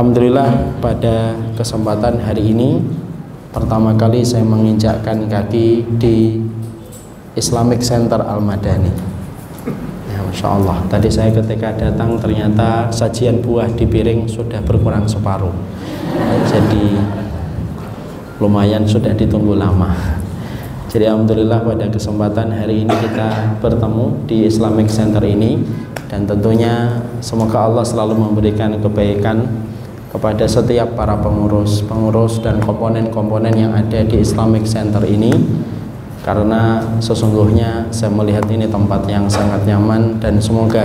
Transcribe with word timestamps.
Alhamdulillah 0.00 0.80
pada 0.80 1.36
kesempatan 1.60 2.24
hari 2.24 2.56
ini 2.56 2.80
pertama 3.52 3.92
kali 3.92 4.24
saya 4.24 4.40
menginjakkan 4.48 5.28
kaki 5.28 5.84
di 6.00 6.40
Islamic 7.36 7.84
Center 7.84 8.16
Al-Madani. 8.16 8.88
Ya, 10.08 10.24
Masya 10.24 10.56
Allah. 10.56 10.80
Tadi 10.88 11.04
saya 11.12 11.28
ketika 11.36 11.76
datang 11.76 12.16
ternyata 12.16 12.88
sajian 12.88 13.44
buah 13.44 13.68
di 13.76 13.84
piring 13.84 14.24
sudah 14.24 14.64
berkurang 14.64 15.04
separuh. 15.04 15.52
Jadi 16.48 16.96
lumayan 18.40 18.88
sudah 18.88 19.12
ditunggu 19.12 19.52
lama. 19.52 20.16
Jadi 20.88 21.12
Alhamdulillah 21.12 21.60
pada 21.60 21.92
kesempatan 21.92 22.48
hari 22.56 22.88
ini 22.88 22.94
kita 23.04 23.60
bertemu 23.60 24.16
di 24.24 24.48
Islamic 24.48 24.88
Center 24.88 25.20
ini. 25.28 25.60
Dan 26.08 26.24
tentunya 26.24 27.04
semoga 27.20 27.68
Allah 27.68 27.84
selalu 27.84 28.16
memberikan 28.16 28.80
kebaikan 28.80 29.68
kepada 30.10 30.42
setiap 30.42 30.98
para 30.98 31.14
pengurus, 31.22 31.86
pengurus 31.86 32.42
dan 32.42 32.58
komponen-komponen 32.58 33.54
yang 33.54 33.72
ada 33.78 34.02
di 34.02 34.18
Islamic 34.18 34.66
Center 34.66 35.06
ini. 35.06 35.30
Karena 36.20 36.84
sesungguhnya 37.00 37.88
saya 37.94 38.12
melihat 38.12 38.44
ini 38.52 38.68
tempat 38.68 39.08
yang 39.08 39.24
sangat 39.30 39.64
nyaman 39.64 40.20
dan 40.20 40.36
semoga 40.36 40.84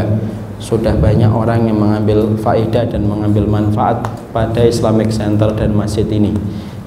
sudah 0.63 0.95
banyak 0.95 1.27
orang 1.27 1.67
yang 1.67 1.75
mengambil 1.75 2.31
faedah 2.39 2.87
dan 2.87 3.03
mengambil 3.03 3.43
manfaat 3.43 3.99
pada 4.31 4.63
Islamic 4.63 5.11
Center 5.11 5.51
dan 5.51 5.75
masjid 5.75 6.07
ini. 6.07 6.31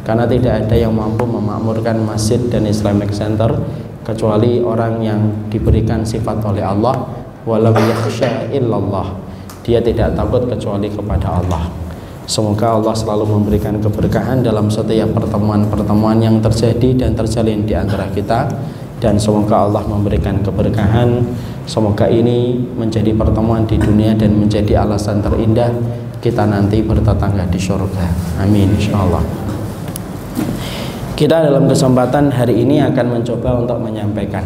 Karena 0.06 0.24
tidak 0.24 0.64
ada 0.64 0.76
yang 0.78 0.96
mampu 0.96 1.28
memakmurkan 1.28 2.00
masjid 2.00 2.40
dan 2.48 2.64
Islamic 2.64 3.12
Center 3.12 3.52
kecuali 4.00 4.64
orang 4.64 5.04
yang 5.04 5.20
diberikan 5.52 6.00
sifat 6.00 6.40
oleh 6.40 6.64
Allah 6.64 6.96
walau 7.44 7.76
yakhsha 7.76 8.48
illallah. 8.48 9.12
Dia 9.68 9.84
tidak 9.84 10.16
takut 10.16 10.48
kecuali 10.48 10.88
kepada 10.88 11.44
Allah 11.44 11.87
Semoga 12.28 12.76
Allah 12.76 12.92
selalu 12.92 13.24
memberikan 13.24 13.80
keberkahan 13.80 14.44
dalam 14.44 14.68
setiap 14.68 15.16
pertemuan-pertemuan 15.16 16.20
yang 16.20 16.44
terjadi 16.44 16.92
dan 16.92 17.16
terjalin 17.16 17.64
di 17.64 17.72
antara 17.72 18.04
kita 18.12 18.52
dan 19.00 19.16
semoga 19.16 19.64
Allah 19.64 19.80
memberikan 19.88 20.36
keberkahan. 20.44 21.24
Semoga 21.64 22.04
ini 22.04 22.68
menjadi 22.76 23.16
pertemuan 23.16 23.64
di 23.64 23.80
dunia 23.80 24.12
dan 24.12 24.36
menjadi 24.36 24.84
alasan 24.84 25.24
terindah 25.24 25.72
kita 26.20 26.44
nanti 26.44 26.84
bertetangga 26.84 27.48
di 27.48 27.56
surga. 27.56 28.06
Amin 28.44 28.76
insyaallah. 28.76 29.24
Kita 31.16 31.48
dalam 31.48 31.64
kesempatan 31.64 32.28
hari 32.28 32.60
ini 32.60 32.84
akan 32.84 33.06
mencoba 33.08 33.56
untuk 33.64 33.80
menyampaikan 33.80 34.44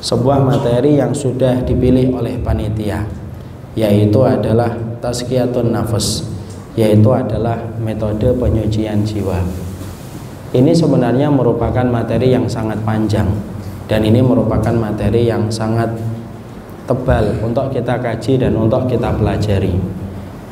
sebuah 0.00 0.40
materi 0.40 0.96
yang 0.96 1.12
sudah 1.12 1.60
dipilih 1.60 2.16
oleh 2.16 2.40
panitia 2.40 3.04
yaitu 3.76 4.24
adalah 4.24 4.72
tazkiyatun 5.04 5.68
nafas 5.68 6.33
yaitu 6.74 7.10
adalah 7.14 7.58
metode 7.78 8.34
penyucian 8.34 9.06
jiwa. 9.06 9.38
Ini 10.54 10.70
sebenarnya 10.70 11.30
merupakan 11.30 11.82
materi 11.86 12.30
yang 12.30 12.46
sangat 12.46 12.78
panjang 12.86 13.26
dan 13.90 14.06
ini 14.06 14.22
merupakan 14.22 14.74
materi 14.74 15.26
yang 15.26 15.50
sangat 15.50 15.90
tebal 16.86 17.42
untuk 17.42 17.74
kita 17.74 17.98
kaji 17.98 18.38
dan 18.38 18.54
untuk 18.54 18.86
kita 18.86 19.14
pelajari. 19.18 19.74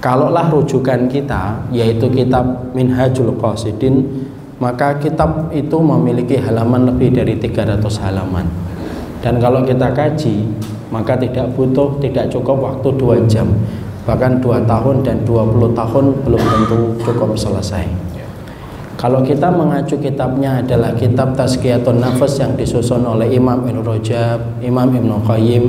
Kalaulah 0.03 0.51
rujukan 0.51 1.07
kita 1.07 1.71
yaitu 1.71 2.11
kitab 2.11 2.75
Minhajul 2.75 3.39
Qasidin 3.39 4.27
maka 4.59 4.99
kitab 4.99 5.51
itu 5.55 5.79
memiliki 5.79 6.39
halaman 6.39 6.91
lebih 6.91 7.15
dari 7.15 7.39
300 7.39 7.83
halaman. 8.03 8.47
Dan 9.23 9.39
kalau 9.39 9.63
kita 9.63 9.95
kaji 9.95 10.51
maka 10.91 11.15
tidak 11.15 11.55
butuh 11.55 11.99
tidak 12.03 12.27
cukup 12.31 12.59
waktu 12.59 12.89
2 12.99 13.31
jam 13.31 13.49
bahkan 14.03 14.43
dua 14.43 14.59
tahun 14.67 15.07
dan 15.07 15.23
20 15.23 15.79
tahun 15.79 16.05
belum 16.27 16.43
tentu 16.43 16.81
cukup 17.07 17.39
selesai. 17.39 17.87
Kalau 18.99 19.19
kita 19.27 19.51
mengacu 19.51 19.99
kitabnya 19.99 20.63
adalah 20.63 20.95
kitab 20.95 21.35
Tazkiyatun 21.35 21.99
Nafas 21.99 22.39
yang 22.39 22.55
disusun 22.55 23.03
oleh 23.03 23.35
Imam 23.35 23.67
Ibn 23.67 23.83
Rajab, 23.83 24.63
Imam 24.63 24.95
Ibn 24.95 25.27
Qayyim 25.27 25.65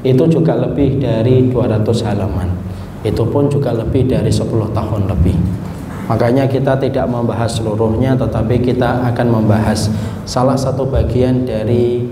itu 0.00 0.24
juga 0.32 0.56
lebih 0.56 0.96
dari 0.96 1.52
200 1.52 2.08
halaman. 2.08 2.48
Itu 3.04 3.28
pun 3.28 3.52
juga 3.52 3.76
lebih 3.76 4.08
dari 4.08 4.32
10 4.32 4.48
tahun 4.72 5.02
lebih. 5.12 5.36
Makanya 6.08 6.48
kita 6.48 6.74
tidak 6.80 7.06
membahas 7.06 7.60
seluruhnya 7.60 8.16
tetapi 8.16 8.64
kita 8.64 9.12
akan 9.12 9.26
membahas 9.28 9.92
salah 10.24 10.56
satu 10.56 10.88
bagian 10.88 11.44
dari 11.44 12.08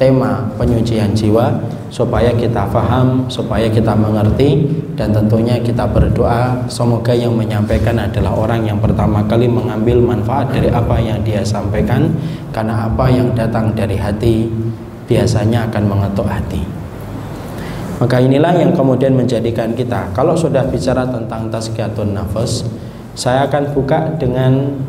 tema 0.00 0.48
penyucian 0.56 1.12
jiwa 1.12 1.52
supaya 1.92 2.32
kita 2.32 2.64
faham, 2.72 3.28
supaya 3.28 3.68
kita 3.68 3.92
mengerti 3.92 4.64
dan 4.96 5.12
tentunya 5.12 5.60
kita 5.60 5.84
berdoa 5.84 6.64
semoga 6.64 7.12
yang 7.12 7.36
menyampaikan 7.36 8.00
adalah 8.00 8.32
orang 8.32 8.64
yang 8.64 8.80
pertama 8.80 9.20
kali 9.28 9.44
mengambil 9.44 10.00
manfaat 10.00 10.48
dari 10.56 10.72
apa 10.72 10.96
yang 10.96 11.20
dia 11.20 11.44
sampaikan 11.44 12.08
karena 12.50 12.88
apa 12.88 13.06
yang 13.12 13.36
datang 13.36 13.76
dari 13.76 14.00
hati 14.00 14.48
biasanya 15.04 15.68
akan 15.68 15.84
mengetuk 15.84 16.24
hati. 16.24 16.64
Maka 18.00 18.18
inilah 18.18 18.56
yang 18.56 18.72
kemudian 18.74 19.14
menjadikan 19.14 19.76
kita 19.76 20.10
kalau 20.16 20.34
sudah 20.34 20.66
bicara 20.66 21.06
tentang 21.06 21.52
tazkiyatun 21.52 22.16
nafas, 22.16 22.64
saya 23.12 23.46
akan 23.46 23.76
buka 23.76 24.16
dengan 24.16 24.80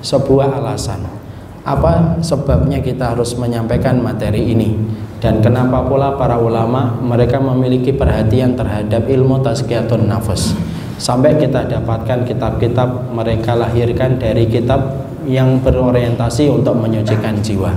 sebuah 0.00 0.62
alasan 0.62 1.23
apa 1.64 2.20
sebabnya 2.20 2.84
kita 2.84 3.16
harus 3.16 3.32
menyampaikan 3.40 3.96
materi 3.96 4.52
ini? 4.52 4.76
Dan 5.16 5.40
kenapa 5.40 5.80
pula 5.88 6.12
para 6.20 6.36
ulama 6.36 7.00
mereka 7.00 7.40
memiliki 7.40 7.96
perhatian 7.96 8.52
terhadap 8.52 9.08
ilmu 9.08 9.40
tazkiyatun 9.40 10.04
nafas? 10.04 10.52
Sampai 11.00 11.40
kita 11.40 11.64
dapatkan 11.64 12.28
kitab-kitab 12.28 13.08
mereka 13.08 13.56
lahirkan 13.56 14.20
dari 14.20 14.44
kitab 14.44 15.08
yang 15.24 15.64
berorientasi 15.64 16.52
untuk 16.52 16.76
menyucikan 16.76 17.40
jiwa. 17.40 17.72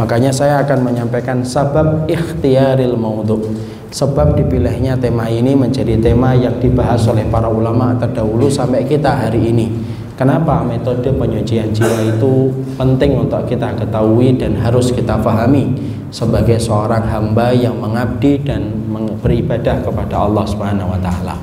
Makanya 0.00 0.32
saya 0.32 0.64
akan 0.64 0.88
menyampaikan 0.88 1.44
sebab 1.44 2.08
ikhtiaril 2.08 2.96
maudhu. 2.96 3.52
Sebab 3.92 4.34
dipilihnya 4.34 4.98
tema 4.98 5.28
ini 5.28 5.52
menjadi 5.54 6.00
tema 6.00 6.34
yang 6.34 6.58
dibahas 6.58 7.04
oleh 7.06 7.28
para 7.28 7.46
ulama 7.46 7.94
terdahulu 8.00 8.50
sampai 8.50 8.82
kita 8.88 9.12
hari 9.12 9.54
ini 9.54 9.93
Kenapa 10.14 10.62
metode 10.62 11.10
penyucian 11.10 11.74
jiwa 11.74 11.98
itu 12.06 12.54
penting 12.78 13.18
untuk 13.18 13.42
kita 13.50 13.74
ketahui 13.74 14.38
dan 14.38 14.54
harus 14.62 14.94
kita 14.94 15.18
pahami 15.18 15.74
sebagai 16.14 16.54
seorang 16.62 17.02
hamba 17.10 17.50
yang 17.50 17.74
mengabdi 17.82 18.38
dan 18.46 18.70
beribadah 19.18 19.82
kepada 19.82 20.22
Allah 20.22 20.46
Subhanahu 20.46 20.94
wa 20.94 21.00
taala. 21.02 21.34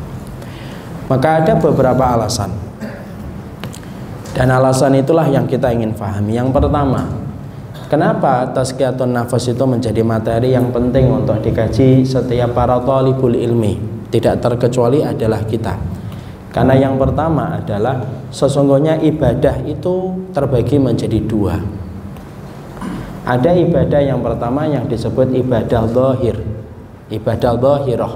Maka 1.12 1.44
ada 1.44 1.60
beberapa 1.60 2.16
alasan. 2.16 2.56
Dan 4.32 4.48
alasan 4.48 4.96
itulah 4.96 5.28
yang 5.28 5.44
kita 5.44 5.76
ingin 5.76 5.92
pahami. 5.92 6.40
Yang 6.40 6.56
pertama, 6.56 7.12
kenapa 7.92 8.48
tazkiyatun 8.56 9.12
nafas 9.12 9.52
itu 9.52 9.68
menjadi 9.68 10.00
materi 10.08 10.56
yang 10.56 10.72
penting 10.72 11.12
untuk 11.12 11.44
dikaji 11.44 12.08
setiap 12.08 12.56
para 12.56 12.80
talibul 12.80 13.36
ilmi? 13.36 13.76
Tidak 14.08 14.40
terkecuali 14.40 15.04
adalah 15.04 15.44
kita. 15.44 15.76
Karena 16.56 16.80
yang 16.80 16.96
pertama 16.96 17.60
adalah 17.60 18.21
sesungguhnya 18.32 19.04
ibadah 19.04 19.60
itu 19.68 20.16
terbagi 20.32 20.80
menjadi 20.80 21.20
dua. 21.28 21.60
Ada 23.28 23.54
ibadah 23.54 24.02
yang 24.02 24.24
pertama 24.24 24.66
yang 24.66 24.90
disebut 24.90 25.30
ibadah 25.36 25.86
zahir. 25.92 26.42
Ibadah 27.12 27.54
zahirah. 27.60 28.14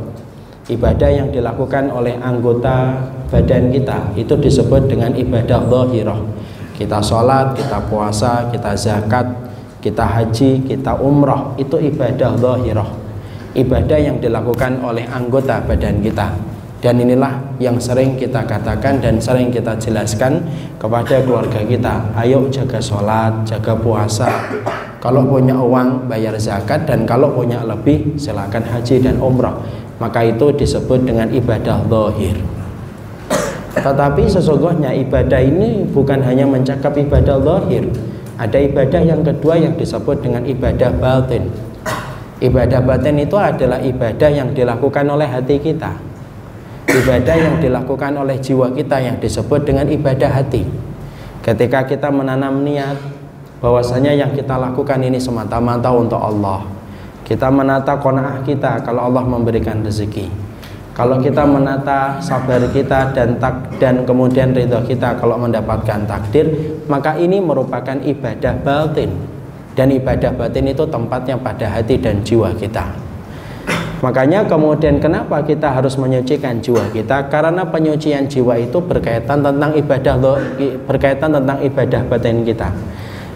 Ibadah 0.65 1.09
yang 1.13 1.29
dilakukan 1.29 1.93
oleh 1.93 2.17
anggota 2.17 3.05
badan 3.29 3.69
kita 3.69 4.17
itu 4.17 4.33
disebut 4.33 4.89
dengan 4.89 5.13
ibadah 5.13 5.61
zahirah. 5.69 6.19
Kita 6.73 6.97
sholat, 7.05 7.53
kita 7.53 7.85
puasa, 7.85 8.49
kita 8.49 8.73
zakat, 8.73 9.29
kita 9.83 10.01
haji, 10.01 10.65
kita 10.65 10.97
umrah 10.97 11.53
itu 11.61 11.77
ibadah 11.77 12.33
zahirah. 12.39 12.89
Ibadah 13.55 13.99
yang 14.01 14.17
dilakukan 14.17 14.81
oleh 14.81 15.05
anggota 15.05 15.61
badan 15.61 16.01
kita 16.01 16.54
dan 16.85 17.01
inilah 17.01 17.57
yang 17.57 17.81
sering 17.81 18.13
kita 18.13 18.45
katakan 18.45 19.01
dan 19.01 19.17
sering 19.17 19.49
kita 19.49 19.73
jelaskan 19.81 20.45
kepada 20.77 21.17
keluarga 21.25 21.65
kita. 21.65 22.13
Ayo 22.13 22.45
jaga 22.53 22.77
sholat, 22.77 23.41
jaga 23.41 23.73
puasa. 23.73 24.29
Kalau 25.01 25.25
punya 25.25 25.57
uang 25.57 26.05
bayar 26.05 26.37
zakat. 26.37 26.85
Dan 26.85 27.09
kalau 27.09 27.33
punya 27.33 27.65
lebih 27.65 28.13
silakan 28.21 28.61
haji 28.69 29.01
dan 29.01 29.17
umrah 29.17 29.57
maka 29.97 30.29
itu 30.29 30.53
disebut 30.53 31.09
dengan 31.09 31.25
ibadah 31.33 31.81
zahir. 31.89 32.37
Tetapi 33.81 34.23
sesungguhnya 34.29 34.93
ibadah 35.09 35.41
ini 35.41 35.89
bukan 35.89 36.21
hanya 36.21 36.45
mencakap 36.45 36.93
ibadah 37.01 37.41
zahir. 37.41 37.89
Ada 38.37 38.61
ibadah 38.61 39.01
yang 39.01 39.25
kedua 39.25 39.57
yang 39.57 39.73
disebut 39.73 40.21
dengan 40.21 40.45
ibadah 40.45 40.93
batin. 41.01 41.49
Ibadah 42.45 42.85
batin 42.85 43.17
itu 43.17 43.33
adalah 43.41 43.81
ibadah 43.81 44.29
yang 44.29 44.53
dilakukan 44.53 45.09
oleh 45.09 45.25
hati 45.25 45.57
kita 45.57 46.14
ibadah 46.95 47.35
yang 47.35 47.55
dilakukan 47.59 48.15
oleh 48.15 48.39
jiwa 48.39 48.71
kita 48.71 48.97
yang 49.03 49.17
disebut 49.19 49.67
dengan 49.67 49.87
ibadah 49.91 50.31
hati. 50.31 50.63
Ketika 51.43 51.85
kita 51.85 52.09
menanam 52.09 52.63
niat 52.63 52.97
bahwasanya 53.59 54.15
yang 54.15 54.31
kita 54.33 54.55
lakukan 54.55 54.97
ini 55.03 55.19
semata-mata 55.19 55.91
untuk 55.91 56.17
Allah. 56.17 56.63
Kita 57.25 57.49
menata 57.49 57.97
kona'ah 57.97 58.45
kita 58.45 58.85
kalau 58.85 59.09
Allah 59.09 59.25
memberikan 59.25 59.81
rezeki. 59.81 60.29
Kalau 60.95 61.19
kita 61.19 61.43
menata 61.43 62.23
sabar 62.23 62.63
kita 62.71 63.11
dan 63.11 63.35
tak 63.35 63.67
dan 63.83 64.07
kemudian 64.07 64.55
ridho 64.55 64.79
kita 64.87 65.19
kalau 65.19 65.35
mendapatkan 65.35 66.07
takdir 66.07 66.47
maka 66.87 67.19
ini 67.19 67.43
merupakan 67.43 67.99
ibadah 67.99 68.55
batin. 68.63 69.11
Dan 69.75 69.91
ibadah 69.91 70.31
batin 70.31 70.71
itu 70.71 70.87
tempatnya 70.87 71.35
pada 71.35 71.67
hati 71.67 71.99
dan 71.99 72.23
jiwa 72.23 72.55
kita 72.55 73.04
makanya 74.03 74.43
kemudian 74.47 74.99
kenapa 74.99 75.43
kita 75.43 75.71
harus 75.71 75.95
menyucikan 75.95 76.59
jiwa 76.59 76.91
kita 76.91 77.31
karena 77.31 77.63
penyucian 77.67 78.27
jiwa 78.27 78.59
itu 78.59 78.79
berkaitan 78.83 79.43
tentang 79.43 79.71
ibadah 79.75 80.15
berkaitan 80.87 81.29
tentang 81.35 81.57
ibadah 81.63 82.01
batin 82.07 82.43
kita 82.43 82.71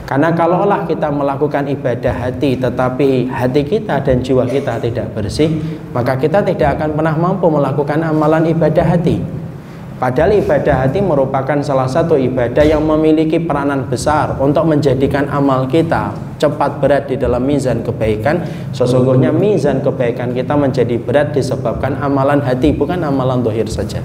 karena 0.09 0.33
kalaulah 0.33 0.89
kita 0.89 1.05
melakukan 1.13 1.69
ibadah 1.69 2.09
hati 2.09 2.57
tetapi 2.57 3.29
hati 3.29 3.61
kita 3.61 4.01
dan 4.01 4.25
jiwa 4.25 4.41
kita 4.49 4.81
tidak 4.81 5.13
bersih, 5.13 5.53
maka 5.93 6.17
kita 6.17 6.41
tidak 6.41 6.81
akan 6.81 6.97
pernah 6.97 7.13
mampu 7.13 7.45
melakukan 7.45 8.01
amalan 8.01 8.49
ibadah 8.49 8.89
hati. 8.89 9.21
Padahal 9.99 10.31
ibadah 10.39 10.87
hati 10.87 11.03
merupakan 11.03 11.59
salah 11.59 11.83
satu 11.83 12.15
ibadah 12.15 12.63
yang 12.63 12.79
memiliki 12.87 13.35
peranan 13.35 13.83
besar 13.91 14.39
untuk 14.39 14.63
menjadikan 14.63 15.27
amal 15.27 15.67
kita 15.67 16.15
cepat 16.39 16.79
berat 16.79 17.11
di 17.11 17.19
dalam 17.19 17.43
mizan 17.43 17.83
kebaikan. 17.83 18.47
Sesungguhnya 18.71 19.35
mizan 19.35 19.83
kebaikan 19.83 20.31
kita 20.31 20.55
menjadi 20.55 20.95
berat 21.03 21.35
disebabkan 21.35 21.99
amalan 21.99 22.39
hati 22.39 22.71
bukan 22.71 23.03
amalan 23.03 23.43
dohir 23.43 23.67
saja. 23.67 23.99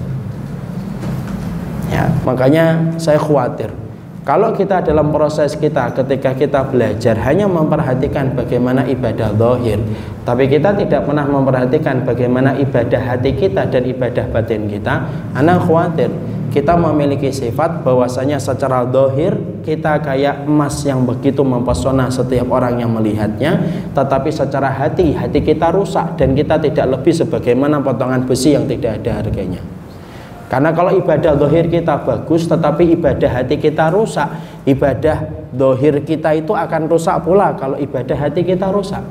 Ya, 1.95 2.11
makanya 2.27 2.99
saya 2.99 3.23
khawatir 3.23 3.84
kalau 4.25 4.57
kita 4.57 4.81
dalam 4.81 5.13
proses 5.13 5.53
kita 5.53 5.93
ketika 5.93 6.33
kita 6.33 6.65
belajar 6.65 7.13
hanya 7.29 7.45
memperhatikan 7.45 8.33
bagaimana 8.33 8.89
ibadah 8.89 9.37
zahir, 9.37 9.77
tapi 10.25 10.49
kita 10.49 10.73
tidak 10.81 11.05
pernah 11.05 11.29
memperhatikan 11.29 12.09
bagaimana 12.09 12.57
ibadah 12.57 13.05
hati 13.05 13.37
kita 13.37 13.69
dan 13.69 13.85
ibadah 13.85 14.25
batin 14.33 14.65
kita, 14.65 15.05
anak 15.37 15.69
khawatir 15.69 16.09
kita 16.57 16.73
memiliki 16.73 17.29
sifat 17.37 17.85
bahwasanya 17.85 18.41
secara 18.41 18.89
zahir 18.89 19.37
kita 19.61 20.01
kayak 20.01 20.49
emas 20.49 20.81
yang 20.89 21.05
begitu 21.05 21.45
mempesona 21.45 22.09
setiap 22.09 22.49
orang 22.49 22.81
yang 22.81 22.97
melihatnya, 22.97 23.61
tetapi 23.93 24.33
secara 24.33 24.73
hati 24.73 25.13
hati 25.13 25.45
kita 25.45 25.69
rusak 25.69 26.17
dan 26.17 26.33
kita 26.33 26.57
tidak 26.65 26.97
lebih 26.97 27.13
sebagaimana 27.13 27.85
potongan 27.85 28.25
besi 28.25 28.57
yang 28.57 28.65
tidak 28.65 29.05
ada 29.05 29.21
harganya. 29.21 29.84
Karena 30.49 30.71
kalau 30.77 30.93
ibadah 30.93 31.35
dohir 31.35 31.67
kita 31.73 32.05
bagus 32.05 32.45
tetapi 32.47 32.95
ibadah 32.95 33.43
hati 33.43 33.57
kita 33.57 33.89
rusak 33.91 34.29
Ibadah 34.65 35.29
dohir 35.53 36.01
kita 36.09 36.33
itu 36.33 36.57
akan 36.57 36.89
rusak 36.89 37.21
pula 37.21 37.53
kalau 37.53 37.77
ibadah 37.77 38.17
hati 38.17 38.41
kita 38.41 38.73
rusak. 38.73 39.05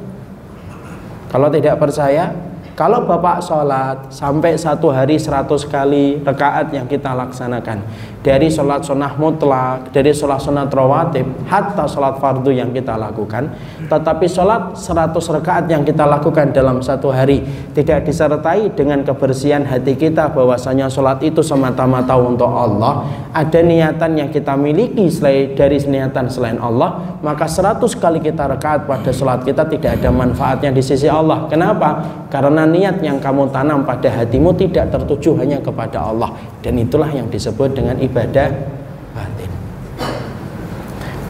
Kalau 1.29 1.45
tidak 1.53 1.77
percaya 1.77 2.33
kalau 2.73 3.05
Bapak 3.05 3.37
sholat 3.45 4.09
sampai 4.09 4.57
satu 4.57 4.89
hari 4.89 5.21
seratus 5.21 5.61
kali 5.69 6.17
rekaat 6.25 6.73
yang 6.73 6.89
kita 6.89 7.13
laksanakan 7.13 7.85
Dari 8.23 8.47
sholat 8.47 8.87
sunnah 8.87 9.19
mutlak, 9.19 9.91
dari 9.91 10.15
sholat 10.15 10.39
sunnah 10.39 10.63
rawatib 10.71 11.43
Hatta 11.43 11.83
sholat 11.83 12.23
fardu 12.23 12.55
yang 12.55 12.71
kita 12.71 12.95
lakukan. 12.95 13.51
Tetapi 13.91 14.25
sholat 14.31 14.79
seratus 14.79 15.27
rekaat 15.27 15.67
yang 15.67 15.83
kita 15.83 16.07
lakukan 16.07 16.55
dalam 16.55 16.79
satu 16.79 17.11
hari 17.11 17.43
Tidak 17.75 18.07
disertai 18.07 18.71
dengan 18.71 19.03
kebersihan 19.03 19.67
hati 19.67 19.99
kita 19.99 20.31
bahwasanya 20.31 20.87
sholat 20.87 21.19
itu 21.19 21.43
semata-mata 21.43 22.15
untuk 22.15 22.47
Allah. 22.47 23.03
Ada 23.35 23.59
niatan 23.59 24.15
yang 24.15 24.29
kita 24.31 24.55
miliki 24.55 25.11
selain 25.11 25.51
dari 25.51 25.83
niatan 25.83 26.31
selain 26.31 26.63
Allah 26.63 27.19
Maka 27.19 27.43
seratus 27.43 27.91
kali 27.99 28.23
kita 28.23 28.47
rekaat 28.55 28.87
pada 28.87 29.11
sholat 29.11 29.43
kita 29.43 29.67
tidak 29.67 29.99
ada 29.99 30.15
manfaatnya 30.15 30.71
di 30.71 30.79
sisi 30.79 31.11
Allah. 31.11 31.43
Kenapa? 31.51 32.23
Karena 32.31 32.63
niat 32.63 33.03
yang 33.03 33.19
kamu 33.19 33.51
tanam 33.51 33.83
pada 33.83 34.07
hatimu 34.07 34.55
tidak 34.55 34.95
tertuju 34.95 35.35
hanya 35.43 35.59
kepada 35.59 36.07
Allah. 36.07 36.31
Dan 36.63 36.79
itulah 36.79 37.11
yang 37.11 37.27
disebut 37.27 37.75
dengan 37.75 37.99
ibadah 37.99 38.12
batin. 38.13 38.73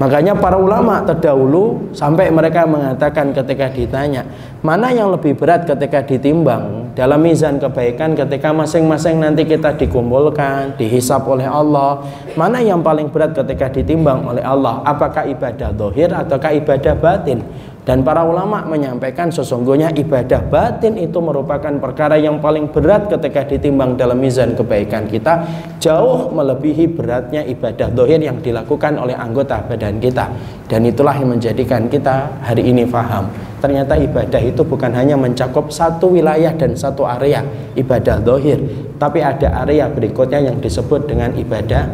Makanya 0.03 0.35
para 0.35 0.59
ulama 0.59 0.99
terdahulu 1.07 1.93
sampai 1.95 2.27
mereka 2.27 2.67
mengatakan 2.67 3.31
ketika 3.31 3.71
ditanya 3.71 4.27
mana 4.59 4.91
yang 4.91 5.15
lebih 5.15 5.31
berat 5.31 5.63
ketika 5.63 6.03
ditimbang 6.03 6.91
dalam 6.91 7.23
mizan 7.23 7.55
kebaikan 7.55 8.11
ketika 8.11 8.51
masing-masing 8.51 9.23
nanti 9.23 9.47
kita 9.47 9.71
dikumpulkan 9.79 10.75
dihisap 10.75 11.23
oleh 11.23 11.47
Allah? 11.47 12.03
Mana 12.35 12.59
yang 12.59 12.83
paling 12.83 13.15
berat 13.15 13.31
ketika 13.31 13.71
ditimbang 13.71 14.27
oleh 14.27 14.43
Allah? 14.43 14.83
Apakah 14.83 15.23
ibadah 15.23 15.71
dohir 15.71 16.11
ataukah 16.11 16.51
ibadah 16.51 16.99
batin 16.99 17.39
dan 17.83 17.99
para 17.99 18.23
ulama 18.23 18.63
menyampaikan 18.63 19.27
sesungguhnya 19.27 19.91
ibadah 19.91 20.39
batin 20.47 20.95
itu 20.95 21.19
merupakan 21.19 21.71
perkara 21.83 22.15
yang 22.15 22.39
paling 22.39 22.71
berat 22.71 23.11
ketika 23.11 23.43
ditimbang 23.43 23.99
dalam 23.99 24.23
mizan 24.23 24.55
kebaikan 24.55 25.03
kita. 25.11 25.43
Jauh 25.83 26.31
melebihi 26.31 26.87
beratnya 26.95 27.43
ibadah 27.43 27.91
dohir 27.91 28.23
yang 28.23 28.39
dilakukan 28.39 28.95
oleh 28.95 29.19
anggota 29.19 29.59
badan 29.67 29.99
kita. 29.99 30.31
Dan 30.71 30.87
itulah 30.87 31.11
yang 31.11 31.35
menjadikan 31.35 31.91
kita 31.91 32.39
hari 32.39 32.71
ini 32.71 32.87
faham. 32.87 33.27
Ternyata 33.59 33.99
ibadah 33.99 34.39
itu 34.39 34.63
bukan 34.63 34.95
hanya 34.95 35.19
mencakup 35.19 35.67
satu 35.67 36.15
wilayah 36.15 36.55
dan 36.55 36.79
satu 36.79 37.03
area 37.03 37.43
ibadah 37.75 38.19
dohir 38.23 38.63
tapi 39.03 39.19
ada 39.19 39.67
area 39.67 39.91
berikutnya 39.91 40.39
yang 40.47 40.63
disebut 40.63 41.11
dengan 41.11 41.35
ibadah 41.35 41.91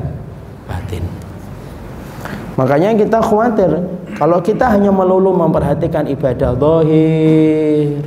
batin. 0.70 1.02
Makanya 2.54 2.94
kita 2.94 3.18
khawatir 3.18 3.72
kalau 4.20 4.44
kita 4.44 4.68
hanya 4.76 4.92
melulu 4.92 5.32
memperhatikan 5.32 6.04
ibadah 6.12 6.52
dohir 6.52 8.04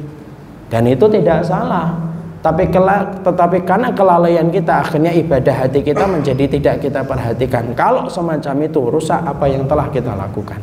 dan 0.68 0.84
itu 0.84 1.08
tidak 1.08 1.40
salah, 1.48 1.96
tapi 2.44 2.68
kela, 2.68 3.08
tetapi 3.24 3.64
karena 3.64 3.94
kelalaian 3.96 4.52
kita 4.52 4.84
akhirnya 4.84 5.14
ibadah 5.14 5.64
hati 5.64 5.80
kita 5.80 6.04
menjadi 6.04 6.44
tidak 6.52 6.84
kita 6.84 7.00
perhatikan. 7.00 7.72
Kalau 7.72 8.12
semacam 8.12 8.66
itu 8.68 8.80
rusak 8.92 9.24
apa 9.24 9.46
yang 9.48 9.64
telah 9.64 9.88
kita 9.88 10.12
lakukan. 10.12 10.60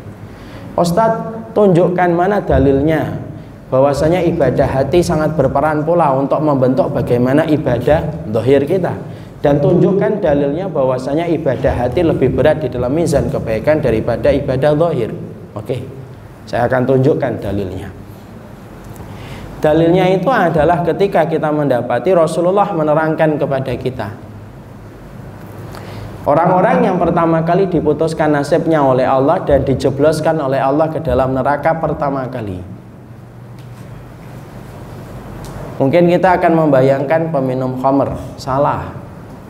Ustadz 0.77 1.53
tunjukkan 1.57 2.09
mana 2.13 2.45
dalilnya 2.45 3.17
bahwasanya 3.73 4.21
ibadah 4.27 4.69
hati 4.69 5.01
sangat 5.01 5.33
berperan 5.33 5.81
pula 5.81 6.13
untuk 6.13 6.41
membentuk 6.45 6.93
bagaimana 6.93 7.45
ibadah 7.49 8.27
dohir 8.29 8.65
kita 8.69 8.93
dan 9.39 9.63
tunjukkan 9.63 10.19
dalilnya 10.19 10.67
bahwasanya 10.67 11.31
ibadah 11.31 11.73
hati 11.73 12.03
lebih 12.03 12.35
berat 12.35 12.59
di 12.59 12.67
dalam 12.67 12.91
mizan 12.91 13.31
kebaikan 13.31 13.79
daripada 13.79 14.29
ibadah 14.35 14.75
dohir. 14.75 15.09
Oke, 15.59 15.83
saya 16.47 16.71
akan 16.71 16.87
tunjukkan 16.87 17.43
dalilnya. 17.43 17.91
Dalilnya 19.59 20.07
itu 20.15 20.31
adalah 20.31 20.87
ketika 20.87 21.27
kita 21.27 21.51
mendapati 21.51 22.15
Rasulullah 22.15 22.71
menerangkan 22.71 23.35
kepada 23.35 23.75
kita. 23.75 24.07
Orang-orang 26.23 26.87
yang 26.87 26.95
pertama 26.95 27.43
kali 27.43 27.67
diputuskan 27.67 28.31
nasibnya 28.31 28.79
oleh 28.79 29.03
Allah 29.03 29.43
dan 29.43 29.67
dijebloskan 29.67 30.39
oleh 30.39 30.63
Allah 30.63 30.87
ke 30.87 31.03
dalam 31.03 31.35
neraka 31.35 31.75
pertama 31.75 32.23
kali. 32.31 32.63
Mungkin 35.79 36.11
kita 36.11 36.39
akan 36.39 36.53
membayangkan 36.55 37.31
peminum 37.31 37.79
khamr, 37.79 38.15
salah. 38.35 38.91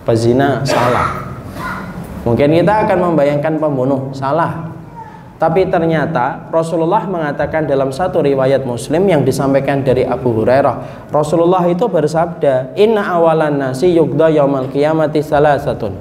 Pezina, 0.05 0.61
salah. 0.61 1.25
Mungkin 2.21 2.53
kita 2.53 2.85
akan 2.85 2.97
membayangkan 3.13 3.57
pembunuh, 3.57 4.13
salah. 4.13 4.68
Tapi 5.39 5.71
ternyata 5.71 6.51
Rasulullah 6.51 7.07
mengatakan 7.07 7.63
dalam 7.63 7.95
satu 7.95 8.19
riwayat 8.19 8.67
Muslim 8.67 9.07
yang 9.07 9.23
disampaikan 9.23 9.79
dari 9.79 10.03
Abu 10.03 10.35
Hurairah, 10.35 11.07
Rasulullah 11.15 11.63
itu 11.71 11.87
bersabda, 11.87 12.75
"Inna 12.75 13.07
awalan 13.07 13.55
nasi 13.55 13.95
yugda 13.95 14.27
yaumal 14.35 14.67
qiyamati 14.67 15.23
salasatun." 15.23 15.95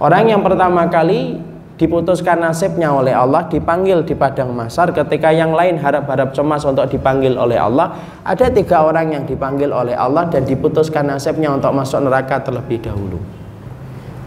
Orang 0.00 0.32
yang 0.32 0.40
pertama 0.40 0.88
kali 0.88 1.36
diputuskan 1.76 2.40
nasibnya 2.40 2.88
oleh 2.92 3.12
Allah 3.12 3.44
dipanggil 3.52 4.00
di 4.04 4.16
padang 4.16 4.52
masar 4.52 4.96
ketika 4.96 5.28
yang 5.32 5.52
lain 5.52 5.76
harap-harap 5.80 6.32
cemas 6.32 6.64
untuk 6.64 6.88
dipanggil 6.88 7.36
oleh 7.36 7.56
Allah 7.56 7.96
ada 8.20 8.52
tiga 8.52 8.84
orang 8.84 9.16
yang 9.16 9.24
dipanggil 9.24 9.72
oleh 9.72 9.96
Allah 9.96 10.28
dan 10.28 10.44
diputuskan 10.44 11.08
nasibnya 11.08 11.48
untuk 11.48 11.72
masuk 11.72 12.04
neraka 12.04 12.36
terlebih 12.44 12.84
dahulu 12.84 13.16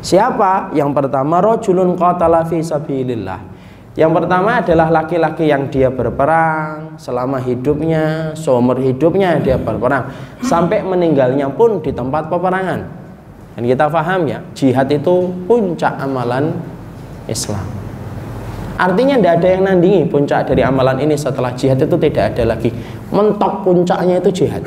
siapa? 0.01 0.73
yang 0.73 0.97
pertama 0.97 1.45
rojulun 1.45 1.93
qatala 1.93 2.41
fi 2.41 2.57
sabilillah 2.57 3.52
yang 3.93 4.09
pertama 4.09 4.57
adalah 4.57 4.89
laki-laki 4.89 5.53
yang 5.53 5.69
dia 5.69 5.93
berperang 5.93 6.97
selama 6.97 7.37
hidupnya, 7.37 8.33
seumur 8.33 8.81
hidupnya 8.81 9.37
dia 9.37 9.61
berperang 9.61 10.09
sampai 10.41 10.81
meninggalnya 10.81 11.45
pun 11.53 11.77
di 11.77 11.93
tempat 11.93 12.25
peperangan. 12.25 12.81
Dan 13.53 13.63
kita 13.69 13.85
paham 13.93 14.25
ya, 14.25 14.41
jihad 14.57 14.89
itu 14.89 15.29
puncak 15.45 15.93
amalan 16.01 16.57
Islam. 17.29 17.61
Artinya 18.73 19.21
tidak 19.21 19.33
ada 19.37 19.47
yang 19.53 19.63
nandingi 19.69 20.09
puncak 20.09 20.49
dari 20.49 20.65
amalan 20.65 20.97
ini 20.97 21.13
setelah 21.13 21.53
jihad 21.53 21.77
itu 21.77 21.93
tidak 21.93 22.33
ada 22.33 22.57
lagi. 22.57 22.73
Mentok 23.13 23.61
puncaknya 23.61 24.17
itu 24.17 24.41
jihad. 24.41 24.65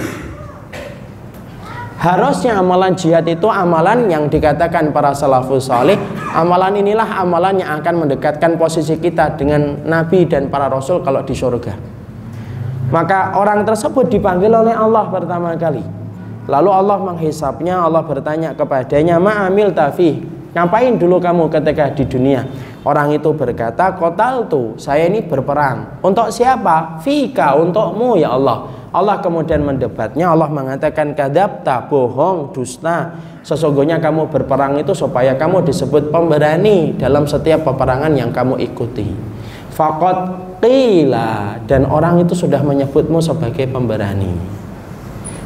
Harusnya 2.07 2.63
amalan 2.63 2.95
jihad 2.95 3.27
itu 3.27 3.51
amalan 3.51 4.07
yang 4.07 4.31
dikatakan 4.31 4.95
para 4.95 5.11
salafus 5.11 5.67
salih 5.67 5.99
Amalan 6.39 6.79
inilah 6.79 7.19
amalan 7.19 7.59
yang 7.59 7.83
akan 7.83 8.07
mendekatkan 8.07 8.55
posisi 8.55 8.95
kita 8.95 9.35
dengan 9.35 9.83
Nabi 9.83 10.23
dan 10.23 10.47
para 10.47 10.71
Rasul 10.71 11.03
kalau 11.03 11.27
di 11.27 11.35
surga 11.35 11.75
Maka 12.95 13.35
orang 13.35 13.67
tersebut 13.67 14.07
dipanggil 14.07 14.55
oleh 14.55 14.71
Allah 14.71 15.11
pertama 15.11 15.59
kali 15.59 15.83
Lalu 16.47 16.71
Allah 16.71 16.99
menghisapnya, 17.03 17.83
Allah 17.83 18.07
bertanya 18.07 18.55
kepadanya, 18.55 19.19
"Ma'amil 19.19 19.75
tafi?" 19.75 20.23
Ngapain 20.55 20.95
dulu 20.95 21.19
kamu 21.19 21.51
ketika 21.51 21.91
di 21.91 22.07
dunia? 22.07 22.47
Orang 22.87 23.11
itu 23.11 23.35
berkata, 23.35 23.99
"Kotal 23.99 24.47
tuh, 24.47 24.79
saya 24.79 25.11
ini 25.11 25.27
berperang. 25.27 25.99
Untuk 26.07 26.31
siapa? 26.31 27.03
Fika, 27.03 27.59
untukmu 27.59 28.15
ya 28.15 28.39
Allah." 28.39 28.76
Allah 28.97 29.21
kemudian 29.21 29.61
mendebatnya, 29.61 30.33
Allah 30.33 30.49
mengatakan, 30.49 31.13
"Kadabta, 31.13 31.85
bohong, 31.93 32.57
dusta. 32.57 33.13
Sesungguhnya 33.45 34.01
kamu 34.01 34.33
berperang 34.33 34.81
itu 34.81 34.97
supaya 34.97 35.37
kamu 35.37 35.69
disebut 35.69 36.09
pemberani 36.09 36.97
dalam 36.97 37.29
setiap 37.29 37.61
peperangan 37.69 38.17
yang 38.17 38.33
kamu 38.33 38.57
ikuti." 38.57 39.13
Fakot 39.77 40.17
qila 40.65 41.61
dan 41.69 41.85
orang 41.85 42.25
itu 42.25 42.33
sudah 42.33 42.65
menyebutmu 42.65 43.21
sebagai 43.21 43.69
pemberani. 43.69 44.33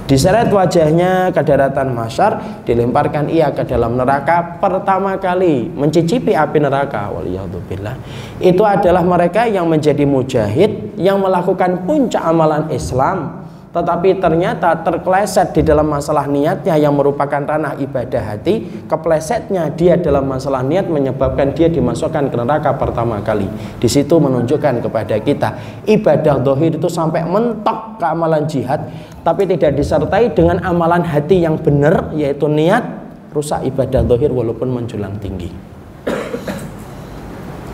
Diseret 0.07 0.51
wajahnya 0.51 1.31
ke 1.31 1.39
daratan 1.43 1.95
masyar, 1.95 2.63
dilemparkan 2.67 3.31
ia 3.31 3.51
ke 3.55 3.63
dalam 3.63 3.95
neraka 3.95 4.59
pertama 4.59 5.15
kali 5.19 5.71
mencicipi 5.71 6.35
api 6.35 6.59
neraka. 6.63 7.11
Waliyahzubillah. 7.15 7.95
Itu 8.43 8.63
adalah 8.67 9.07
mereka 9.07 9.47
yang 9.47 9.71
menjadi 9.71 10.03
mujahid 10.07 10.99
yang 10.99 11.23
melakukan 11.23 11.87
puncak 11.87 12.23
amalan 12.27 12.67
Islam 12.75 13.40
tetapi 13.71 14.19
ternyata 14.19 14.83
terkleset 14.83 15.55
di 15.55 15.63
dalam 15.63 15.87
masalah 15.87 16.27
niatnya 16.27 16.75
yang 16.75 16.91
merupakan 16.91 17.39
ranah 17.39 17.79
ibadah 17.79 18.35
hati 18.35 18.67
keplesetnya 18.91 19.71
dia 19.71 19.95
dalam 19.95 20.27
masalah 20.27 20.67
niat 20.67 20.91
menyebabkan 20.91 21.55
dia 21.55 21.71
dimasukkan 21.71 22.35
ke 22.35 22.37
neraka 22.37 22.75
pertama 22.75 23.23
kali. 23.23 23.47
Di 23.79 23.87
situ 23.87 24.19
menunjukkan 24.19 24.83
kepada 24.83 25.15
kita 25.23 25.49
ibadah 25.87 26.43
dohir 26.43 26.75
itu 26.75 26.91
sampai 26.91 27.23
mentok 27.23 28.03
ke 28.03 28.07
amalan 28.11 28.43
jihad 28.51 28.91
tapi 29.23 29.47
tidak 29.47 29.79
disertai 29.79 30.35
dengan 30.35 30.59
amalan 30.67 31.07
hati 31.07 31.39
yang 31.39 31.55
benar 31.55 32.11
yaitu 32.11 32.51
niat 32.51 32.83
rusak 33.31 33.63
ibadah 33.71 34.03
dohir 34.03 34.35
walaupun 34.35 34.67
menjulang 34.67 35.15
tinggi. 35.23 35.47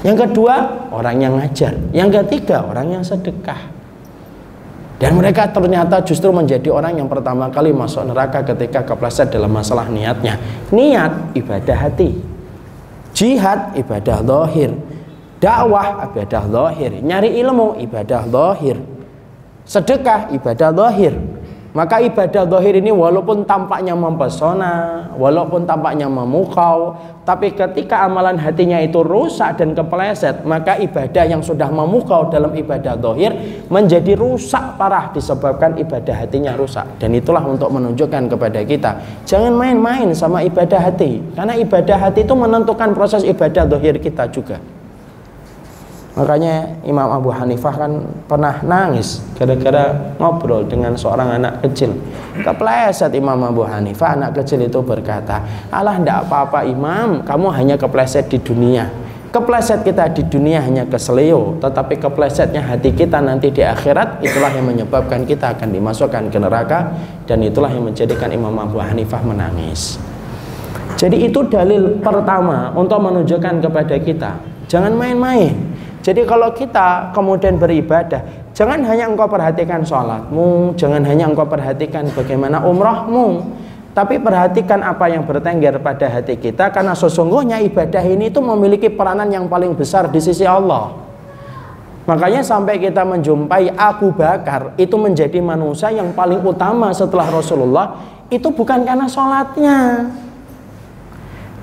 Yang 0.05 0.29
kedua 0.29 0.93
orang 0.93 1.25
yang 1.25 1.41
ngajar. 1.41 1.73
Yang 1.97 2.21
ketiga 2.21 2.69
orang 2.69 3.00
yang 3.00 3.03
sedekah 3.03 3.75
dan 4.97 5.12
mereka 5.12 5.45
ternyata 5.53 6.00
justru 6.00 6.33
menjadi 6.33 6.73
orang 6.73 6.97
yang 6.97 7.09
pertama 7.09 7.53
kali 7.53 7.69
masuk 7.69 8.09
neraka 8.09 8.41
ketika 8.41 8.81
kepleset 8.81 9.29
dalam 9.29 9.53
masalah 9.53 9.85
niatnya. 9.93 10.41
Niat 10.73 11.37
ibadah 11.37 11.76
hati. 11.76 12.17
Jihad 13.12 13.76
ibadah 13.76 14.25
zahir. 14.25 14.73
Dakwah 15.37 16.09
ibadah 16.09 16.45
zahir. 16.49 16.97
Nyari 17.05 17.37
ilmu 17.45 17.76
ibadah 17.85 18.25
zahir. 18.25 18.81
Sedekah 19.69 20.33
ibadah 20.33 20.73
zahir. 20.73 21.12
Maka 21.76 22.00
ibadah 22.00 22.49
dohir 22.49 22.80
ini 22.80 22.88
walaupun 22.88 23.45
tampaknya 23.45 23.92
mempesona, 23.92 25.04
walaupun 25.12 25.68
tampaknya 25.68 26.09
memukau, 26.09 26.97
tapi 27.28 27.52
ketika 27.52 28.09
amalan 28.09 28.40
hatinya 28.40 28.80
itu 28.80 29.04
rusak 29.04 29.61
dan 29.61 29.76
kepleset, 29.76 30.40
maka 30.49 30.80
ibadah 30.80 31.28
yang 31.28 31.45
sudah 31.45 31.68
memukau 31.68 32.33
dalam 32.33 32.56
ibadah 32.56 32.97
dohir 32.97 33.28
menjadi 33.68 34.16
rusak 34.16 34.80
parah 34.80 35.12
disebabkan 35.12 35.76
ibadah 35.76 36.16
hatinya 36.16 36.56
rusak. 36.56 36.88
Dan 36.97 37.12
itulah 37.12 37.45
untuk 37.45 37.68
menunjukkan 37.68 38.25
kepada 38.33 38.64
kita, 38.64 38.90
jangan 39.28 39.52
main-main 39.52 40.16
sama 40.16 40.40
ibadah 40.49 40.80
hati, 40.80 41.21
karena 41.37 41.61
ibadah 41.61 42.09
hati 42.09 42.25
itu 42.25 42.33
menentukan 42.33 42.97
proses 42.97 43.21
ibadah 43.21 43.68
dohir 43.68 44.00
kita 44.00 44.33
juga. 44.33 44.56
Makanya 46.16 46.80
Imam 46.88 47.12
Abu 47.12 47.28
Hanifah 47.28 47.76
kan 47.76 47.92
pernah 48.25 48.64
nangis 48.64 49.20
gara-gara 49.37 50.16
ngobrol 50.16 50.64
dengan 50.64 50.96
seorang 50.96 51.37
anak 51.37 51.61
kecil. 51.61 51.92
Kepleset 52.40 53.12
Imam 53.12 53.37
Abu 53.44 53.68
Hanifah, 53.68 54.16
anak 54.16 54.40
kecil 54.40 54.64
itu 54.64 54.80
berkata, 54.80 55.44
Allah 55.68 56.00
tidak 56.00 56.25
apa-apa 56.25 56.64
Imam, 56.64 57.20
kamu 57.20 57.52
hanya 57.52 57.76
kepleset 57.76 58.32
di 58.32 58.40
dunia. 58.40 58.88
Kepleset 59.28 59.85
kita 59.85 60.08
di 60.16 60.25
dunia 60.25 60.64
hanya 60.64 60.88
keselio, 60.88 61.61
tetapi 61.61 62.00
keplesetnya 62.00 62.64
hati 62.64 62.96
kita 62.96 63.20
nanti 63.20 63.52
di 63.52 63.61
akhirat 63.61 64.25
itulah 64.25 64.49
yang 64.49 64.64
menyebabkan 64.64 65.28
kita 65.28 65.52
akan 65.52 65.68
dimasukkan 65.68 66.32
ke 66.32 66.38
neraka 66.40 66.96
dan 67.28 67.44
itulah 67.44 67.68
yang 67.68 67.85
menjadikan 67.85 68.32
Imam 68.32 68.56
Abu 68.56 68.80
Hanifah 68.80 69.20
menangis. 69.20 70.00
Jadi 70.96 71.28
itu 71.28 71.44
dalil 71.44 72.00
pertama 72.00 72.73
untuk 72.73 73.04
menunjukkan 73.04 73.61
kepada 73.61 73.96
kita, 74.00 74.40
jangan 74.73 74.96
main-main 74.96 75.65
jadi 76.06 76.22
kalau 76.22 76.54
kita 76.54 77.10
kemudian 77.10 77.58
beribadah, 77.58 78.22
jangan 78.54 78.78
hanya 78.86 79.10
engkau 79.10 79.26
perhatikan 79.26 79.82
sholatmu, 79.82 80.78
jangan 80.78 81.02
hanya 81.02 81.26
engkau 81.26 81.42
perhatikan 81.42 82.06
bagaimana 82.14 82.62
umrahmu, 82.62 83.42
tapi 83.90 84.22
perhatikan 84.22 84.86
apa 84.86 85.10
yang 85.10 85.26
bertengger 85.26 85.82
pada 85.82 86.06
hati 86.06 86.38
kita 86.38 86.70
karena 86.70 86.94
sesungguhnya 86.94 87.58
ibadah 87.66 88.06
ini 88.06 88.30
itu 88.30 88.38
memiliki 88.38 88.86
peranan 88.86 89.26
yang 89.34 89.50
paling 89.50 89.75
besar 89.75 90.06
di 90.06 90.22
sisi 90.22 90.46
Allah. 90.46 90.94
Makanya 92.06 92.46
sampai 92.46 92.78
kita 92.78 93.02
menjumpai 93.02 93.75
Abu 93.75 94.14
Bakar 94.14 94.78
itu 94.78 94.94
menjadi 94.94 95.42
manusia 95.42 95.90
yang 95.90 96.14
paling 96.14 96.38
utama 96.38 96.94
setelah 96.94 97.34
Rasulullah 97.34 97.98
itu 98.30 98.46
bukan 98.54 98.86
karena 98.86 99.10
sholatnya 99.10 100.06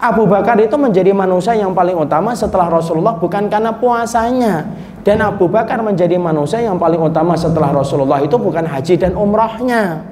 Abu 0.03 0.27
Bakar 0.27 0.59
itu 0.59 0.75
menjadi 0.75 1.15
manusia 1.15 1.55
yang 1.55 1.71
paling 1.71 1.95
utama 1.95 2.35
setelah 2.35 2.67
Rasulullah 2.67 3.15
bukan 3.15 3.47
karena 3.47 3.71
puasanya. 3.71 4.67
Dan 4.99 5.23
Abu 5.23 5.47
Bakar 5.47 5.79
menjadi 5.79 6.19
manusia 6.19 6.59
yang 6.59 6.75
paling 6.75 6.99
utama 6.99 7.39
setelah 7.39 7.71
Rasulullah 7.71 8.19
itu 8.19 8.35
bukan 8.35 8.67
haji 8.67 8.99
dan 8.99 9.15
umrahnya. 9.15 10.03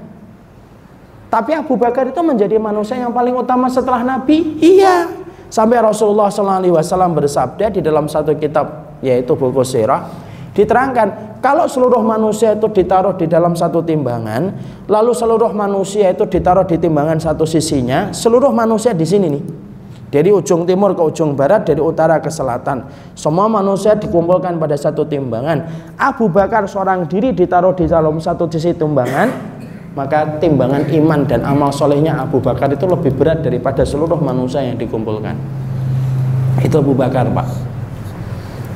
Tapi 1.27 1.59
Abu 1.59 1.75
Bakar 1.75 2.07
itu 2.07 2.23
menjadi 2.23 2.55
manusia 2.55 3.03
yang 3.03 3.11
paling 3.11 3.35
utama 3.35 3.67
setelah 3.67 3.99
Nabi? 4.03 4.55
Iya. 4.63 5.11
Sampai 5.51 5.83
Rasulullah 5.83 6.31
SAW 6.31 7.11
bersabda 7.11 7.75
di 7.75 7.83
dalam 7.83 8.07
satu 8.07 8.31
kitab 8.39 8.95
yaitu 9.03 9.35
buku 9.35 9.63
sirah 9.67 10.07
diterangkan 10.55 11.39
kalau 11.43 11.67
seluruh 11.67 12.03
manusia 12.03 12.55
itu 12.55 12.67
ditaruh 12.71 13.15
di 13.15 13.27
dalam 13.27 13.55
satu 13.55 13.83
timbangan 13.83 14.51
lalu 14.87 15.11
seluruh 15.15 15.51
manusia 15.55 16.11
itu 16.11 16.27
ditaruh 16.27 16.67
di 16.67 16.75
timbangan 16.75 17.17
satu 17.19 17.47
sisinya 17.47 18.11
seluruh 18.11 18.51
manusia 18.51 18.91
di 18.91 19.07
sini 19.07 19.27
nih 19.31 19.43
dari 20.11 20.27
ujung 20.27 20.67
timur 20.67 20.91
ke 20.91 21.01
ujung 21.01 21.39
barat, 21.39 21.63
dari 21.63 21.79
utara 21.79 22.19
ke 22.19 22.27
selatan. 22.27 22.83
Semua 23.15 23.47
manusia 23.47 23.95
dikumpulkan 23.95 24.59
pada 24.59 24.75
satu 24.75 25.07
timbangan. 25.07 25.63
Abu 25.95 26.27
Bakar 26.27 26.67
seorang 26.67 27.07
diri 27.07 27.31
ditaruh 27.31 27.71
di 27.71 27.87
dalam 27.87 28.19
satu 28.19 28.51
sisi 28.51 28.75
timbangan, 28.75 29.31
maka 29.95 30.35
timbangan 30.43 30.83
iman 30.91 31.19
dan 31.23 31.47
amal 31.47 31.71
solehnya 31.71 32.19
Abu 32.19 32.43
Bakar 32.43 32.67
itu 32.75 32.83
lebih 32.83 33.15
berat 33.15 33.39
daripada 33.39 33.87
seluruh 33.87 34.19
manusia 34.19 34.59
yang 34.59 34.75
dikumpulkan. 34.75 35.33
Itu 36.59 36.83
Abu 36.83 36.91
Bakar, 36.91 37.31
Pak. 37.31 37.47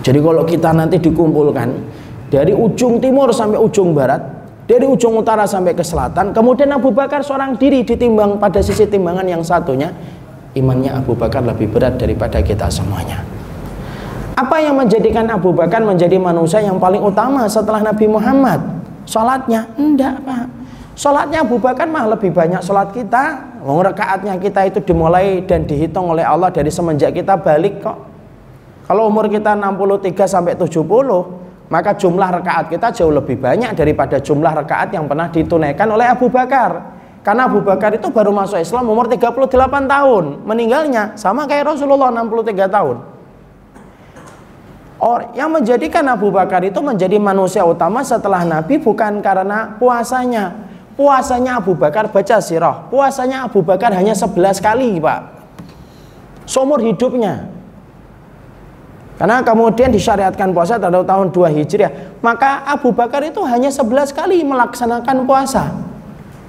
Jadi 0.07 0.19
kalau 0.23 0.47
kita 0.47 0.71
nanti 0.71 1.03
dikumpulkan 1.03 1.67
dari 2.31 2.55
ujung 2.55 3.03
timur 3.03 3.35
sampai 3.35 3.59
ujung 3.59 3.91
barat, 3.91 4.21
dari 4.65 4.85
ujung 4.87 5.13
utara 5.19 5.45
sampai 5.45 5.77
ke 5.77 5.85
selatan, 5.85 6.33
kemudian 6.33 6.71
Abu 6.73 6.89
Bakar 6.95 7.21
seorang 7.21 7.53
diri 7.59 7.85
ditimbang 7.85 8.41
pada 8.41 8.63
sisi 8.65 8.89
timbangan 8.89 9.25
yang 9.25 9.45
satunya, 9.45 9.93
imannya 10.55 10.95
Abu 10.95 11.13
Bakar 11.13 11.43
lebih 11.43 11.69
berat 11.69 11.99
daripada 11.99 12.39
kita 12.39 12.71
semuanya. 12.71 13.21
Apa 14.35 14.59
yang 14.59 14.75
menjadikan 14.75 15.27
Abu 15.31 15.55
Bakar 15.55 15.83
menjadi 15.83 16.19
manusia 16.19 16.59
yang 16.63 16.79
paling 16.79 16.99
utama 16.99 17.47
setelah 17.47 17.83
Nabi 17.83 18.07
Muhammad? 18.07 18.59
Salatnya? 19.07 19.67
Enggak, 19.79 20.19
Pak. 20.23 20.47
Salatnya 20.95 21.43
Abu 21.43 21.59
Bakar 21.59 21.91
mah 21.91 22.07
lebih 22.07 22.31
banyak 22.31 22.63
salat 22.63 22.95
kita. 22.95 23.51
Wong 23.67 23.83
rakaatnya 23.83 24.39
kita 24.39 24.63
itu 24.71 24.79
dimulai 24.79 25.43
dan 25.43 25.67
dihitung 25.67 26.07
oleh 26.15 26.23
Allah 26.23 26.47
dari 26.51 26.71
semenjak 26.71 27.11
kita 27.11 27.35
balik 27.35 27.83
kok. 27.83 27.99
Kalau 28.87 29.11
umur 29.11 29.27
kita 29.27 29.59
63 29.59 30.23
sampai 30.23 30.55
70, 30.55 31.67
maka 31.67 31.91
jumlah 31.99 32.29
rakaat 32.39 32.71
kita 32.71 32.95
jauh 32.95 33.11
lebih 33.11 33.35
banyak 33.41 33.75
daripada 33.75 34.23
jumlah 34.23 34.55
rakaat 34.55 34.95
yang 34.95 35.09
pernah 35.09 35.27
ditunaikan 35.27 35.87
oleh 35.91 36.07
Abu 36.07 36.31
Bakar. 36.31 36.94
Karena 37.25 37.49
Abu 37.49 37.57
Bakar 37.65 37.89
itu 37.97 38.05
baru 38.13 38.29
masuk 38.29 38.61
Islam 38.61 38.85
umur 38.85 39.09
38 39.09 39.89
tahun. 39.89 40.45
Meninggalnya 40.45 41.17
sama 41.17 41.49
kayak 41.49 41.73
Rasulullah 41.73 42.13
63 42.13 42.69
tahun. 42.69 42.97
Or, 45.01 45.33
yang 45.33 45.49
menjadikan 45.49 46.05
Abu 46.05 46.29
Bakar 46.29 46.61
itu 46.61 46.77
menjadi 46.85 47.17
manusia 47.17 47.65
utama 47.65 48.05
setelah 48.05 48.45
Nabi 48.45 48.77
bukan 48.77 49.25
karena 49.25 49.73
puasanya. 49.81 50.69
Puasanya 50.93 51.57
Abu 51.57 51.73
Bakar 51.73 52.13
baca 52.13 52.37
sirah. 52.37 52.87
Puasanya 52.93 53.49
Abu 53.49 53.65
Bakar 53.65 53.89
hanya 53.97 54.13
11 54.13 54.61
kali, 54.61 55.01
Pak. 55.01 55.21
Seumur 56.45 56.77
hidupnya. 56.77 57.49
Karena 59.17 59.41
kemudian 59.41 59.89
disyariatkan 59.89 60.53
puasa 60.53 60.77
pada 60.77 61.01
tahun 61.01 61.33
2 61.33 61.57
Hijriah. 61.57 62.21
Maka 62.21 62.69
Abu 62.69 62.93
Bakar 62.93 63.25
itu 63.25 63.41
hanya 63.49 63.73
11 63.73 64.13
kali 64.13 64.45
melaksanakan 64.45 65.25
puasa. 65.25 65.94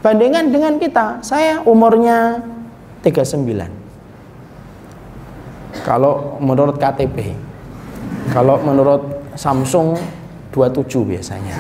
Bandingkan 0.07 0.55
dengan 0.55 0.79
kita, 0.79 1.19
saya 1.19 1.67
umurnya 1.67 2.39
39. 3.03 3.43
Kalau 5.83 6.39
menurut 6.39 6.79
KTP. 6.79 7.35
Kalau 8.31 8.63
menurut 8.63 9.03
Samsung 9.35 9.99
27 10.55 11.03
biasanya. 11.11 11.59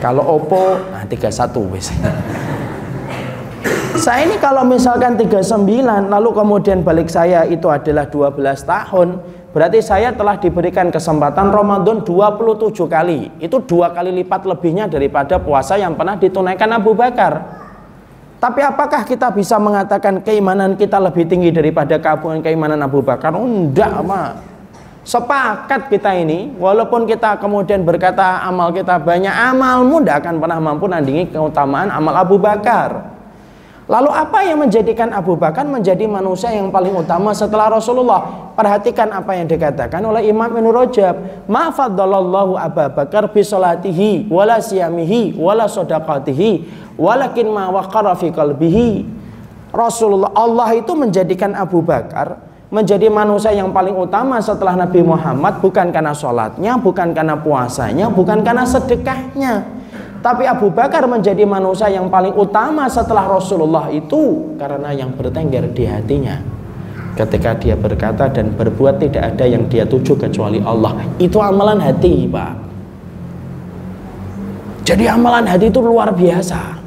Kalau 0.00 0.24
Oppo 0.24 0.80
nah 0.88 1.04
31 1.04 1.68
biasanya. 1.68 2.16
saya 4.08 4.24
ini 4.24 4.40
kalau 4.40 4.64
misalkan 4.64 5.20
39 5.20 6.08
lalu 6.08 6.30
kemudian 6.32 6.80
balik 6.80 7.12
saya 7.12 7.44
itu 7.44 7.68
adalah 7.68 8.08
12 8.08 8.40
tahun 8.64 9.20
berarti 9.50 9.80
saya 9.80 10.12
telah 10.12 10.36
diberikan 10.36 10.92
kesempatan 10.92 11.48
Ramadan 11.48 12.04
27 12.04 12.74
kali 12.84 13.32
itu 13.40 13.56
dua 13.64 13.90
kali 13.92 14.12
lipat 14.22 14.44
lebihnya 14.44 14.86
daripada 14.86 15.40
puasa 15.40 15.80
yang 15.80 15.96
pernah 15.96 16.20
ditunaikan 16.20 16.68
Abu 16.76 16.92
Bakar 16.92 17.58
tapi 18.38 18.62
apakah 18.62 19.02
kita 19.02 19.34
bisa 19.34 19.58
mengatakan 19.58 20.22
keimanan 20.22 20.78
kita 20.78 21.02
lebih 21.02 21.26
tinggi 21.26 21.50
daripada 21.50 21.98
keimanan 22.38 22.78
Abu 22.86 23.02
Bakar? 23.02 23.34
Oh, 23.34 23.42
enggak, 23.42 23.98
Ma. 24.06 24.38
Sepakat 25.02 25.90
kita 25.90 26.14
ini, 26.14 26.54
walaupun 26.54 27.02
kita 27.02 27.34
kemudian 27.42 27.82
berkata 27.82 28.38
amal 28.46 28.70
kita 28.70 28.94
banyak, 29.02 29.32
amalmu 29.32 30.04
tidak 30.04 30.22
akan 30.22 30.34
pernah 30.38 30.58
mampu 30.62 30.86
nandingi 30.86 31.34
keutamaan 31.34 31.90
amal 31.90 32.14
Abu 32.14 32.38
Bakar. 32.38 33.17
Lalu 33.88 34.10
apa 34.12 34.44
yang 34.44 34.60
menjadikan 34.60 35.08
Abu 35.16 35.32
Bakar 35.32 35.64
menjadi 35.64 36.04
manusia 36.04 36.52
yang 36.52 36.68
paling 36.68 36.92
utama 36.92 37.32
setelah 37.32 37.72
Rasulullah? 37.72 38.52
Perhatikan 38.52 39.08
apa 39.08 39.32
yang 39.32 39.48
dikatakan 39.48 40.04
oleh 40.04 40.28
Imam 40.28 40.44
Ibn 40.44 40.68
Rajab. 40.68 41.48
Ma 41.48 41.72
faddalallahu 41.72 42.60
Abu 42.60 42.84
Bakar 42.92 43.32
bi 43.32 43.40
salatihi 43.40 44.28
wala 44.28 44.60
siyamihi 44.60 45.40
wala 45.40 45.64
sadaqatihi 45.64 46.50
walakin 47.00 47.48
ma 47.48 47.72
waqara 47.72 48.12
fi 48.12 48.28
qalbihi. 48.28 49.08
Rasulullah 49.72 50.36
Allah 50.36 50.68
itu 50.76 50.92
menjadikan 50.92 51.56
Abu 51.56 51.80
Bakar 51.80 52.44
menjadi 52.68 53.08
manusia 53.08 53.56
yang 53.56 53.72
paling 53.72 53.96
utama 53.96 54.36
setelah 54.44 54.76
Nabi 54.76 55.00
Muhammad 55.00 55.64
bukan 55.64 55.88
karena 55.88 56.12
sholatnya, 56.12 56.76
bukan 56.76 57.16
karena 57.16 57.40
puasanya, 57.40 58.12
bukan 58.12 58.44
karena 58.44 58.68
sedekahnya 58.68 59.77
tapi 60.18 60.42
Abu 60.50 60.74
Bakar 60.74 61.06
menjadi 61.06 61.46
manusia 61.46 61.86
yang 61.86 62.10
paling 62.10 62.34
utama 62.34 62.90
setelah 62.90 63.30
Rasulullah 63.30 63.86
itu 63.86 64.54
karena 64.58 64.90
yang 64.90 65.14
bertengger 65.14 65.70
di 65.70 65.86
hatinya. 65.86 66.42
Ketika 67.14 67.54
dia 67.58 67.74
berkata 67.74 68.30
dan 68.30 68.54
berbuat 68.54 69.02
tidak 69.02 69.34
ada 69.34 69.42
yang 69.46 69.66
dia 69.66 69.82
tuju 69.82 70.14
kecuali 70.18 70.62
Allah. 70.62 71.02
Itu 71.18 71.42
amalan 71.42 71.82
hati, 71.82 72.30
Pak. 72.30 72.52
Jadi 74.86 75.04
amalan 75.10 75.42
hati 75.42 75.66
itu 75.66 75.82
luar 75.82 76.14
biasa. 76.14 76.78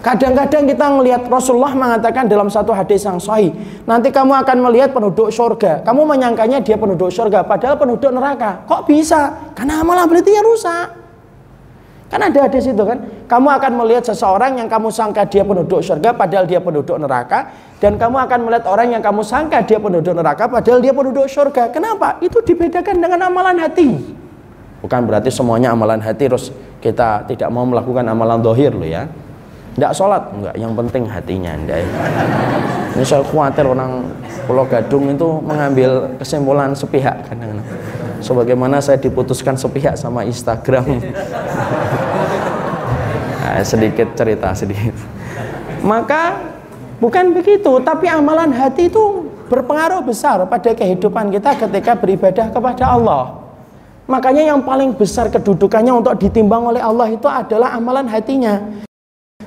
Kadang-kadang 0.00 0.64
kita 0.70 0.86
melihat 0.88 1.22
Rasulullah 1.28 1.74
mengatakan 1.76 2.30
dalam 2.30 2.48
satu 2.48 2.72
hadis 2.72 3.04
yang 3.04 3.20
sahih, 3.20 3.52
nanti 3.84 4.08
kamu 4.08 4.40
akan 4.40 4.56
melihat 4.70 4.94
penduduk 4.94 5.28
surga. 5.28 5.84
Kamu 5.84 6.08
menyangkanya 6.08 6.64
dia 6.64 6.80
penduduk 6.80 7.12
surga, 7.12 7.44
padahal 7.44 7.76
penduduk 7.76 8.08
neraka. 8.08 8.64
Kok 8.64 8.88
bisa? 8.88 9.52
Karena 9.52 9.84
amalan 9.84 10.08
berarti 10.08 10.32
ya 10.32 10.40
rusak. 10.40 11.05
Kan 12.06 12.22
ada 12.22 12.46
di 12.46 12.60
situ 12.62 12.78
kan. 12.86 12.98
Kamu 13.26 13.48
akan 13.58 13.72
melihat 13.82 14.06
seseorang 14.06 14.54
yang 14.62 14.70
kamu 14.70 14.94
sangka 14.94 15.26
dia 15.26 15.42
penduduk 15.42 15.82
surga 15.82 16.14
padahal 16.14 16.46
dia 16.46 16.62
penduduk 16.62 16.94
neraka 17.02 17.50
dan 17.82 17.98
kamu 17.98 18.22
akan 18.30 18.38
melihat 18.46 18.64
orang 18.70 18.94
yang 18.94 19.02
kamu 19.02 19.26
sangka 19.26 19.66
dia 19.66 19.82
penduduk 19.82 20.14
neraka 20.14 20.46
padahal 20.46 20.78
dia 20.78 20.94
penduduk 20.94 21.26
surga. 21.26 21.74
Kenapa? 21.74 22.22
Itu 22.22 22.38
dibedakan 22.46 23.02
dengan 23.02 23.26
amalan 23.26 23.58
hati. 23.58 24.14
Bukan 24.86 25.00
berarti 25.02 25.34
semuanya 25.34 25.74
amalan 25.74 25.98
hati 25.98 26.30
terus 26.30 26.54
kita 26.78 27.26
tidak 27.26 27.50
mau 27.50 27.66
melakukan 27.66 28.06
amalan 28.06 28.38
dohir 28.38 28.70
loh 28.70 28.86
ya. 28.86 29.10
Tidak 29.74 29.92
sholat, 29.92 30.32
enggak. 30.32 30.54
Yang 30.56 30.72
penting 30.72 31.02
hatinya 31.10 31.52
enggak. 31.52 31.84
Ini 32.96 33.04
saya 33.04 33.20
khawatir 33.26 33.66
orang 33.66 34.08
Pulau 34.46 34.64
Gadung 34.64 35.10
itu 35.10 35.42
mengambil 35.42 36.16
kesimpulan 36.16 36.70
sepihak 36.72 37.26
kadang-kadang 37.28 37.66
sebagaimana 38.26 38.82
saya 38.82 38.98
diputuskan 38.98 39.54
sepihak 39.54 39.94
sama 39.94 40.26
Instagram. 40.26 40.84
Nah, 43.46 43.62
sedikit 43.64 44.12
cerita 44.12 44.52
sedikit. 44.52 44.92
Maka 45.80 46.44
bukan 46.98 47.30
begitu 47.30 47.78
tapi 47.80 48.04
amalan 48.04 48.52
hati 48.52 48.90
itu 48.90 49.32
berpengaruh 49.46 50.02
besar 50.02 50.42
pada 50.50 50.74
kehidupan 50.74 51.30
kita 51.30 51.54
ketika 51.54 51.94
beribadah 51.94 52.50
kepada 52.50 52.84
Allah. 52.84 53.38
Makanya 54.10 54.50
yang 54.50 54.60
paling 54.66 54.98
besar 54.98 55.30
kedudukannya 55.30 55.94
untuk 55.94 56.18
ditimbang 56.18 56.74
oleh 56.74 56.82
Allah 56.82 57.06
itu 57.08 57.24
adalah 57.30 57.72
amalan 57.78 58.10
hatinya. 58.10 58.60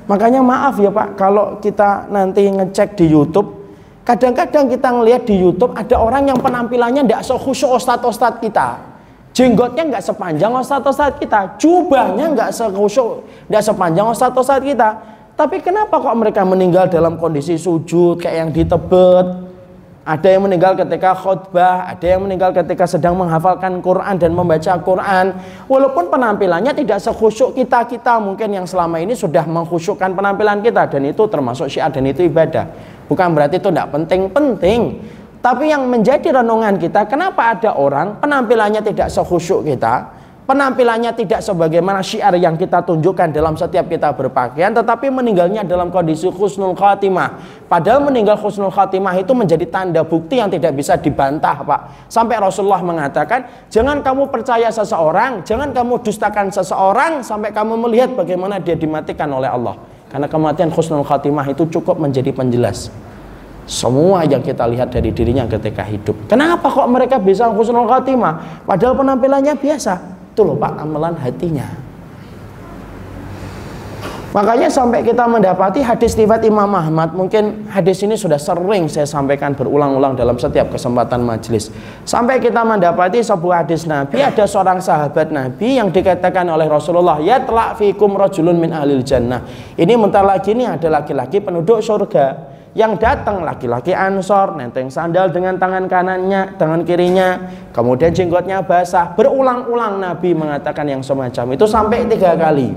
Makanya 0.10 0.42
maaf 0.42 0.80
ya 0.82 0.90
Pak 0.90 1.20
kalau 1.20 1.62
kita 1.62 2.10
nanti 2.10 2.50
ngecek 2.50 2.98
di 2.98 3.14
YouTube 3.14 3.59
Kadang-kadang 4.10 4.74
kita 4.74 4.90
ngelihat 4.90 5.22
di 5.30 5.38
YouTube 5.38 5.70
ada 5.78 5.94
orang 6.02 6.26
yang 6.26 6.42
penampilannya 6.42 7.06
tidak 7.06 7.22
sekhusyuk 7.30 7.78
ustadz-ustadz 7.78 8.42
kita. 8.42 8.82
Jenggotnya 9.38 9.86
nggak 9.86 10.02
sepanjang 10.02 10.50
ustadz-ustadz 10.50 11.22
kita, 11.22 11.62
jubahnya 11.62 12.34
nggak 12.34 12.50
sekhusyuk, 12.50 13.22
nggak 13.46 13.62
sepanjang 13.62 14.10
ustadz-ustadz 14.10 14.66
kita. 14.66 14.90
Tapi 15.38 15.62
kenapa 15.62 16.02
kok 16.02 16.18
mereka 16.18 16.42
meninggal 16.42 16.90
dalam 16.90 17.22
kondisi 17.22 17.54
sujud 17.54 18.18
kayak 18.18 18.36
yang 18.42 18.50
di 18.50 18.66
Tebet? 18.66 19.49
Ada 20.08 20.40
yang 20.40 20.48
meninggal 20.48 20.80
ketika 20.80 21.12
khutbah, 21.12 21.84
ada 21.86 22.02
yang 22.08 22.24
meninggal 22.24 22.56
ketika 22.56 22.88
sedang 22.88 23.20
menghafalkan 23.20 23.84
Quran 23.84 24.16
dan 24.16 24.32
membaca 24.32 24.74
Quran. 24.80 25.26
Walaupun 25.68 26.08
penampilannya 26.08 26.72
tidak 26.72 27.04
sekhusyuk 27.04 27.54
kita-kita 27.54 28.18
mungkin 28.18 28.56
yang 28.56 28.66
selama 28.66 28.98
ini 29.04 29.14
sudah 29.14 29.44
mengkhusyukkan 29.44 30.16
penampilan 30.16 30.64
kita 30.64 30.88
dan 30.88 31.04
itu 31.04 31.24
termasuk 31.28 31.68
syiar 31.68 31.92
dan 31.92 32.08
itu 32.08 32.26
ibadah. 32.26 32.66
Bukan 33.12 33.28
berarti 33.36 33.60
itu 33.60 33.70
tidak 33.70 33.92
penting-penting. 33.92 34.82
Tapi 35.40 35.72
yang 35.72 35.88
menjadi 35.88 36.44
renungan 36.44 36.76
kita, 36.76 37.08
kenapa 37.08 37.56
ada 37.56 37.72
orang 37.76 38.20
penampilannya 38.20 38.84
tidak 38.84 39.08
sekhusyuk 39.08 39.64
kita, 39.64 40.19
penampilannya 40.50 41.14
tidak 41.14 41.46
sebagaimana 41.46 42.02
syiar 42.02 42.34
yang 42.34 42.58
kita 42.58 42.82
tunjukkan 42.82 43.30
dalam 43.30 43.54
setiap 43.54 43.86
kita 43.86 44.10
berpakaian, 44.18 44.74
tetapi 44.74 45.14
meninggalnya 45.14 45.62
dalam 45.62 45.94
kondisi 45.94 46.26
khusnul 46.26 46.74
khatimah. 46.74 47.38
Padahal 47.70 48.02
meninggal 48.10 48.34
khusnul 48.42 48.74
khatimah 48.74 49.14
itu 49.22 49.30
menjadi 49.38 49.70
tanda 49.70 50.02
bukti 50.02 50.42
yang 50.42 50.50
tidak 50.50 50.74
bisa 50.74 50.98
dibantah, 50.98 51.62
Pak. 51.62 52.10
Sampai 52.10 52.42
Rasulullah 52.42 52.82
mengatakan, 52.82 53.70
jangan 53.70 54.02
kamu 54.02 54.34
percaya 54.34 54.74
seseorang, 54.74 55.46
jangan 55.46 55.70
kamu 55.70 56.02
dustakan 56.02 56.50
seseorang 56.50 57.22
sampai 57.22 57.54
kamu 57.54 57.78
melihat 57.86 58.10
bagaimana 58.18 58.58
dia 58.58 58.74
dimatikan 58.74 59.30
oleh 59.30 59.54
Allah. 59.54 59.78
Karena 60.10 60.26
kematian 60.26 60.74
khusnul 60.74 61.06
khatimah 61.06 61.46
itu 61.54 61.70
cukup 61.70 62.02
menjadi 62.02 62.34
penjelas 62.34 62.90
semua 63.70 64.26
yang 64.26 64.42
kita 64.42 64.66
lihat 64.66 64.90
dari 64.90 65.14
dirinya 65.14 65.46
ketika 65.46 65.86
hidup. 65.86 66.26
Kenapa 66.26 66.74
kok 66.74 66.90
mereka 66.90 67.22
bisa 67.22 67.46
khusnul 67.54 67.86
khatimah? 67.86 68.66
Padahal 68.66 68.98
penampilannya 68.98 69.54
biasa. 69.54 70.19
Itu 70.34 70.42
loh 70.46 70.56
Pak, 70.56 70.74
amalan 70.80 71.18
hatinya. 71.18 71.90
Makanya 74.30 74.70
sampai 74.70 75.02
kita 75.02 75.26
mendapati 75.26 75.82
hadis 75.82 76.14
riwayat 76.14 76.46
Imam 76.46 76.70
Ahmad, 76.70 77.18
mungkin 77.18 77.66
hadis 77.66 78.06
ini 78.06 78.14
sudah 78.14 78.38
sering 78.38 78.86
saya 78.86 79.10
sampaikan 79.10 79.58
berulang-ulang 79.58 80.14
dalam 80.14 80.38
setiap 80.38 80.70
kesempatan 80.70 81.26
majelis. 81.26 81.74
Sampai 82.06 82.38
kita 82.38 82.62
mendapati 82.62 83.26
sebuah 83.26 83.66
hadis 83.66 83.90
Nabi, 83.90 84.22
ada 84.22 84.46
seorang 84.46 84.86
sahabat 84.86 85.34
Nabi 85.34 85.82
yang 85.82 85.90
dikatakan 85.90 86.46
oleh 86.46 86.70
Rasulullah, 86.70 87.18
"Ya 87.18 87.42
telah 87.42 87.74
fikum 87.74 88.14
rajulun 88.14 88.62
min 88.62 88.70
ahlil 88.70 89.02
jannah." 89.02 89.42
Ini 89.74 89.98
mentar 89.98 90.22
lagi 90.22 90.54
ini 90.54 90.70
ada 90.70 91.02
laki-laki 91.02 91.42
penduduk 91.42 91.82
surga 91.82 92.59
yang 92.78 93.02
datang 93.02 93.42
laki-laki 93.42 93.98
ansor 93.98 94.54
nenteng 94.54 94.94
sandal 94.94 95.34
dengan 95.34 95.58
tangan 95.58 95.90
kanannya 95.90 96.54
tangan 96.54 96.86
kirinya 96.86 97.50
kemudian 97.74 98.14
jenggotnya 98.14 98.62
basah. 98.62 99.18
Berulang-ulang 99.18 99.98
Nabi 99.98 100.38
mengatakan 100.38 100.86
yang 100.86 101.02
semacam 101.02 101.58
itu 101.58 101.66
sampai 101.66 102.06
tiga 102.06 102.38
kali. 102.38 102.70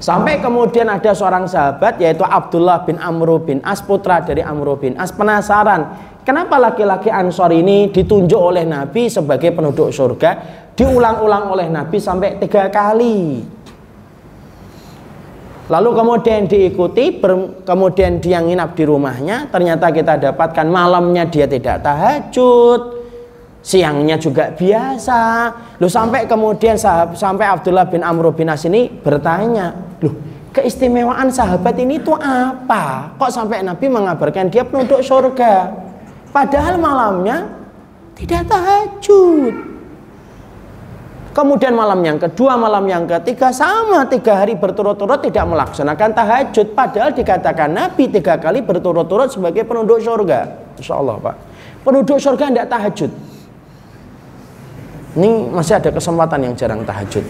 Sampai 0.00 0.40
kemudian 0.40 0.88
ada 0.88 1.12
seorang 1.12 1.44
sahabat 1.44 2.00
yaitu 2.00 2.24
Abdullah 2.24 2.88
bin 2.88 2.96
Amr 2.96 3.36
bin 3.44 3.60
As 3.60 3.84
putra 3.84 4.24
dari 4.24 4.40
Amr 4.40 4.80
bin 4.80 4.96
As. 4.96 5.12
Penasaran 5.12 5.92
kenapa 6.24 6.56
laki-laki 6.56 7.12
Ansor 7.12 7.52
ini 7.52 7.92
ditunjuk 7.92 8.40
oleh 8.40 8.64
Nabi 8.64 9.12
sebagai 9.12 9.52
penduduk 9.52 9.92
surga 9.92 10.30
diulang-ulang 10.72 11.52
oleh 11.52 11.68
Nabi 11.68 12.00
sampai 12.00 12.40
tiga 12.40 12.72
kali. 12.72 13.44
Lalu 15.70 15.90
kemudian 15.94 16.50
diikuti, 16.50 17.22
kemudian 17.62 18.18
dia 18.18 18.42
nginap 18.42 18.74
di 18.74 18.82
rumahnya, 18.82 19.46
ternyata 19.54 19.94
kita 19.94 20.18
dapatkan 20.18 20.66
malamnya 20.66 21.30
dia 21.30 21.46
tidak 21.46 21.86
tahajud, 21.86 22.98
siangnya 23.62 24.18
juga 24.18 24.50
biasa. 24.50 25.20
Lu 25.78 25.86
sampai 25.86 26.26
kemudian 26.26 26.74
sahab, 26.74 27.14
sampai 27.14 27.46
Abdullah 27.46 27.86
bin 27.86 28.02
Amr 28.02 28.34
bin 28.34 28.50
As 28.50 28.66
ini 28.66 28.90
bertanya, 28.90 29.70
loh 30.02 30.14
keistimewaan 30.50 31.30
sahabat 31.30 31.78
ini 31.78 32.02
itu 32.02 32.18
apa? 32.18 33.14
Kok 33.14 33.30
sampai 33.30 33.62
Nabi 33.62 33.86
mengabarkan 33.86 34.50
dia 34.50 34.66
penduduk 34.66 35.06
surga? 35.06 35.70
Padahal 36.34 36.82
malamnya 36.82 37.46
tidak 38.18 38.50
tahajud. 38.50 39.69
Kemudian 41.30 41.78
malam 41.78 42.02
yang 42.02 42.18
kedua, 42.18 42.58
malam 42.58 42.82
yang 42.90 43.06
ketiga 43.06 43.54
sama 43.54 44.02
tiga 44.10 44.42
hari 44.42 44.58
berturut-turut 44.58 45.22
tidak 45.22 45.46
melaksanakan 45.46 46.10
tahajud. 46.10 46.74
Padahal 46.74 47.14
dikatakan 47.14 47.70
Nabi 47.70 48.10
tiga 48.10 48.34
kali 48.34 48.66
berturut-turut 48.66 49.30
sebagai 49.30 49.62
penduduk 49.62 50.02
surga. 50.02 50.50
Insya 50.74 50.98
Allah 50.98 51.22
Pak. 51.22 51.34
Penduduk 51.86 52.18
surga 52.18 52.50
tidak 52.50 52.66
tahajud. 52.66 53.10
Ini 55.10 55.30
masih 55.54 55.78
ada 55.78 55.90
kesempatan 55.94 56.50
yang 56.50 56.54
jarang 56.58 56.82
tahajud. 56.82 57.22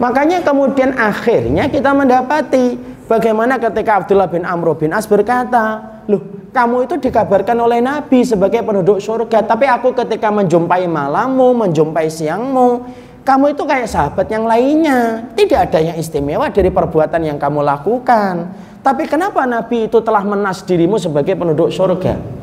Makanya 0.00 0.40
kemudian 0.40 0.96
akhirnya 0.96 1.68
kita 1.68 1.92
mendapati 1.92 2.80
bagaimana 3.04 3.60
ketika 3.60 4.00
Abdullah 4.00 4.32
bin 4.32 4.48
Amr 4.48 4.80
bin 4.80 4.96
As 4.96 5.04
berkata, 5.04 5.80
"Loh, 6.08 6.37
kamu 6.58 6.90
itu 6.90 6.98
dikabarkan 6.98 7.54
oleh 7.54 7.78
Nabi 7.78 8.26
sebagai 8.26 8.66
penduduk 8.66 8.98
surga, 8.98 9.46
tapi 9.46 9.70
aku 9.70 9.94
ketika 9.94 10.26
menjumpai 10.34 10.90
malammu, 10.90 11.54
menjumpai 11.54 12.10
siangmu, 12.10 12.82
kamu 13.22 13.54
itu 13.54 13.62
kayak 13.62 13.86
sahabat 13.86 14.26
yang 14.26 14.42
lainnya. 14.42 15.22
Tidak 15.38 15.54
ada 15.54 15.78
yang 15.78 15.94
istimewa 15.94 16.50
dari 16.50 16.74
perbuatan 16.74 17.22
yang 17.22 17.38
kamu 17.38 17.62
lakukan. 17.62 18.50
Tapi 18.82 19.06
kenapa 19.06 19.46
Nabi 19.46 19.86
itu 19.86 20.02
telah 20.02 20.26
menas 20.26 20.66
dirimu 20.66 20.98
sebagai 20.98 21.38
penduduk 21.38 21.70
surga?" 21.70 22.37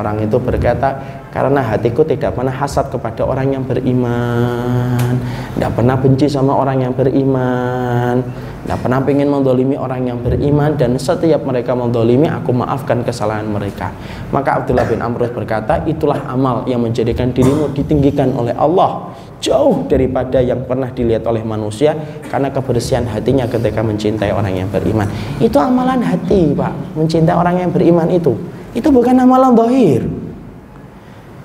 Orang 0.00 0.16
itu 0.16 0.40
berkata, 0.40 0.96
karena 1.28 1.60
hatiku 1.60 2.00
tidak 2.08 2.32
pernah 2.32 2.56
hasad 2.56 2.88
kepada 2.88 3.20
orang 3.20 3.52
yang 3.52 3.64
beriman, 3.68 5.12
tidak 5.52 5.76
pernah 5.76 5.96
benci 6.00 6.24
sama 6.24 6.56
orang 6.56 6.88
yang 6.88 6.96
beriman, 6.96 8.24
tidak 8.64 8.80
pernah 8.80 9.04
ingin 9.04 9.28
mendolimi 9.28 9.76
orang 9.76 10.08
yang 10.08 10.16
beriman 10.24 10.72
dan 10.80 10.96
setiap 10.96 11.44
mereka 11.44 11.76
mendolimi 11.76 12.32
aku 12.32 12.48
maafkan 12.48 13.04
kesalahan 13.04 13.44
mereka. 13.44 13.92
Maka 14.32 14.64
Abdullah 14.64 14.88
bin 14.88 15.04
Amr 15.04 15.28
berkata, 15.36 15.84
itulah 15.84 16.24
amal 16.24 16.64
yang 16.64 16.80
menjadikan 16.80 17.28
dirimu 17.36 17.68
ditinggikan 17.76 18.32
oleh 18.32 18.56
Allah 18.56 19.12
jauh 19.44 19.84
daripada 19.84 20.40
yang 20.40 20.64
pernah 20.64 20.88
dilihat 20.92 21.28
oleh 21.28 21.44
manusia 21.44 21.92
karena 22.28 22.48
kebersihan 22.48 23.04
hatinya 23.04 23.44
ketika 23.44 23.84
mencintai 23.84 24.32
orang 24.32 24.64
yang 24.64 24.68
beriman. 24.72 25.08
Itu 25.36 25.60
amalan 25.60 26.00
hati, 26.00 26.56
Pak, 26.56 26.96
mencintai 26.96 27.36
orang 27.36 27.68
yang 27.68 27.68
beriman 27.68 28.08
itu. 28.08 28.59
Itu 28.72 28.94
bukan 28.94 29.18
amalan 29.18 29.54
dohir. 29.54 30.06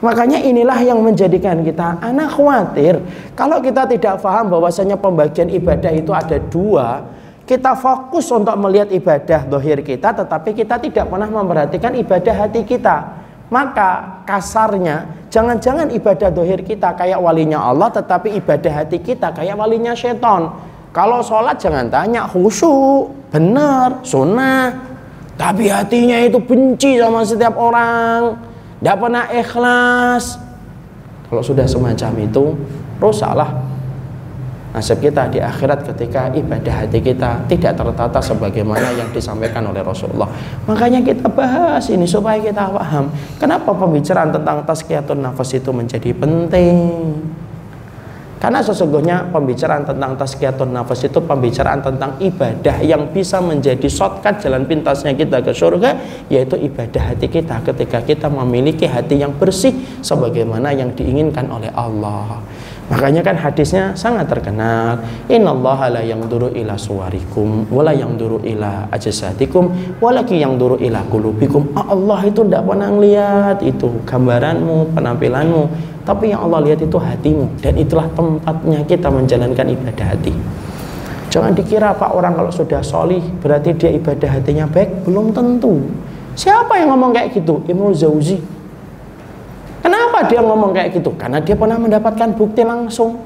Makanya 0.06 0.38
inilah 0.38 0.78
yang 0.86 1.02
menjadikan 1.02 1.66
kita 1.66 1.98
anak 1.98 2.38
khawatir 2.38 3.02
kalau 3.34 3.58
kita 3.58 3.90
tidak 3.90 4.22
paham 4.22 4.54
bahwasanya 4.54 5.00
pembagian 5.00 5.50
ibadah 5.50 5.90
itu 5.90 6.12
ada 6.14 6.38
dua, 6.38 7.02
kita 7.50 7.74
fokus 7.74 8.30
untuk 8.30 8.54
melihat 8.62 8.94
ibadah 8.94 9.50
dohir 9.50 9.82
kita 9.82 10.14
tetapi 10.14 10.54
kita 10.54 10.78
tidak 10.78 11.10
pernah 11.10 11.26
memperhatikan 11.26 11.98
ibadah 11.98 12.36
hati 12.38 12.62
kita. 12.68 13.26
Maka 13.50 14.22
kasarnya 14.26 15.30
jangan-jangan 15.30 15.94
ibadah 15.94 16.30
dohir 16.34 16.62
kita 16.66 16.98
kayak 16.98 17.22
walinya 17.22 17.62
Allah 17.62 17.94
tetapi 17.94 18.34
ibadah 18.42 18.86
hati 18.86 19.02
kita 19.02 19.34
kayak 19.34 19.58
walinya 19.58 19.98
seton. 19.98 20.54
Kalau 20.94 21.20
sholat 21.22 21.58
jangan 21.58 21.90
tanya 21.90 22.26
khusyuk, 22.30 23.10
benar, 23.34 24.00
sunnah, 24.02 24.95
tapi 25.36 25.68
hatinya 25.68 26.16
itu 26.24 26.40
benci 26.40 26.96
sama 26.96 27.28
setiap 27.28 27.60
orang, 27.60 28.40
tidak 28.80 28.98
pernah 29.00 29.26
ikhlas. 29.32 30.40
Kalau 31.28 31.44
sudah 31.44 31.68
semacam 31.68 32.12
itu, 32.24 32.56
rusaklah 33.04 33.66
nasib 34.76 35.00
kita 35.00 35.32
di 35.32 35.40
akhirat 35.40 35.88
ketika 35.88 36.28
ibadah 36.36 36.84
hati 36.84 37.00
kita 37.00 37.48
tidak 37.48 37.80
tertata 37.80 38.20
sebagaimana 38.20 38.92
yang 39.00 39.08
disampaikan 39.16 39.64
oleh 39.72 39.80
Rasulullah. 39.80 40.28
Makanya 40.68 41.00
kita 41.00 41.32
bahas 41.32 41.88
ini 41.88 42.04
supaya 42.04 42.44
kita 42.44 42.76
paham 42.76 43.08
kenapa 43.40 43.72
pembicaraan 43.72 44.36
tentang 44.36 44.68
tazkiyatun 44.68 45.24
nafas 45.24 45.56
itu 45.56 45.72
menjadi 45.72 46.12
penting. 46.12 46.76
Karena 48.46 48.62
sesungguhnya 48.62 49.34
pembicaraan 49.34 49.90
tentang 49.90 50.14
tazkiyatun 50.22 50.70
nafas 50.70 51.02
itu 51.02 51.18
pembicaraan 51.18 51.82
tentang 51.82 52.14
ibadah 52.22 52.78
yang 52.86 53.10
bisa 53.10 53.42
menjadi 53.42 53.90
shortcut 53.90 54.38
jalan 54.38 54.70
pintasnya 54.70 55.18
kita 55.18 55.42
ke 55.42 55.50
surga 55.50 55.98
yaitu 56.30 56.54
ibadah 56.54 57.10
hati 57.10 57.26
kita 57.26 57.66
ketika 57.66 58.06
kita 58.06 58.30
memiliki 58.30 58.86
hati 58.86 59.18
yang 59.18 59.34
bersih 59.34 59.74
sebagaimana 60.06 60.78
yang 60.78 60.94
diinginkan 60.94 61.50
oleh 61.50 61.74
Allah. 61.74 62.38
Makanya 62.86 63.26
kan 63.26 63.34
hadisnya 63.34 63.98
sangat 63.98 64.30
terkenal. 64.30 65.02
Innallaha 65.26 65.90
la 65.90 66.02
duru 66.06 66.54
ila 66.54 66.78
suwarikum 66.78 67.66
wala 67.74 67.98
duru 67.98 68.38
ila 68.46 68.86
walaki 69.98 70.46
duru 70.46 70.78
ila 70.78 71.02
qulubikum. 71.10 71.74
Allah 71.74 72.20
itu 72.30 72.46
tidak 72.46 72.62
pernah 72.62 72.94
lihat 72.94 73.58
itu 73.66 73.90
gambaranmu, 74.06 74.94
penampilanmu, 74.94 75.64
tapi 76.06 76.30
yang 76.30 76.46
Allah 76.46 76.62
lihat 76.70 76.86
itu 76.86 76.98
hatimu. 77.02 77.58
Dan 77.58 77.74
itulah 77.82 78.06
tempatnya 78.14 78.86
kita 78.86 79.10
menjalankan 79.10 79.66
ibadah 79.66 80.08
hati. 80.14 80.34
Jangan 81.34 81.58
dikira 81.58 81.92
pak 81.98 82.14
orang 82.14 82.38
kalau 82.38 82.54
sudah 82.54 82.86
solih 82.86 83.20
berarti 83.42 83.74
dia 83.76 83.92
ibadah 83.92 84.30
hatinya 84.30 84.70
baik? 84.70 85.10
Belum 85.10 85.34
tentu. 85.34 85.82
Siapa 86.38 86.78
yang 86.78 86.94
ngomong 86.94 87.18
kayak 87.18 87.34
gitu? 87.34 87.66
Ibnu 87.66 87.92
Zauzi 87.98 88.40
kenapa 90.16 90.32
dia 90.32 90.40
ngomong 90.40 90.72
kayak 90.72 90.90
gitu 90.96 91.12
karena 91.20 91.44
dia 91.44 91.60
pernah 91.60 91.76
mendapatkan 91.76 92.30
bukti 92.40 92.64
langsung 92.64 93.20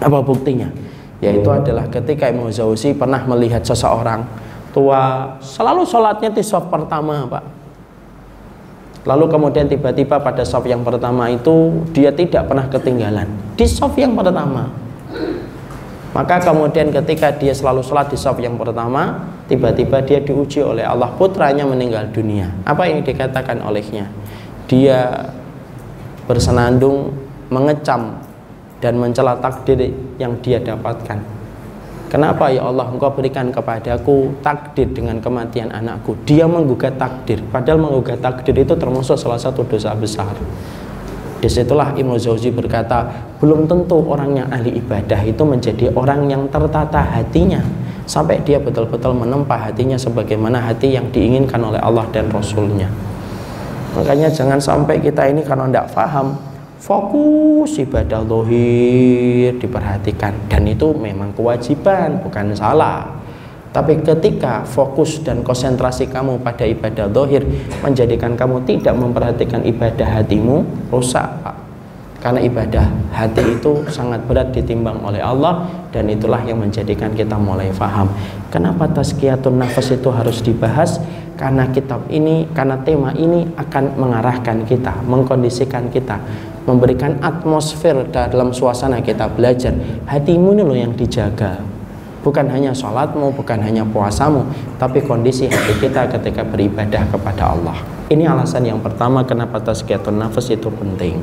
apa 0.00 0.24
buktinya 0.24 0.72
yaitu 1.20 1.52
adalah 1.52 1.84
ketika 1.92 2.32
Ibnu 2.32 2.48
Zauzi 2.48 2.96
pernah 2.96 3.20
melihat 3.28 3.60
seseorang 3.60 4.24
tua 4.72 5.36
selalu 5.44 5.84
sholatnya 5.84 6.32
di 6.32 6.40
soft 6.40 6.72
pertama 6.72 7.28
pak 7.28 7.60
Lalu 9.00 9.32
kemudian 9.32 9.64
tiba-tiba 9.64 10.20
pada 10.20 10.44
soft 10.44 10.68
yang 10.68 10.84
pertama 10.84 11.32
itu 11.32 11.72
dia 11.96 12.12
tidak 12.12 12.52
pernah 12.52 12.68
ketinggalan 12.68 13.24
di 13.56 13.64
soft 13.64 13.96
yang 13.96 14.12
pertama. 14.12 14.68
Maka 16.12 16.36
kemudian 16.44 16.92
ketika 16.92 17.32
dia 17.32 17.56
selalu 17.56 17.80
sholat 17.80 18.12
di 18.12 18.20
soft 18.20 18.44
yang 18.44 18.60
pertama, 18.60 19.24
tiba-tiba 19.48 20.04
dia 20.04 20.20
diuji 20.20 20.60
oleh 20.60 20.84
Allah 20.84 21.08
putranya 21.16 21.64
meninggal 21.64 22.12
dunia. 22.12 22.52
Apa 22.68 22.92
yang 22.92 23.00
dikatakan 23.00 23.64
olehnya? 23.64 24.04
Dia 24.68 25.32
bersenandung, 26.30 27.10
mengecam 27.50 28.22
dan 28.78 28.94
mencela 29.02 29.34
takdir 29.42 29.90
yang 30.22 30.38
dia 30.38 30.62
dapatkan. 30.62 31.18
Kenapa 32.06 32.50
ya 32.50 32.66
Allah 32.66 32.86
engkau 32.90 33.10
berikan 33.10 33.50
kepadaku 33.50 34.34
takdir 34.42 34.86
dengan 34.94 35.18
kematian 35.18 35.74
anakku? 35.74 36.14
Dia 36.26 36.46
menggugat 36.46 36.98
takdir. 36.98 37.42
Padahal 37.50 37.82
menggugat 37.82 38.22
takdir 38.22 38.54
itu 38.54 38.74
termasuk 38.78 39.18
salah 39.18 39.38
satu 39.38 39.66
dosa 39.66 39.94
besar. 39.94 40.34
Di 41.40 41.48
situlah 41.48 41.96
Imam 41.96 42.20
Zawzi 42.20 42.52
berkata 42.52 43.08
Belum 43.40 43.64
tentu 43.64 43.96
orang 44.04 44.36
yang 44.36 44.48
ahli 44.52 44.76
ibadah 44.76 45.24
itu 45.24 45.40
menjadi 45.40 45.88
orang 45.96 46.28
yang 46.28 46.44
tertata 46.52 47.00
hatinya 47.00 47.64
Sampai 48.04 48.44
dia 48.44 48.60
betul-betul 48.60 49.16
menempa 49.16 49.56
hatinya 49.56 49.96
sebagaimana 49.96 50.60
hati 50.60 50.92
yang 50.92 51.08
diinginkan 51.08 51.56
oleh 51.64 51.80
Allah 51.80 52.04
dan 52.12 52.28
Rasulnya 52.28 52.92
Makanya 53.94 54.30
jangan 54.30 54.62
sampai 54.62 55.02
kita 55.02 55.26
ini 55.26 55.42
karena 55.42 55.66
tidak 55.66 55.86
paham 55.90 56.38
fokus 56.80 57.76
ibadah 57.76 58.22
lohir 58.24 59.58
diperhatikan. 59.58 60.32
Dan 60.46 60.70
itu 60.70 60.94
memang 60.96 61.34
kewajiban 61.34 62.22
bukan 62.22 62.54
salah. 62.54 63.18
Tapi 63.70 64.02
ketika 64.02 64.66
fokus 64.66 65.22
dan 65.22 65.46
konsentrasi 65.46 66.10
kamu 66.10 66.42
pada 66.42 66.66
ibadah 66.66 67.06
lohir 67.06 67.46
menjadikan 67.86 68.34
kamu 68.34 68.66
tidak 68.66 68.98
memperhatikan 68.98 69.62
ibadah 69.62 70.18
hatimu 70.18 70.66
rusak 70.90 71.26
Pak. 71.46 71.56
Karena 72.20 72.44
ibadah 72.44 72.84
hati 73.14 73.56
itu 73.56 73.86
sangat 73.88 74.20
berat 74.28 74.52
ditimbang 74.52 75.00
oleh 75.00 75.24
Allah 75.24 75.64
dan 75.90 76.06
itulah 76.06 76.38
yang 76.46 76.62
menjadikan 76.62 77.10
kita 77.14 77.34
mulai 77.34 77.74
faham 77.74 78.06
kenapa 78.54 78.86
tazkiyatun 78.90 79.58
nafas 79.58 79.90
itu 79.90 80.08
harus 80.10 80.38
dibahas 80.40 81.02
karena 81.40 81.64
kitab 81.72 82.04
ini 82.12 82.44
karena 82.52 82.76
tema 82.84 83.16
ini 83.16 83.48
akan 83.56 83.96
mengarahkan 83.96 84.68
kita 84.68 84.92
mengkondisikan 85.08 85.88
kita 85.88 86.20
memberikan 86.68 87.16
atmosfer 87.24 88.04
dalam 88.12 88.52
suasana 88.52 89.00
kita 89.00 89.24
belajar. 89.32 89.72
Hatimu 90.04 90.52
ini 90.52 90.62
loh 90.62 90.76
yang 90.76 90.92
dijaga. 90.92 91.56
Bukan 92.20 92.52
hanya 92.52 92.76
sholatmu 92.76 93.32
bukan 93.32 93.64
hanya 93.64 93.80
puasamu 93.80 94.44
tapi 94.76 95.00
kondisi 95.00 95.48
hati 95.48 95.80
kita 95.80 96.04
ketika 96.12 96.44
beribadah 96.44 97.08
kepada 97.08 97.56
Allah. 97.56 97.80
Ini 98.12 98.28
alasan 98.28 98.68
yang 98.68 98.84
pertama 98.84 99.24
kenapa 99.24 99.56
tazkiyatun 99.64 100.20
nafas 100.20 100.52
itu 100.52 100.68
penting. 100.68 101.16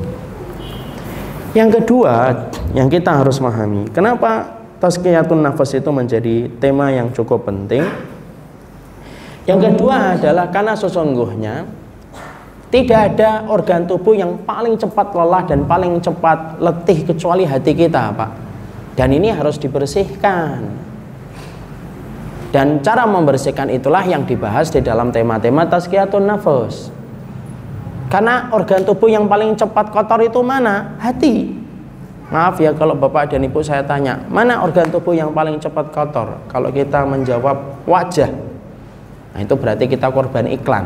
Yang 1.54 1.70
kedua 1.82 2.50
yang 2.74 2.90
kita 2.90 3.22
harus 3.22 3.38
memahami 3.38 3.94
kenapa 3.94 4.58
tazkiyatun 4.82 5.46
nafas 5.46 5.78
itu 5.78 5.90
menjadi 5.94 6.50
tema 6.58 6.90
yang 6.90 7.14
cukup 7.14 7.46
penting 7.46 7.86
yang 9.48 9.60
kedua 9.64 10.20
adalah 10.20 10.52
karena 10.52 10.76
sesungguhnya 10.76 11.66
tidak 12.68 13.16
ada 13.16 13.48
organ 13.48 13.88
tubuh 13.88 14.12
yang 14.12 14.44
paling 14.44 14.76
cepat 14.76 15.16
lelah 15.16 15.48
dan 15.48 15.64
paling 15.64 16.04
cepat 16.04 16.60
letih 16.60 17.08
kecuali 17.08 17.48
hati 17.48 17.72
kita, 17.72 18.12
Pak. 18.12 18.32
Dan 19.00 19.16
ini 19.16 19.32
harus 19.32 19.56
dibersihkan. 19.56 20.68
Dan 22.52 22.84
cara 22.84 23.08
membersihkan 23.08 23.72
itulah 23.72 24.04
yang 24.04 24.28
dibahas 24.28 24.68
di 24.68 24.84
dalam 24.84 25.16
tema-tema 25.16 25.64
tazkiyatun 25.64 26.28
nafas. 26.28 26.92
Karena 28.12 28.52
organ 28.52 28.84
tubuh 28.84 29.08
yang 29.08 29.32
paling 29.32 29.56
cepat 29.56 29.88
kotor 29.88 30.20
itu 30.28 30.44
mana? 30.44 30.96
Hati. 31.00 31.56
Maaf 32.28 32.60
ya 32.60 32.76
kalau 32.76 33.00
Bapak 33.00 33.32
dan 33.32 33.48
Ibu 33.48 33.64
saya 33.64 33.88
tanya, 33.88 34.20
mana 34.28 34.60
organ 34.60 34.92
tubuh 34.92 35.16
yang 35.16 35.32
paling 35.32 35.56
cepat 35.64 35.96
kotor? 35.96 36.36
Kalau 36.52 36.68
kita 36.68 37.08
menjawab 37.08 37.88
wajah. 37.88 38.57
Nah, 39.38 39.46
itu 39.46 39.54
berarti 39.54 39.86
kita 39.86 40.10
korban 40.10 40.50
iklan. 40.50 40.82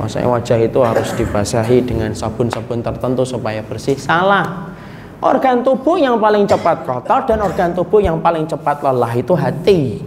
Maksudnya 0.00 0.32
wajah 0.32 0.56
itu 0.64 0.80
harus 0.80 1.12
dibasahi 1.12 1.84
dengan 1.84 2.16
sabun-sabun 2.16 2.80
tertentu 2.80 3.20
supaya 3.28 3.60
bersih. 3.60 4.00
Salah. 4.00 4.72
organ 5.20 5.64
tubuh 5.64 5.96
yang 5.96 6.20
paling 6.20 6.44
cepat 6.44 6.84
kotor 6.84 7.24
dan 7.24 7.40
organ 7.40 7.72
tubuh 7.72 8.04
yang 8.04 8.20
paling 8.20 8.44
cepat 8.44 8.84
lelah 8.84 9.12
itu 9.16 9.32
hati 9.32 10.04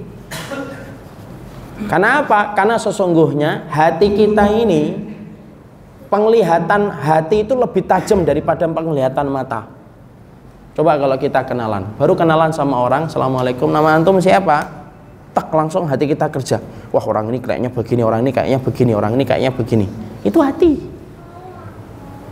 karena 1.90 2.22
apa? 2.22 2.54
karena 2.54 2.78
sesungguhnya 2.78 3.66
hati 3.74 4.14
kita 4.14 4.46
ini 4.54 4.94
penglihatan 6.14 6.94
hati 6.94 7.42
itu 7.42 7.58
lebih 7.58 7.90
tajam 7.90 8.22
daripada 8.22 8.70
penglihatan 8.70 9.26
mata 9.34 9.66
coba 10.78 11.02
kalau 11.02 11.18
kita 11.18 11.42
kenalan 11.42 11.90
baru 11.98 12.14
kenalan 12.14 12.54
sama 12.54 12.78
orang 12.78 13.10
Assalamualaikum 13.10 13.66
nama 13.74 13.98
antum 13.98 14.22
siapa? 14.22 14.89
Tak 15.34 15.50
langsung 15.54 15.86
hati 15.86 16.10
kita 16.10 16.28
kerja 16.30 16.58
wah 16.90 17.04
orang 17.06 17.30
ini 17.34 17.38
kayaknya 17.42 17.70
begini 17.70 18.02
orang 18.02 18.26
ini 18.26 18.32
kayaknya 18.34 18.60
begini 18.60 18.92
orang 18.94 19.12
ini 19.14 19.24
kayaknya 19.24 19.52
begini 19.54 19.86
itu 20.26 20.40
hati 20.42 20.80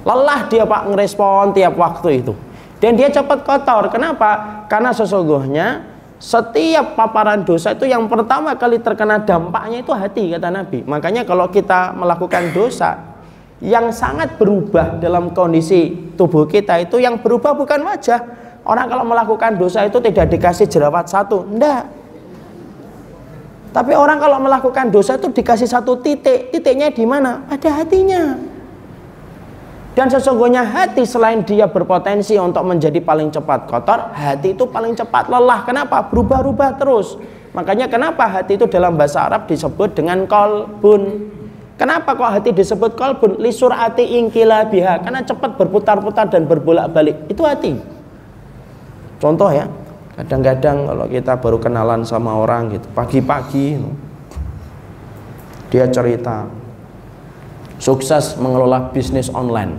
lelah 0.08 0.48
dia 0.48 0.64
pak 0.64 0.82
ngerespon 0.90 1.54
tiap 1.54 1.76
waktu 1.78 2.24
itu 2.26 2.34
dan 2.78 2.94
dia 2.94 3.10
cepat 3.10 3.42
kotor. 3.42 3.90
Kenapa? 3.90 4.64
Karena 4.70 4.94
sesungguhnya 4.94 5.98
setiap 6.18 6.98
paparan 6.98 7.46
dosa 7.46 7.74
itu 7.78 7.86
yang 7.90 8.06
pertama 8.10 8.54
kali 8.58 8.82
terkena 8.82 9.22
dampaknya 9.22 9.82
itu 9.82 9.92
hati 9.94 10.34
kata 10.34 10.50
Nabi. 10.50 10.86
Makanya 10.86 11.26
kalau 11.26 11.50
kita 11.50 11.94
melakukan 11.98 12.54
dosa 12.54 13.18
yang 13.58 13.90
sangat 13.90 14.38
berubah 14.38 15.02
dalam 15.02 15.34
kondisi 15.34 16.14
tubuh 16.14 16.46
kita 16.46 16.78
itu 16.86 17.02
yang 17.02 17.18
berubah 17.22 17.58
bukan 17.58 17.82
wajah. 17.82 18.22
Orang 18.68 18.92
kalau 18.92 19.06
melakukan 19.08 19.58
dosa 19.58 19.88
itu 19.88 19.98
tidak 20.04 20.28
dikasih 20.28 20.68
jerawat 20.68 21.08
satu, 21.08 21.48
enggak. 21.48 21.88
Tapi 23.78 23.94
orang 23.94 24.18
kalau 24.18 24.42
melakukan 24.42 24.90
dosa 24.90 25.22
itu 25.22 25.30
dikasih 25.30 25.70
satu 25.70 26.02
titik. 26.02 26.50
Titiknya 26.50 26.90
di 26.90 27.06
mana? 27.06 27.46
Pada 27.46 27.78
hatinya. 27.78 28.34
Dan 29.94 30.10
sesungguhnya 30.10 30.66
hati 30.66 31.06
selain 31.06 31.46
dia 31.46 31.70
berpotensi 31.70 32.42
untuk 32.42 32.66
menjadi 32.66 32.98
paling 32.98 33.30
cepat 33.30 33.70
kotor, 33.70 34.18
hati 34.18 34.58
itu 34.58 34.66
paling 34.66 34.98
cepat 34.98 35.30
lelah. 35.30 35.62
Kenapa? 35.62 36.10
Berubah-ubah 36.10 36.82
terus. 36.82 37.22
Makanya 37.54 37.86
kenapa 37.86 38.26
hati 38.26 38.58
itu 38.58 38.66
dalam 38.66 38.98
bahasa 38.98 39.30
Arab 39.30 39.46
disebut 39.46 39.94
dengan 39.94 40.26
kolbun. 40.26 41.30
Kenapa 41.78 42.18
kok 42.18 42.34
hati 42.34 42.50
disebut 42.58 42.98
kolbun? 42.98 43.38
Lisur 43.38 43.70
hati 43.70 44.18
ingkila 44.18 44.66
biha. 44.74 45.06
Karena 45.06 45.22
cepat 45.22 45.54
berputar-putar 45.54 46.34
dan 46.34 46.50
berbolak-balik. 46.50 47.30
Itu 47.30 47.46
hati. 47.46 47.78
Contoh 49.22 49.54
ya, 49.54 49.70
kadang-kadang 50.18 50.90
kalau 50.90 51.06
kita 51.06 51.38
baru 51.38 51.58
kenalan 51.62 52.02
sama 52.02 52.34
orang 52.34 52.74
gitu, 52.74 52.90
pagi-pagi 52.98 53.78
dia 55.70 55.86
cerita, 55.94 56.50
sukses 57.78 58.34
mengelola 58.42 58.90
bisnis 58.90 59.30
online. 59.30 59.78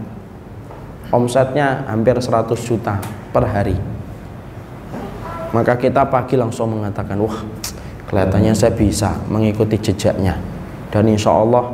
Omsetnya 1.09 1.88
hampir 1.88 2.14
100 2.14 2.55
juta 2.62 3.01
per 3.33 3.48
hari. 3.48 3.74
Maka 5.57 5.81
kita 5.81 6.05
pagi 6.07 6.37
langsung 6.37 6.77
mengatakan 6.77 7.16
wah 7.16 7.40
kelihatannya 8.07 8.53
saya 8.53 8.77
bisa 8.77 9.16
mengikuti 9.27 9.81
jejaknya. 9.81 10.37
Dan 10.92 11.09
insya 11.09 11.33
Allah 11.33 11.72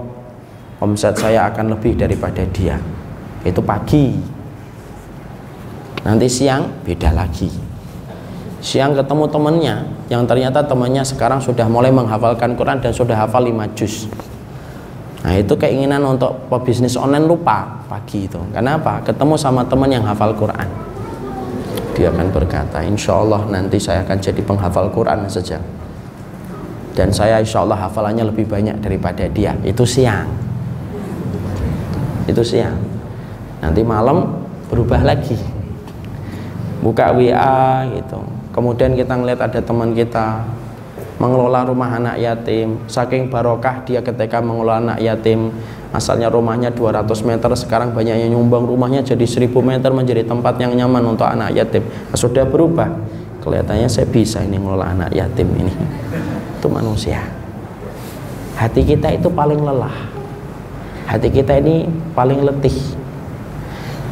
omset 0.79 1.19
saya 1.19 1.51
akan 1.51 1.75
lebih 1.75 1.99
daripada 1.99 2.47
dia. 2.47 2.79
Itu 3.43 3.59
pagi. 3.67 4.15
Nanti 6.07 6.31
siang 6.31 6.87
beda 6.87 7.11
lagi 7.11 7.74
siang 8.65 8.97
ketemu 8.97 9.29
temannya 9.29 9.77
yang 10.09 10.25
ternyata 10.25 10.65
temannya 10.65 11.05
sekarang 11.05 11.45
sudah 11.45 11.69
mulai 11.69 11.93
menghafalkan 11.93 12.57
Quran 12.57 12.81
dan 12.81 12.97
sudah 12.97 13.13
hafal 13.13 13.45
5 13.45 13.77
juz 13.77 14.09
Nah 15.25 15.41
itu 15.41 15.57
keinginan 15.57 16.05
untuk 16.05 16.37
pebisnis 16.53 17.01
online 17.01 17.25
lupa 17.25 17.81
pagi 17.89 18.29
itu. 18.29 18.37
Kenapa? 18.53 19.01
Ketemu 19.01 19.41
sama 19.41 19.65
teman 19.65 19.89
yang 19.89 20.05
hafal 20.05 20.37
Quran. 20.37 20.69
Dia 21.97 22.13
akan 22.13 22.29
berkata, 22.29 22.85
insya 22.85 23.17
Allah 23.17 23.41
nanti 23.49 23.81
saya 23.81 24.05
akan 24.05 24.21
jadi 24.21 24.45
penghafal 24.45 24.93
Quran 24.93 25.25
saja. 25.25 25.57
Dan 26.93 27.09
saya 27.09 27.41
insya 27.41 27.65
Allah 27.65 27.89
hafalannya 27.89 28.29
lebih 28.29 28.45
banyak 28.45 28.85
daripada 28.85 29.25
dia. 29.33 29.57
Itu 29.65 29.89
siang. 29.89 30.29
Itu 32.29 32.45
siang. 32.45 32.77
Nanti 33.65 33.81
malam 33.81 34.45
berubah 34.69 35.01
lagi. 35.01 35.41
Buka 36.85 37.17
WA 37.17 37.89
gitu. 37.97 38.34
Kemudian 38.55 38.95
kita 38.95 39.19
ngeliat 39.19 39.43
ada 39.43 39.59
teman 39.59 39.99
kita 39.99 40.47
mengelola 41.19 41.67
rumah 41.67 41.91
anak 41.91 42.23
yatim. 42.23 42.79
Saking 42.87 43.27
barokah 43.27 43.83
dia 43.83 43.99
ketika 43.99 44.39
mengelola 44.39 44.79
anak 44.79 44.99
yatim 45.03 45.51
asalnya 45.91 46.31
rumahnya 46.31 46.71
200 46.71 47.07
meter 47.27 47.51
sekarang 47.59 47.91
banyak 47.91 48.15
yang 48.15 48.39
nyumbang 48.39 48.63
rumahnya 48.63 49.03
jadi 49.03 49.27
1000 49.27 49.51
meter 49.59 49.91
menjadi 49.91 50.23
tempat 50.23 50.55
yang 50.63 50.71
nyaman 50.75 51.03
untuk 51.19 51.27
anak 51.27 51.51
yatim. 51.51 51.83
Nah, 51.83 52.19
sudah 52.19 52.47
berubah. 52.47 52.95
Kelihatannya 53.43 53.91
saya 53.91 54.09
bisa 54.09 54.41
ini 54.41 54.57
mengelola 54.57 54.95
anak 54.95 55.11
yatim 55.13 55.51
ini. 55.59 55.75
Itu 56.57 56.71
manusia. 56.71 57.27
Hati 58.55 58.87
kita 58.87 59.13
itu 59.13 59.29
paling 59.29 59.61
lelah. 59.61 59.93
Hati 61.11 61.29
kita 61.29 61.59
ini 61.59 61.91
paling 62.15 62.41
letih. 62.41 62.73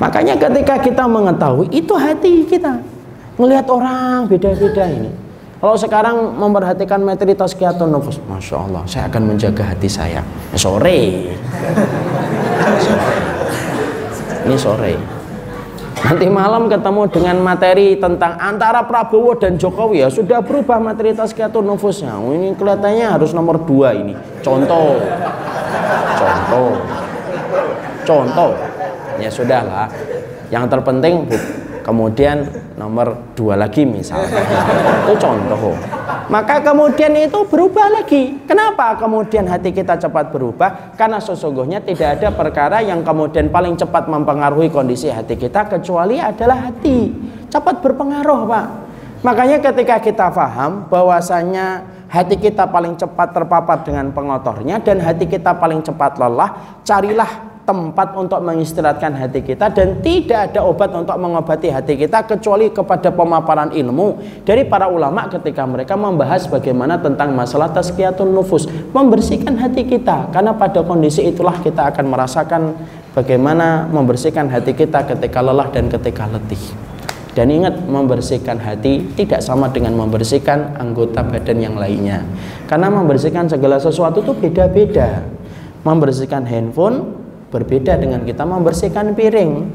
Makanya 0.02 0.34
ketika 0.34 0.82
kita 0.82 1.06
mengetahui 1.06 1.70
itu 1.70 1.94
hati 1.94 2.42
kita 2.44 2.91
melihat 3.40 3.66
orang 3.72 4.28
beda-beda 4.28 4.84
ini 4.88 5.22
kalau 5.62 5.78
sekarang 5.78 6.34
memperhatikan 6.42 6.98
materi 7.06 7.38
tazkiyatun 7.38 7.86
nufus, 7.86 8.18
Masya 8.26 8.66
Allah, 8.66 8.82
saya 8.82 9.06
akan 9.06 9.30
menjaga 9.30 9.62
hati 9.62 9.86
saya. 9.86 10.18
Sore. 10.58 11.30
Ini 14.42 14.56
sore. 14.58 14.98
Nanti 16.02 16.26
malam 16.26 16.66
ketemu 16.66 17.06
dengan 17.14 17.38
materi 17.46 17.94
tentang 17.94 18.34
antara 18.42 18.82
Prabowo 18.82 19.38
dan 19.38 19.54
Jokowi 19.54 20.02
ya 20.02 20.10
sudah 20.10 20.42
berubah 20.42 20.82
materi 20.82 21.14
tazkiyatun 21.14 21.62
nufusnya. 21.62 22.18
Ini 22.18 22.58
kelihatannya 22.58 23.06
harus 23.06 23.30
nomor 23.30 23.62
dua 23.62 23.94
ini. 23.94 24.18
Contoh, 24.42 24.98
contoh, 26.18 26.74
contoh. 28.02 28.50
Ya 29.22 29.30
sudahlah. 29.30 29.86
Yang 30.50 30.74
terpenting 30.74 31.30
kemudian 31.86 32.50
nomor 32.82 33.14
dua 33.38 33.54
lagi 33.54 33.86
misalnya. 33.86 34.42
Itu 35.06 35.14
contoh. 35.22 35.78
Maka 36.26 36.58
kemudian 36.58 37.14
itu 37.14 37.46
berubah 37.46 37.86
lagi. 38.02 38.42
Kenapa 38.50 38.98
kemudian 38.98 39.46
hati 39.46 39.70
kita 39.70 39.94
cepat 39.94 40.34
berubah? 40.34 40.98
Karena 40.98 41.22
sesungguhnya 41.22 41.78
tidak 41.78 42.18
ada 42.18 42.34
perkara 42.34 42.82
yang 42.82 43.06
kemudian 43.06 43.46
paling 43.54 43.78
cepat 43.78 44.10
mempengaruhi 44.10 44.66
kondisi 44.66 45.06
hati 45.06 45.38
kita 45.38 45.70
kecuali 45.70 46.18
adalah 46.18 46.72
hati. 46.72 47.14
Cepat 47.46 47.78
berpengaruh 47.78 48.40
pak. 48.50 48.66
Makanya 49.22 49.62
ketika 49.62 50.02
kita 50.02 50.26
paham 50.34 50.90
bahwasanya 50.90 51.86
hati 52.10 52.34
kita 52.34 52.66
paling 52.66 52.98
cepat 52.98 53.30
terpapar 53.30 53.86
dengan 53.86 54.10
pengotornya 54.10 54.82
dan 54.82 54.98
hati 54.98 55.30
kita 55.30 55.54
paling 55.54 55.78
cepat 55.78 56.18
lelah 56.18 56.82
carilah 56.82 57.51
tempat 57.62 58.18
untuk 58.18 58.42
mengistirahatkan 58.42 59.14
hati 59.14 59.40
kita 59.46 59.70
dan 59.70 60.02
tidak 60.02 60.50
ada 60.50 60.66
obat 60.66 60.90
untuk 60.90 61.14
mengobati 61.14 61.70
hati 61.70 61.94
kita 61.94 62.26
kecuali 62.26 62.74
kepada 62.74 63.14
pemaparan 63.14 63.70
ilmu 63.70 64.18
dari 64.42 64.66
para 64.66 64.90
ulama 64.90 65.30
ketika 65.30 65.62
mereka 65.62 65.94
membahas 65.94 66.50
bagaimana 66.50 66.98
tentang 66.98 67.30
masalah 67.30 67.70
tazkiyatun 67.70 68.34
nufus 68.34 68.66
membersihkan 68.90 69.54
hati 69.54 69.86
kita. 69.86 70.34
Karena 70.34 70.58
pada 70.58 70.82
kondisi 70.82 71.22
itulah 71.22 71.54
kita 71.62 71.94
akan 71.94 72.04
merasakan 72.10 72.62
bagaimana 73.14 73.86
membersihkan 73.86 74.50
hati 74.50 74.74
kita 74.74 75.06
ketika 75.06 75.38
lelah 75.38 75.70
dan 75.70 75.86
ketika 75.86 76.26
letih. 76.26 76.60
Dan 77.32 77.48
ingat 77.48 77.80
membersihkan 77.88 78.60
hati 78.60 79.08
tidak 79.16 79.40
sama 79.40 79.72
dengan 79.72 79.96
membersihkan 79.96 80.76
anggota 80.76 81.24
badan 81.24 81.64
yang 81.64 81.80
lainnya. 81.80 82.26
Karena 82.68 82.92
membersihkan 82.92 83.48
segala 83.48 83.80
sesuatu 83.80 84.20
itu 84.20 84.36
beda-beda. 84.36 85.24
Membersihkan 85.80 86.44
handphone 86.44 87.21
berbeda 87.52 88.00
dengan 88.00 88.24
kita 88.24 88.48
membersihkan 88.48 89.12
piring. 89.12 89.68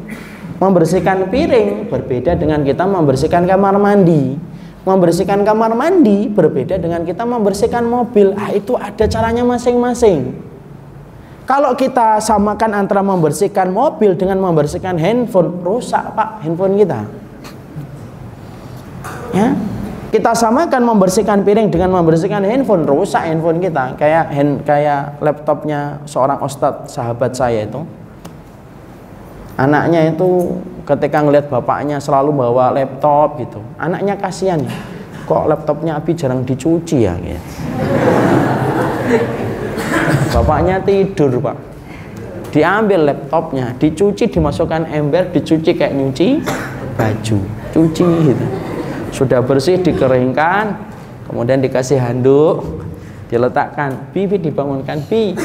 Membersihkan 0.58 1.30
piring 1.30 1.86
berbeda 1.86 2.34
dengan 2.34 2.66
kita 2.66 2.90
membersihkan 2.90 3.46
kamar 3.46 3.78
mandi. 3.78 4.34
Membersihkan 4.82 5.46
kamar 5.46 5.78
mandi 5.78 6.26
berbeda 6.26 6.82
dengan 6.82 7.06
kita 7.06 7.22
membersihkan 7.22 7.86
mobil. 7.86 8.34
Ah, 8.34 8.50
itu 8.50 8.74
ada 8.74 9.06
caranya 9.06 9.46
masing-masing. 9.46 10.34
Kalau 11.46 11.78
kita 11.78 12.20
samakan 12.20 12.76
antara 12.76 13.06
membersihkan 13.06 13.72
mobil 13.72 14.18
dengan 14.18 14.42
membersihkan 14.42 15.00
handphone 15.00 15.62
rusak 15.63 16.04
pak 16.18 16.44
handphone 16.44 16.76
kita. 16.76 17.08
Ya 19.32 19.56
kita 20.08 20.32
samakan 20.32 20.88
membersihkan 20.88 21.43
piring 21.43 21.67
dengan 21.67 21.91
membersihkan 22.00 22.39
handphone. 22.48 22.88
Rusak 22.88 23.28
handphone 23.28 23.60
kita. 23.60 24.00
Kayak 24.00 24.26
hand, 24.32 24.63
kayak 24.63 25.20
laptopnya 25.20 26.00
seorang 26.08 26.39
ustadz 26.39 26.96
sahabat 26.96 27.36
saya 27.36 27.67
itu. 27.67 27.84
Anaknya 29.60 30.13
itu 30.13 30.54
ketika 30.86 31.20
ngelihat 31.20 31.52
bapaknya 31.52 32.00
selalu 32.00 32.32
bawa 32.32 32.72
laptop 32.72 33.41
gitu. 33.41 33.60
Anaknya 33.76 34.15
kasihan. 34.15 34.63
Kok 35.28 35.43
laptopnya 35.52 36.00
Abi 36.00 36.15
jarang 36.15 36.48
dicuci 36.48 37.04
ya 37.04 37.20
gitu. 37.20 37.43
bapaknya 40.32 40.80
tidur 40.88 41.36
pak. 41.43 41.58
Diambil 42.56 43.12
laptopnya 43.12 43.76
dicuci 43.76 44.32
dimasukkan 44.32 44.88
ember 44.88 45.28
dicuci 45.36 45.76
kayak 45.76 46.00
nyuci 46.00 46.39
baju. 46.96 47.38
Cuci 47.76 48.08
gitu. 48.24 48.66
Sudah 49.12 49.43
bersih 49.43 49.80
dikeringkan 49.80 50.76
kemudian 51.28 51.60
dikasih 51.60 52.00
handuk 52.00 52.88
diletakkan. 53.28 54.12
Bibi 54.15 54.39
dibangunkan. 54.39 55.04
Bi. 55.08 55.36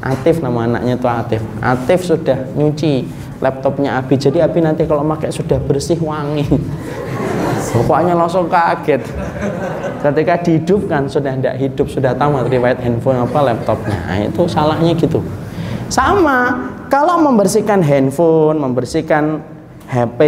Atif 0.00 0.40
nama 0.40 0.64
anaknya 0.64 0.96
itu 0.96 1.08
Atif. 1.10 1.42
Atif 1.60 2.00
sudah 2.08 2.48
nyuci 2.56 3.04
laptopnya 3.44 4.00
Abi. 4.00 4.16
Jadi 4.16 4.40
Abi 4.40 4.64
nanti 4.64 4.88
kalau 4.88 5.04
pakai 5.04 5.28
sudah 5.28 5.60
bersih 5.60 6.00
wangi. 6.00 6.48
Pokoknya 7.76 8.16
langsung 8.16 8.48
kaget. 8.48 9.04
Ketika 10.00 10.40
dihidupkan 10.40 11.04
sudah 11.04 11.36
tidak 11.36 11.60
hidup 11.60 11.92
sudah 11.92 12.16
tamat 12.16 12.48
riwayat 12.48 12.80
handphone 12.80 13.20
apa 13.20 13.52
laptopnya. 13.52 14.00
Nah, 14.08 14.24
itu 14.24 14.48
salahnya 14.48 14.96
gitu. 14.96 15.20
Sama 15.92 16.72
kalau 16.88 17.20
membersihkan 17.20 17.84
handphone 17.84 18.56
membersihkan 18.56 19.44
HP 19.92 20.20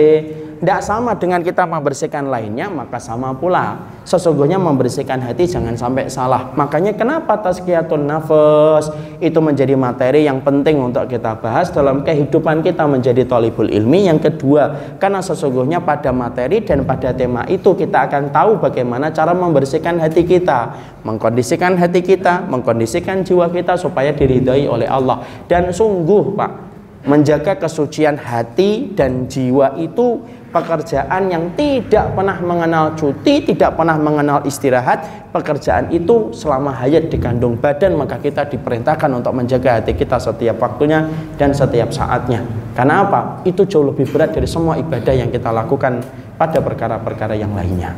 tidak 0.62 0.78
sama 0.86 1.18
dengan 1.18 1.42
kita 1.42 1.66
membersihkan 1.66 2.30
lainnya 2.30 2.70
maka 2.70 3.02
sama 3.02 3.34
pula. 3.34 3.82
Sesungguhnya 4.06 4.62
membersihkan 4.62 5.18
hati 5.18 5.50
jangan 5.50 5.74
sampai 5.74 6.06
salah. 6.06 6.54
Makanya 6.54 6.94
kenapa 6.94 7.34
tazkiyatun 7.42 8.06
nafas 8.06 8.94
itu 9.18 9.42
menjadi 9.42 9.74
materi 9.74 10.22
yang 10.22 10.38
penting 10.38 10.78
untuk 10.78 11.10
kita 11.10 11.34
bahas 11.42 11.74
dalam 11.74 12.06
kehidupan 12.06 12.62
kita 12.62 12.86
menjadi 12.86 13.26
tolibul 13.26 13.66
ilmi? 13.66 14.06
Yang 14.06 14.30
kedua 14.30 14.94
karena 15.02 15.18
sesungguhnya 15.18 15.82
pada 15.82 16.14
materi 16.14 16.62
dan 16.62 16.86
pada 16.86 17.10
tema 17.10 17.42
itu 17.50 17.74
kita 17.74 18.06
akan 18.06 18.30
tahu 18.30 18.62
bagaimana 18.62 19.10
cara 19.10 19.34
membersihkan 19.34 19.98
hati 19.98 20.22
kita 20.22 20.78
mengkondisikan 21.02 21.74
hati 21.74 22.06
kita 22.06 22.46
mengkondisikan 22.46 23.26
jiwa 23.26 23.50
kita 23.50 23.74
supaya 23.74 24.14
diridhai 24.14 24.70
oleh 24.70 24.86
Allah. 24.86 25.26
Dan 25.50 25.74
sungguh 25.74 26.38
Pak 26.38 26.71
menjaga 27.02 27.58
kesucian 27.58 28.14
hati 28.14 28.94
dan 28.94 29.26
jiwa 29.26 29.74
itu 29.74 30.22
pekerjaan 30.52 31.32
yang 31.32 31.50
tidak 31.56 32.12
pernah 32.12 32.38
mengenal 32.38 32.92
cuti, 32.94 33.42
tidak 33.42 33.74
pernah 33.74 33.96
mengenal 33.96 34.44
istirahat, 34.44 35.32
pekerjaan 35.32 35.90
itu 35.90 36.30
selama 36.30 36.70
hayat 36.76 37.08
di 37.08 37.18
kandung 37.18 37.56
badan 37.58 37.96
maka 37.96 38.20
kita 38.20 38.46
diperintahkan 38.46 39.10
untuk 39.10 39.32
menjaga 39.32 39.80
hati 39.80 39.96
kita 39.96 40.20
setiap 40.20 40.60
waktunya 40.60 41.08
dan 41.40 41.50
setiap 41.56 41.90
saatnya. 41.90 42.44
Karena 42.76 43.02
apa? 43.02 43.42
Itu 43.48 43.64
jauh 43.64 43.90
lebih 43.90 44.06
berat 44.12 44.36
dari 44.36 44.46
semua 44.46 44.78
ibadah 44.78 45.14
yang 45.16 45.32
kita 45.32 45.50
lakukan 45.50 46.04
pada 46.36 46.60
perkara-perkara 46.60 47.34
yang 47.34 47.56
lainnya. 47.56 47.96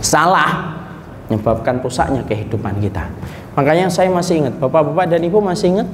Salah 0.00 0.80
menyebabkan 1.28 1.78
rusaknya 1.78 2.26
kehidupan 2.26 2.82
kita. 2.82 3.06
Makanya 3.54 3.86
saya 3.92 4.10
masih 4.10 4.42
ingat, 4.42 4.58
Bapak-bapak 4.58 5.06
dan 5.14 5.22
Ibu 5.22 5.38
masih 5.38 5.78
ingat 5.78 5.88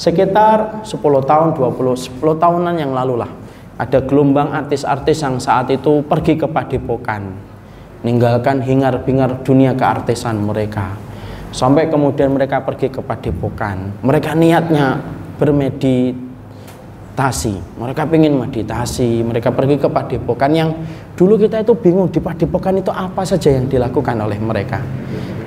sekitar 0.00 0.80
10 0.88 0.96
tahun, 1.28 1.52
20, 1.52 2.16
10 2.16 2.16
tahunan 2.40 2.74
yang 2.80 2.96
lalu 2.96 3.20
lah 3.20 3.28
ada 3.76 4.00
gelombang 4.00 4.48
artis-artis 4.48 5.20
yang 5.20 5.36
saat 5.36 5.68
itu 5.68 6.00
pergi 6.08 6.40
ke 6.40 6.48
padepokan 6.48 7.52
meninggalkan 8.00 8.64
hingar-bingar 8.64 9.44
dunia 9.44 9.76
keartisan 9.76 10.40
mereka. 10.40 10.96
Sampai 11.52 11.92
kemudian 11.92 12.32
mereka 12.32 12.64
pergi 12.64 12.88
ke 12.88 13.04
padepokan. 13.04 14.00
Mereka 14.00 14.32
niatnya 14.38 15.02
bermeditasi. 15.36 16.16
Mereka 17.76 18.08
ingin 18.14 18.40
meditasi. 18.40 19.20
Mereka 19.20 19.52
pergi 19.52 19.76
ke 19.76 19.90
padepokan 19.90 20.52
yang 20.54 20.72
dulu 21.12 21.36
kita 21.36 21.60
itu 21.60 21.76
bingung 21.76 22.08
di 22.08 22.22
padepokan 22.22 22.80
itu 22.80 22.88
apa 22.94 23.26
saja 23.26 23.52
yang 23.52 23.68
dilakukan 23.68 24.16
oleh 24.16 24.40
mereka. 24.40 24.80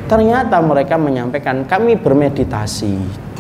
Ternyata 0.06 0.62
mereka 0.62 1.00
menyampaikan 1.00 1.66
kami 1.66 1.98
bermeditasi 1.98 3.33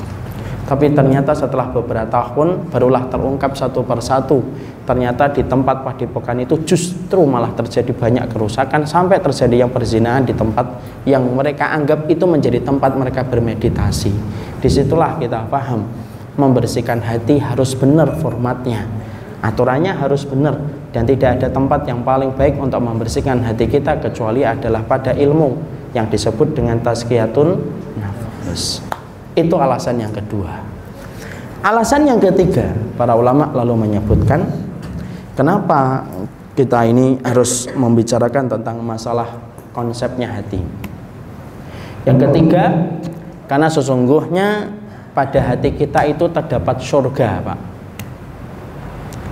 tapi 0.63 0.95
ternyata 0.95 1.36
setelah 1.36 1.67
beberapa 1.67 2.08
tahun 2.08 2.71
barulah 2.71 3.12
terungkap 3.12 3.52
satu 3.52 3.84
persatu. 3.84 4.39
Ternyata 4.84 5.32
di 5.32 5.43
tempat 5.47 5.84
padepokan 5.84 6.43
itu 6.43 6.60
justru 6.67 7.23
malah 7.23 7.56
terjadi 7.56 7.91
banyak 7.95 8.28
kerusakan 8.32 8.84
sampai 8.84 9.19
terjadi 9.19 9.63
yang 9.63 9.71
perzinahan 9.71 10.28
di 10.28 10.36
tempat 10.36 10.67
yang 11.08 11.23
mereka 11.23 11.71
anggap 11.71 12.08
itu 12.12 12.23
menjadi 12.28 12.60
tempat 12.63 12.95
mereka 12.95 13.23
bermeditasi. 13.23 14.12
Di 14.60 14.69
situlah 14.71 15.19
kita 15.19 15.47
paham 15.47 15.88
membersihkan 16.36 16.99
hati 16.99 17.39
harus 17.39 17.76
benar 17.76 18.19
formatnya. 18.19 18.88
Aturannya 19.43 19.91
harus 19.95 20.23
benar 20.23 20.56
dan 20.95 21.04
tidak 21.04 21.39
ada 21.39 21.47
tempat 21.52 21.84
yang 21.84 22.04
paling 22.04 22.32
baik 22.36 22.56
untuk 22.60 22.80
membersihkan 22.80 23.43
hati 23.43 23.67
kita 23.67 23.99
kecuali 23.99 24.47
adalah 24.47 24.84
pada 24.84 25.12
ilmu 25.12 25.60
yang 25.91 26.08
disebut 26.08 26.56
dengan 26.56 26.80
tazkiyatun 26.80 27.60
nafas 27.99 28.92
itu 29.34 29.56
alasan 29.58 30.02
yang 30.02 30.13
kedua. 30.13 30.62
Alasan 31.63 32.04
yang 32.04 32.19
ketiga, 32.19 32.76
para 33.00 33.15
ulama 33.15 33.48
lalu 33.56 33.88
menyebutkan 33.88 34.43
kenapa 35.34 36.04
kita 36.54 36.86
ini 36.86 37.17
harus 37.24 37.72
membicarakan 37.72 38.52
tentang 38.52 38.84
masalah 38.84 39.26
konsepnya 39.72 40.30
hati. 40.30 40.62
Yang 42.04 42.17
ketiga, 42.30 42.63
karena 43.48 43.72
sesungguhnya 43.72 44.76
pada 45.15 45.39
hati 45.39 45.72
kita 45.74 46.04
itu 46.04 46.28
terdapat 46.30 46.84
surga, 46.84 47.30
Pak. 47.41 47.60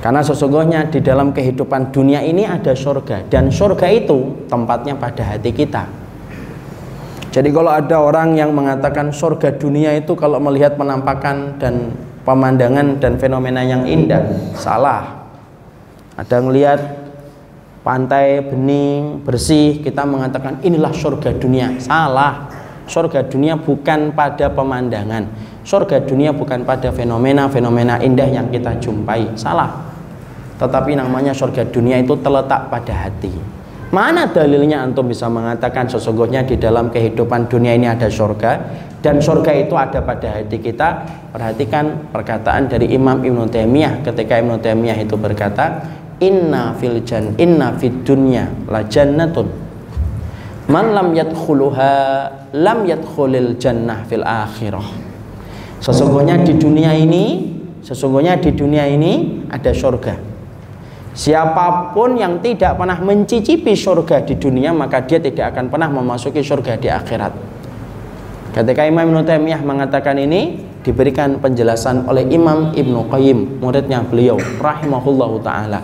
Karena 0.01 0.25
sesungguhnya 0.25 0.89
di 0.89 0.97
dalam 0.97 1.29
kehidupan 1.29 1.93
dunia 1.93 2.25
ini 2.25 2.41
ada 2.41 2.73
surga 2.73 3.29
dan 3.29 3.53
surga 3.53 3.85
itu 3.93 4.49
tempatnya 4.49 4.97
pada 4.97 5.21
hati 5.21 5.53
kita. 5.53 6.00
Jadi 7.31 7.47
kalau 7.55 7.71
ada 7.71 7.95
orang 7.95 8.35
yang 8.35 8.51
mengatakan 8.51 9.15
surga 9.15 9.55
dunia 9.55 9.95
itu 9.95 10.19
kalau 10.19 10.35
melihat 10.43 10.75
penampakan 10.75 11.55
dan 11.55 11.95
pemandangan 12.27 12.99
dan 12.99 13.15
fenomena 13.15 13.63
yang 13.63 13.87
indah, 13.87 14.51
salah. 14.59 15.31
Ada 16.19 16.43
yang 16.43 16.51
lihat 16.51 16.79
pantai 17.87 18.43
bening, 18.43 19.23
bersih, 19.23 19.79
kita 19.79 20.03
mengatakan 20.03 20.59
inilah 20.59 20.91
surga 20.91 21.31
dunia. 21.39 21.79
Salah. 21.79 22.51
Surga 22.83 23.23
dunia 23.23 23.55
bukan 23.55 24.11
pada 24.11 24.51
pemandangan. 24.51 25.31
Surga 25.63 26.03
dunia 26.03 26.35
bukan 26.35 26.67
pada 26.67 26.91
fenomena-fenomena 26.91 28.03
indah 28.03 28.27
yang 28.27 28.51
kita 28.51 28.75
jumpai. 28.83 29.39
Salah. 29.39 29.87
Tetapi 30.59 30.99
namanya 30.99 31.31
surga 31.31 31.63
dunia 31.71 31.95
itu 32.03 32.11
terletak 32.19 32.67
pada 32.67 32.91
hati. 32.91 33.60
Mana 33.91 34.31
dalilnya 34.31 34.87
antum 34.87 35.11
bisa 35.11 35.27
mengatakan 35.27 35.83
sesungguhnya 35.83 36.47
di 36.47 36.55
dalam 36.55 36.87
kehidupan 36.87 37.51
dunia 37.51 37.75
ini 37.75 37.91
ada 37.91 38.07
surga 38.07 38.51
dan 39.03 39.19
surga 39.19 39.51
itu 39.67 39.75
ada 39.75 39.99
pada 39.99 40.39
hati 40.39 40.63
kita? 40.63 41.03
Perhatikan 41.35 42.07
perkataan 42.07 42.71
dari 42.71 42.87
Imam 42.95 43.19
Ibn 43.19 43.51
Taimiyah 43.51 43.99
ketika 44.07 44.39
Ibn 44.39 44.63
Taimiyah 44.63 44.95
itu 44.95 45.19
berkata, 45.19 45.83
"Inna 46.23 46.71
fil 46.79 47.03
jan 47.03 47.35
inna 47.35 47.75
fid 47.75 48.07
dunya 48.07 48.47
la 48.71 48.79
jannatun 48.87 49.51
man 50.71 50.95
lam 50.95 51.11
yadkhuluha 51.11 51.91
lam 52.55 52.87
yadkhulil 52.87 53.59
jannah 53.59 54.07
fil 54.07 54.23
akhirah." 54.23 54.87
Sesungguhnya 55.83 56.39
di 56.47 56.55
dunia 56.55 56.95
ini, 56.95 57.43
sesungguhnya 57.83 58.39
di 58.39 58.55
dunia 58.55 58.87
ini 58.87 59.43
ada 59.51 59.75
surga 59.75 60.30
Siapa 61.11 61.91
pun 61.91 62.15
yang 62.15 62.39
tidak 62.39 62.79
pernah 62.79 62.95
mencicipi 63.03 63.75
surga 63.75 64.23
di 64.23 64.39
dunia 64.39 64.71
maka 64.71 65.03
dia 65.03 65.19
tidak 65.19 65.51
akan 65.51 65.67
pernah 65.67 65.91
memasuki 65.91 66.39
surga 66.39 66.79
di 66.79 66.87
akhirat. 66.87 67.33
Ketika 68.55 68.87
Imam 68.87 69.11
Ibn 69.11 69.27
Taimiyah 69.27 69.59
mengatakan 69.63 70.15
ini 70.19 70.59
diberikan 70.83 71.39
penjelasan 71.39 72.07
oleh 72.07 72.27
Imam 72.31 72.71
Ibn 72.71 72.95
Qayyim, 73.11 73.63
muridnya 73.63 74.03
beliau 74.03 74.39
rahimahullahu 74.39 75.39
taala. 75.43 75.83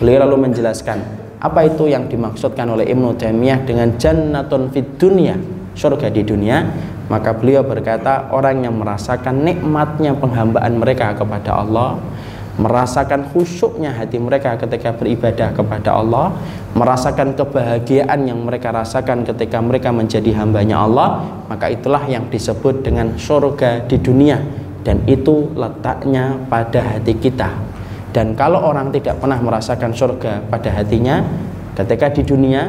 Beliau 0.00 0.24
lalu 0.24 0.48
menjelaskan 0.48 0.98
apa 1.40 1.68
itu 1.68 1.88
yang 1.92 2.08
dimaksudkan 2.08 2.68
oleh 2.68 2.88
Ibn 2.88 3.16
Taimiyah 3.16 3.64
dengan 3.68 3.96
jannatun 4.00 4.72
fid 4.72 4.96
dunia, 4.96 5.36
surga 5.76 6.08
di 6.08 6.24
dunia. 6.24 6.64
Maka 7.12 7.36
beliau 7.36 7.60
berkata 7.60 8.32
orang 8.32 8.64
yang 8.64 8.72
merasakan 8.76 9.44
nikmatnya 9.44 10.16
penghambaan 10.16 10.80
mereka 10.80 11.12
kepada 11.12 11.60
Allah 11.60 12.00
merasakan 12.60 13.32
khusyuknya 13.32 13.96
hati 13.96 14.20
mereka 14.20 14.60
ketika 14.60 14.92
beribadah 14.92 15.56
kepada 15.56 15.96
Allah 15.96 16.36
merasakan 16.76 17.32
kebahagiaan 17.32 18.28
yang 18.28 18.44
mereka 18.44 18.68
rasakan 18.68 19.24
ketika 19.24 19.56
mereka 19.64 19.88
menjadi 19.88 20.36
hambanya 20.36 20.84
Allah 20.84 21.24
maka 21.48 21.72
itulah 21.72 22.04
yang 22.08 22.28
disebut 22.32 22.80
dengan 22.80 23.16
surga 23.20 23.84
di 23.84 24.00
dunia. 24.00 24.40
Dan 24.82 25.06
itu 25.06 25.46
letaknya 25.54 26.34
pada 26.50 26.82
hati 26.82 27.14
kita. 27.14 27.54
Dan 28.10 28.34
kalau 28.34 28.66
orang 28.66 28.90
tidak 28.90 29.22
pernah 29.22 29.38
merasakan 29.38 29.94
surga 29.94 30.42
pada 30.50 30.74
hatinya 30.74 31.22
ketika 31.78 32.10
di 32.10 32.26
dunia 32.26 32.66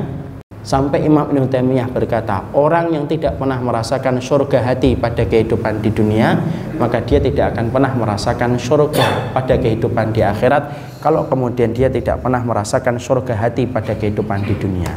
Sampai 0.64 1.03
Imam 1.03 1.28
Ibn 1.28 1.51
Taimiyah 1.51 1.91
berkata, 1.91 2.39
orang 2.55 2.95
yang 2.95 3.03
tidak 3.03 3.36
pernah 3.36 3.59
merasakan 3.59 4.24
surga 4.24 4.64
hati 4.64 4.95
pada 4.95 5.28
kehidupan 5.28 5.84
di 5.84 5.91
dunia, 5.91 6.39
maka 6.80 7.03
dia 7.03 7.20
tidak 7.20 7.51
akan 7.51 7.68
pernah 7.68 7.91
merasakan 7.91 8.55
surga 8.55 9.36
pada 9.36 9.59
kehidupan 9.59 10.16
di 10.16 10.24
akhirat 10.24 10.95
kalau 11.03 11.28
kemudian 11.28 11.76
dia 11.76 11.91
tidak 11.91 12.24
pernah 12.24 12.39
merasakan 12.39 12.95
surga 12.95 13.36
hati 13.43 13.68
pada 13.68 13.91
kehidupan 13.91 14.47
di 14.47 14.55
dunia. 14.55 14.95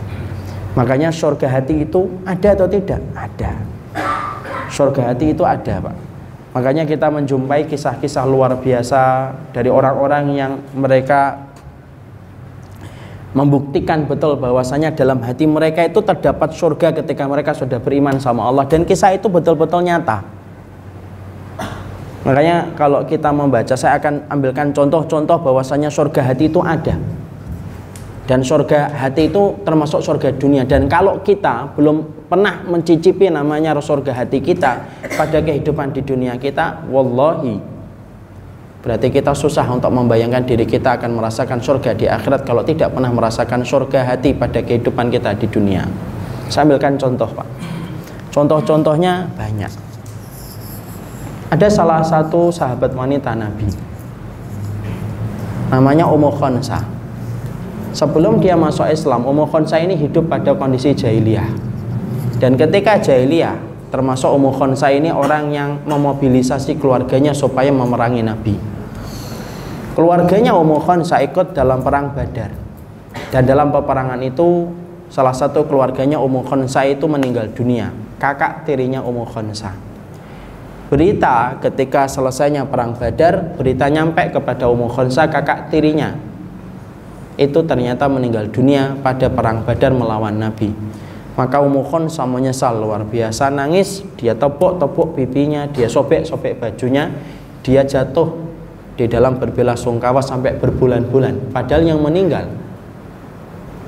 Makanya 0.78 1.10
surga 1.10 1.58
hati 1.58 1.82
itu 1.82 2.14
ada 2.22 2.54
atau 2.54 2.70
tidak? 2.70 3.02
Ada. 3.18 3.58
Surga 4.70 5.10
hati 5.10 5.34
itu 5.34 5.42
ada, 5.42 5.82
Pak. 5.82 5.96
Makanya 6.54 6.86
kita 6.86 7.10
menjumpai 7.10 7.66
kisah-kisah 7.66 8.22
luar 8.22 8.54
biasa 8.54 9.34
dari 9.50 9.66
orang-orang 9.66 10.24
yang 10.32 10.52
mereka 10.72 11.45
membuktikan 13.36 14.08
betul 14.08 14.40
bahwasanya 14.40 14.96
dalam 14.96 15.20
hati 15.20 15.44
mereka 15.44 15.84
itu 15.84 16.00
terdapat 16.00 16.56
surga 16.56 16.96
ketika 16.96 17.28
mereka 17.28 17.52
sudah 17.52 17.76
beriman 17.76 18.16
sama 18.16 18.48
Allah 18.48 18.64
dan 18.64 18.88
kisah 18.88 19.12
itu 19.12 19.28
betul-betul 19.28 19.84
nyata. 19.84 20.24
Makanya 22.24 22.72
kalau 22.74 23.04
kita 23.04 23.28
membaca 23.30 23.76
saya 23.76 24.00
akan 24.00 24.24
ambilkan 24.32 24.72
contoh-contoh 24.72 25.36
bahwasanya 25.44 25.92
surga 25.92 26.32
hati 26.32 26.48
itu 26.48 26.64
ada. 26.64 26.96
Dan 28.26 28.42
surga 28.42 28.90
hati 28.90 29.30
itu 29.30 29.54
termasuk 29.62 30.02
surga 30.02 30.34
dunia 30.34 30.66
dan 30.66 30.90
kalau 30.90 31.22
kita 31.22 31.70
belum 31.78 32.26
pernah 32.26 32.66
mencicipi 32.66 33.30
namanya 33.30 33.78
surga 33.78 34.10
hati 34.10 34.42
kita 34.42 34.82
pada 35.14 35.38
kehidupan 35.38 35.94
di 35.94 36.02
dunia 36.02 36.34
kita, 36.34 36.90
wallahi 36.90 37.75
Berarti 38.86 39.10
kita 39.10 39.34
susah 39.34 39.66
untuk 39.66 39.90
membayangkan 39.90 40.46
diri 40.46 40.62
kita 40.62 40.94
akan 40.94 41.18
merasakan 41.18 41.58
surga 41.58 41.98
di 41.98 42.06
akhirat 42.06 42.46
kalau 42.46 42.62
tidak 42.62 42.94
pernah 42.94 43.10
merasakan 43.10 43.66
surga 43.66 44.06
hati 44.06 44.30
pada 44.30 44.62
kehidupan 44.62 45.10
kita 45.10 45.34
di 45.34 45.50
dunia. 45.50 45.82
Saya 46.46 46.70
ambilkan 46.70 46.94
contoh 46.94 47.26
Pak. 47.26 47.50
Contoh-contohnya 48.30 49.26
banyak. 49.34 49.72
Ada 51.50 51.66
salah 51.66 51.98
satu 52.06 52.54
sahabat 52.54 52.94
wanita 52.94 53.34
Nabi. 53.34 53.66
Namanya 55.74 56.06
Ummu 56.06 56.30
Khonsa. 56.38 56.78
Sebelum 57.90 58.38
dia 58.38 58.54
masuk 58.54 58.86
Islam, 58.86 59.26
Ummu 59.26 59.50
Khonsa 59.50 59.82
ini 59.82 59.98
hidup 59.98 60.30
pada 60.30 60.54
kondisi 60.54 60.94
jahiliyah. 60.94 61.50
Dan 62.38 62.54
ketika 62.54 63.02
jahiliyah, 63.02 63.58
termasuk 63.90 64.30
Ummu 64.30 64.54
Khonsa 64.54 64.94
ini 64.94 65.10
orang 65.10 65.50
yang 65.50 65.82
memobilisasi 65.90 66.78
keluarganya 66.78 67.34
supaya 67.34 67.74
memerangi 67.74 68.22
Nabi 68.22 68.75
Keluarganya 69.96 70.52
Ummu 70.52 70.84
Khansa 70.84 71.24
ikut 71.24 71.56
dalam 71.56 71.80
perang 71.80 72.12
Badar. 72.12 72.52
Dan 73.32 73.48
dalam 73.48 73.72
peperangan 73.72 74.20
itu 74.20 74.68
salah 75.08 75.32
satu 75.32 75.64
keluarganya 75.64 76.20
Ummu 76.20 76.44
Khansa 76.44 76.84
itu 76.84 77.08
meninggal 77.08 77.48
dunia. 77.56 77.88
Kakak 78.20 78.68
tirinya 78.68 79.00
Ummu 79.00 79.24
Khansa. 79.24 79.72
Berita 80.92 81.56
ketika 81.64 82.04
selesainya 82.12 82.68
perang 82.68 82.92
Badar, 82.92 83.56
berita 83.56 83.88
nyampe 83.88 84.20
kepada 84.28 84.68
Ummu 84.68 84.92
Khansa 84.92 85.32
kakak 85.32 85.72
tirinya. 85.72 86.12
Itu 87.40 87.64
ternyata 87.64 88.04
meninggal 88.04 88.52
dunia 88.52 89.00
pada 89.00 89.32
perang 89.32 89.64
Badar 89.64 89.96
melawan 89.96 90.36
Nabi. 90.36 90.76
Maka 91.40 91.64
Ummu 91.64 91.88
Khansa 91.88 92.28
menyesal 92.28 92.76
luar 92.84 93.08
biasa 93.08 93.48
nangis, 93.48 94.04
dia 94.20 94.36
tepuk-tepuk 94.36 95.16
pipinya, 95.16 95.64
dia 95.72 95.88
sobek-sobek 95.88 96.60
bajunya, 96.60 97.12
dia 97.64 97.80
jatuh 97.80 98.45
di 98.96 99.04
dalam 99.04 99.36
berbela 99.36 99.76
sungkawa 99.76 100.24
sampai 100.24 100.56
berbulan-bulan. 100.56 101.52
Padahal 101.52 101.84
yang 101.84 102.00
meninggal 102.00 102.48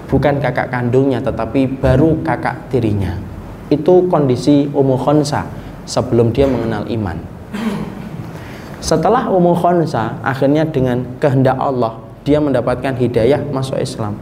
bukan 0.08 0.40
kakak 0.40 0.68
kandungnya 0.68 1.24
tetapi 1.24 1.80
baru 1.80 2.20
kakak 2.20 2.68
tirinya. 2.68 3.16
Itu 3.68 4.08
kondisi 4.08 4.68
Ummu 4.68 4.96
Khonsa 5.00 5.44
sebelum 5.88 6.32
dia 6.32 6.44
mengenal 6.48 6.84
iman. 6.88 7.16
Setelah 8.84 9.28
Ummu 9.32 9.52
Khonsa 9.56 10.20
akhirnya 10.20 10.68
dengan 10.68 11.04
kehendak 11.20 11.56
Allah 11.56 12.00
dia 12.24 12.40
mendapatkan 12.40 12.96
hidayah 12.96 13.40
masuk 13.48 13.80
Islam. 13.80 14.16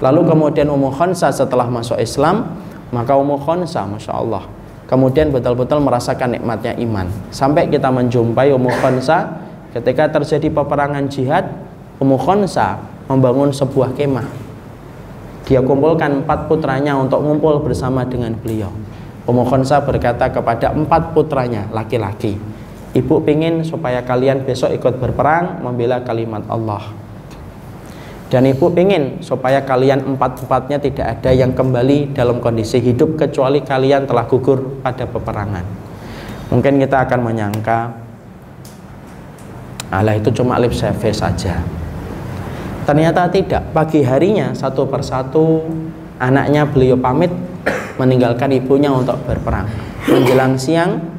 Lalu 0.00 0.28
kemudian 0.28 0.68
Ummu 0.68 0.92
Khonsa 0.92 1.32
setelah 1.32 1.68
masuk 1.72 1.96
Islam 1.96 2.52
maka 2.92 3.16
Ummu 3.16 3.40
Khonsa 3.40 3.88
Masya 3.88 4.12
Allah 4.12 4.44
kemudian 4.92 5.32
betul-betul 5.32 5.80
merasakan 5.80 6.36
nikmatnya 6.36 6.76
iman. 6.84 7.08
Sampai 7.32 7.72
kita 7.72 7.88
menjumpai 7.88 8.52
Ummu 8.52 8.68
Khonsa 8.84 9.40
ketika 9.72 10.20
terjadi 10.20 10.52
peperangan 10.52 11.08
jihad 11.08 11.48
Ummu 11.96 12.20
Khonsa 12.20 12.76
membangun 13.08 13.48
sebuah 13.48 13.96
kemah. 13.96 14.28
Dia 15.48 15.64
kumpulkan 15.64 16.20
empat 16.20 16.52
putranya 16.52 16.92
untuk 17.00 17.24
ngumpul 17.24 17.64
bersama 17.64 18.04
dengan 18.04 18.36
beliau. 18.36 18.68
Ummu 19.24 19.48
Khonsa 19.48 19.80
berkata 19.80 20.28
kepada 20.28 20.76
empat 20.76 21.16
putranya 21.16 21.72
laki-laki 21.72 22.52
ibu 22.92 23.24
ingin 23.24 23.64
supaya 23.64 24.04
kalian 24.04 24.44
besok 24.44 24.72
ikut 24.76 25.00
berperang 25.00 25.64
membela 25.64 26.04
kalimat 26.04 26.44
Allah 26.48 26.84
dan 28.32 28.48
ibu 28.48 28.72
ingin 28.72 29.20
supaya 29.20 29.60
kalian 29.60 30.16
empat-empatnya 30.16 30.80
tidak 30.80 31.20
ada 31.20 31.36
yang 31.36 31.52
kembali 31.52 32.16
dalam 32.16 32.40
kondisi 32.40 32.80
hidup 32.80 33.20
kecuali 33.20 33.60
kalian 33.60 34.08
telah 34.08 34.24
gugur 34.24 34.80
pada 34.80 35.04
peperangan. 35.04 35.60
Mungkin 36.48 36.80
kita 36.80 37.04
akan 37.04 37.20
menyangka 37.28 37.92
Allah 39.92 40.16
itu 40.16 40.32
cuma 40.32 40.56
lip 40.56 40.72
service 40.72 41.20
saja. 41.20 41.60
Ternyata 42.88 43.28
tidak. 43.28 43.68
Pagi 43.76 44.00
harinya 44.00 44.56
satu 44.56 44.88
persatu 44.88 45.68
anaknya 46.16 46.64
beliau 46.64 46.96
pamit 46.96 47.28
meninggalkan 48.00 48.48
ibunya 48.56 48.88
untuk 48.88 49.20
berperang. 49.28 49.68
Menjelang 50.08 50.56
siang 50.56 51.11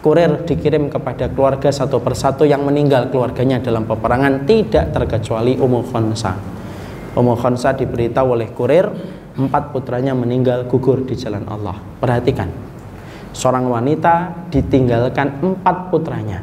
kurir 0.00 0.48
dikirim 0.48 0.88
kepada 0.88 1.28
keluarga 1.28 1.68
satu 1.68 2.00
persatu 2.00 2.48
yang 2.48 2.64
meninggal 2.64 3.12
keluarganya 3.12 3.60
dalam 3.60 3.84
peperangan 3.84 4.48
tidak 4.48 4.96
terkecuali 4.96 5.60
Ummu 5.60 5.80
Khonsa. 5.92 6.32
Ummu 7.12 7.36
Khonsa 7.36 7.76
diberitahu 7.76 8.32
oleh 8.32 8.48
kurir 8.56 8.88
empat 9.36 9.76
putranya 9.76 10.16
meninggal 10.16 10.64
gugur 10.66 11.04
di 11.04 11.14
jalan 11.16 11.44
Allah. 11.46 11.76
Perhatikan, 12.00 12.48
seorang 13.36 13.68
wanita 13.68 14.48
ditinggalkan 14.48 15.44
empat 15.44 15.92
putranya. 15.92 16.40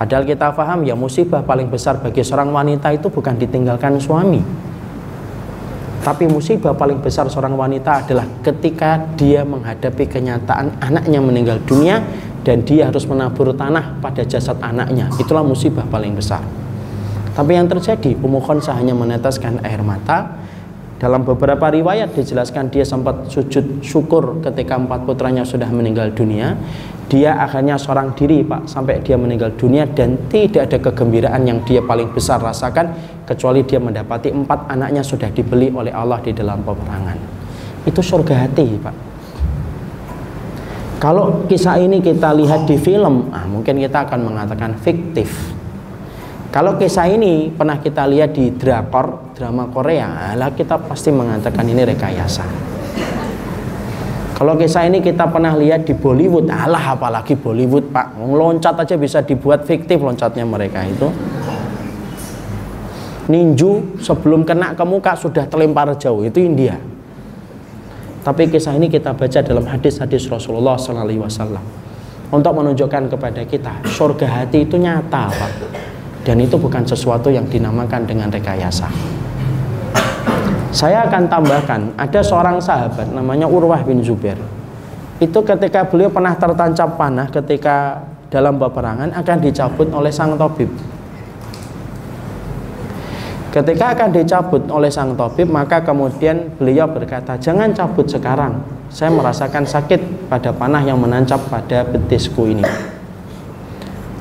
Padahal 0.00 0.24
kita 0.24 0.56
paham 0.56 0.80
ya 0.88 0.96
musibah 0.96 1.44
paling 1.44 1.68
besar 1.68 2.00
bagi 2.00 2.24
seorang 2.24 2.48
wanita 2.48 2.88
itu 2.96 3.12
bukan 3.12 3.36
ditinggalkan 3.36 4.00
suami. 4.00 4.40
Tapi 6.00 6.24
musibah 6.24 6.72
paling 6.72 7.04
besar 7.04 7.28
seorang 7.28 7.52
wanita 7.52 8.08
adalah 8.08 8.24
ketika 8.40 8.96
dia 9.20 9.44
menghadapi 9.44 10.08
kenyataan 10.08 10.80
anaknya 10.80 11.20
meninggal 11.20 11.60
dunia 11.68 12.00
dan 12.40 12.64
dia 12.64 12.88
harus 12.88 13.04
menabur 13.04 13.52
tanah 13.52 14.00
pada 14.00 14.24
jasad 14.24 14.56
anaknya. 14.64 15.12
Itulah 15.20 15.44
musibah 15.44 15.84
paling 15.84 16.16
besar. 16.16 16.40
Tapi 17.36 17.56
yang 17.56 17.68
terjadi 17.70 18.16
pemohon 18.18 18.58
hanya 18.74 18.94
meneteskan 18.96 19.62
air 19.62 19.80
mata. 19.84 20.40
Dalam 21.00 21.24
beberapa 21.24 21.72
riwayat 21.72 22.12
dijelaskan 22.12 22.68
dia 22.68 22.84
sempat 22.84 23.32
sujud 23.32 23.80
syukur 23.80 24.44
ketika 24.44 24.76
empat 24.76 25.08
putranya 25.08 25.48
sudah 25.48 25.68
meninggal 25.72 26.12
dunia. 26.12 26.52
Dia 27.08 27.40
akhirnya 27.40 27.80
seorang 27.80 28.12
diri 28.12 28.44
pak 28.44 28.68
sampai 28.68 29.00
dia 29.00 29.16
meninggal 29.16 29.56
dunia 29.56 29.88
dan 29.88 30.28
tidak 30.28 30.70
ada 30.70 30.78
kegembiraan 30.78 31.42
yang 31.42 31.64
dia 31.64 31.80
paling 31.80 32.12
besar 32.12 32.38
rasakan 32.38 32.92
kecuali 33.24 33.64
dia 33.64 33.80
mendapati 33.80 34.30
empat 34.30 34.68
anaknya 34.70 35.00
sudah 35.00 35.32
dibeli 35.32 35.72
oleh 35.72 35.90
Allah 35.90 36.20
di 36.20 36.36
dalam 36.36 36.60
peperangan. 36.62 37.18
Itu 37.88 38.04
surga 38.04 38.46
hati 38.46 38.66
pak 38.78 39.09
kalau 41.00 41.48
kisah 41.48 41.80
ini 41.80 42.04
kita 42.04 42.28
lihat 42.36 42.68
di 42.68 42.76
film, 42.76 43.32
ah, 43.32 43.48
mungkin 43.48 43.80
kita 43.80 44.04
akan 44.04 44.20
mengatakan 44.20 44.76
fiktif. 44.76 45.32
Kalau 46.52 46.76
kisah 46.76 47.08
ini 47.08 47.48
pernah 47.48 47.80
kita 47.80 48.04
lihat 48.04 48.36
di 48.36 48.52
drakor, 48.52 49.32
drama 49.32 49.64
Korea, 49.72 50.36
lah 50.36 50.52
kita 50.52 50.76
pasti 50.76 51.08
mengatakan 51.08 51.64
ini 51.64 51.88
rekayasa. 51.88 52.44
Kalau 54.36 54.60
kisah 54.60 54.84
ini 54.92 55.00
kita 55.00 55.24
pernah 55.32 55.56
lihat 55.56 55.88
di 55.88 55.96
Bollywood, 55.96 56.52
alah 56.52 56.92
apalagi 56.92 57.32
Bollywood 57.32 57.88
pak, 57.88 58.20
loncat 58.20 58.84
aja 58.84 59.00
bisa 59.00 59.24
dibuat 59.24 59.64
fiktif 59.64 60.04
loncatnya 60.04 60.44
mereka 60.44 60.84
itu. 60.84 61.08
Ninju 63.32 63.96
sebelum 64.04 64.44
kena 64.44 64.76
ke 64.76 64.84
muka 64.84 65.16
sudah 65.16 65.48
terlempar 65.48 65.96
jauh, 65.96 66.28
itu 66.28 66.44
India. 66.44 66.76
Tapi 68.20 68.52
kisah 68.52 68.76
ini 68.76 68.92
kita 68.92 69.16
baca 69.16 69.40
dalam 69.40 69.64
hadis-hadis 69.64 70.28
Rasulullah 70.28 70.76
SAW 70.76 71.56
untuk 72.30 72.52
menunjukkan 72.52 73.08
kepada 73.16 73.42
kita 73.48 73.80
surga 73.88 74.26
hati 74.28 74.68
itu 74.68 74.76
nyata 74.76 75.32
Pak. 75.32 75.52
Dan 76.20 76.36
itu 76.44 76.60
bukan 76.60 76.84
sesuatu 76.84 77.32
yang 77.32 77.48
dinamakan 77.48 78.04
dengan 78.04 78.28
rekayasa. 78.28 78.92
Saya 80.70 81.08
akan 81.08 81.26
tambahkan 81.26 81.96
ada 81.96 82.20
seorang 82.20 82.60
sahabat 82.60 83.08
namanya 83.10 83.48
Urwah 83.48 83.80
bin 83.82 84.04
Zubair. 84.04 84.36
Itu 85.16 85.40
ketika 85.40 85.88
beliau 85.88 86.12
pernah 86.12 86.36
tertancap 86.36 87.00
panah 87.00 87.26
ketika 87.32 88.04
dalam 88.28 88.60
peperangan 88.60 89.10
akan 89.16 89.36
dicabut 89.42 89.88
oleh 89.90 90.12
sang 90.12 90.36
tabib 90.36 90.70
Ketika 93.50 93.98
akan 93.98 94.14
dicabut 94.14 94.62
oleh 94.70 94.86
sang 94.86 95.18
tabib, 95.18 95.50
maka 95.50 95.82
kemudian 95.82 96.54
beliau 96.54 96.86
berkata, 96.86 97.34
"Jangan 97.34 97.74
cabut 97.74 98.06
sekarang. 98.06 98.62
Saya 98.94 99.10
merasakan 99.10 99.66
sakit 99.66 100.30
pada 100.30 100.54
panah 100.54 100.78
yang 100.86 101.02
menancap 101.02 101.42
pada 101.50 101.82
betisku 101.82 102.46
ini." 102.46 102.62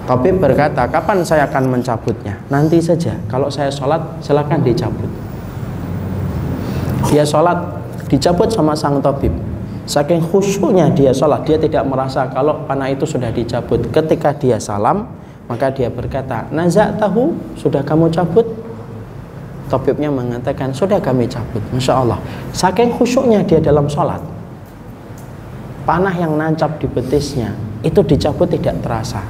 Tabib 0.09 0.41
berkata, 0.41 0.89
"Kapan 0.89 1.21
saya 1.21 1.45
akan 1.45 1.77
mencabutnya?" 1.77 2.41
"Nanti 2.49 2.81
saja. 2.81 3.13
Kalau 3.29 3.53
saya 3.53 3.69
sholat, 3.69 4.01
silakan 4.25 4.65
dicabut." 4.65 5.09
Dia 7.13 7.21
sholat, 7.21 7.85
dicabut 8.09 8.49
sama 8.49 8.73
sang 8.73 8.97
tabib. 8.97 9.29
Saking 9.85 10.25
khusyuknya 10.25 10.89
dia 10.97 11.13
sholat, 11.13 11.45
dia 11.45 11.61
tidak 11.61 11.85
merasa 11.85 12.25
kalau 12.33 12.65
panah 12.65 12.89
itu 12.89 13.05
sudah 13.05 13.29
dicabut. 13.29 13.93
Ketika 13.93 14.33
dia 14.33 14.57
salam, 14.57 15.05
maka 15.45 15.69
dia 15.69 15.93
berkata, 15.93 16.49
"Nazak 16.49 16.97
tahu, 16.97 17.37
sudah 17.53 17.85
kamu 17.85 18.09
cabut?" 18.09 18.68
Tabibnya 19.69 20.09
mengatakan 20.09 20.73
sudah 20.73 20.97
kami 20.97 21.29
cabut 21.29 21.61
Masya 21.69 21.93
Allah. 21.93 22.19
Saking 22.51 22.97
khusyuknya 22.97 23.45
dia 23.45 23.61
dalam 23.61 23.85
sholat 23.85 24.19
panah 25.89 26.13
yang 26.13 26.37
nancap 26.37 26.77
di 26.77 26.85
betisnya 26.85 27.49
itu 27.81 28.05
dicabut 28.05 28.45
tidak 28.53 28.77
terasa. 28.85 29.25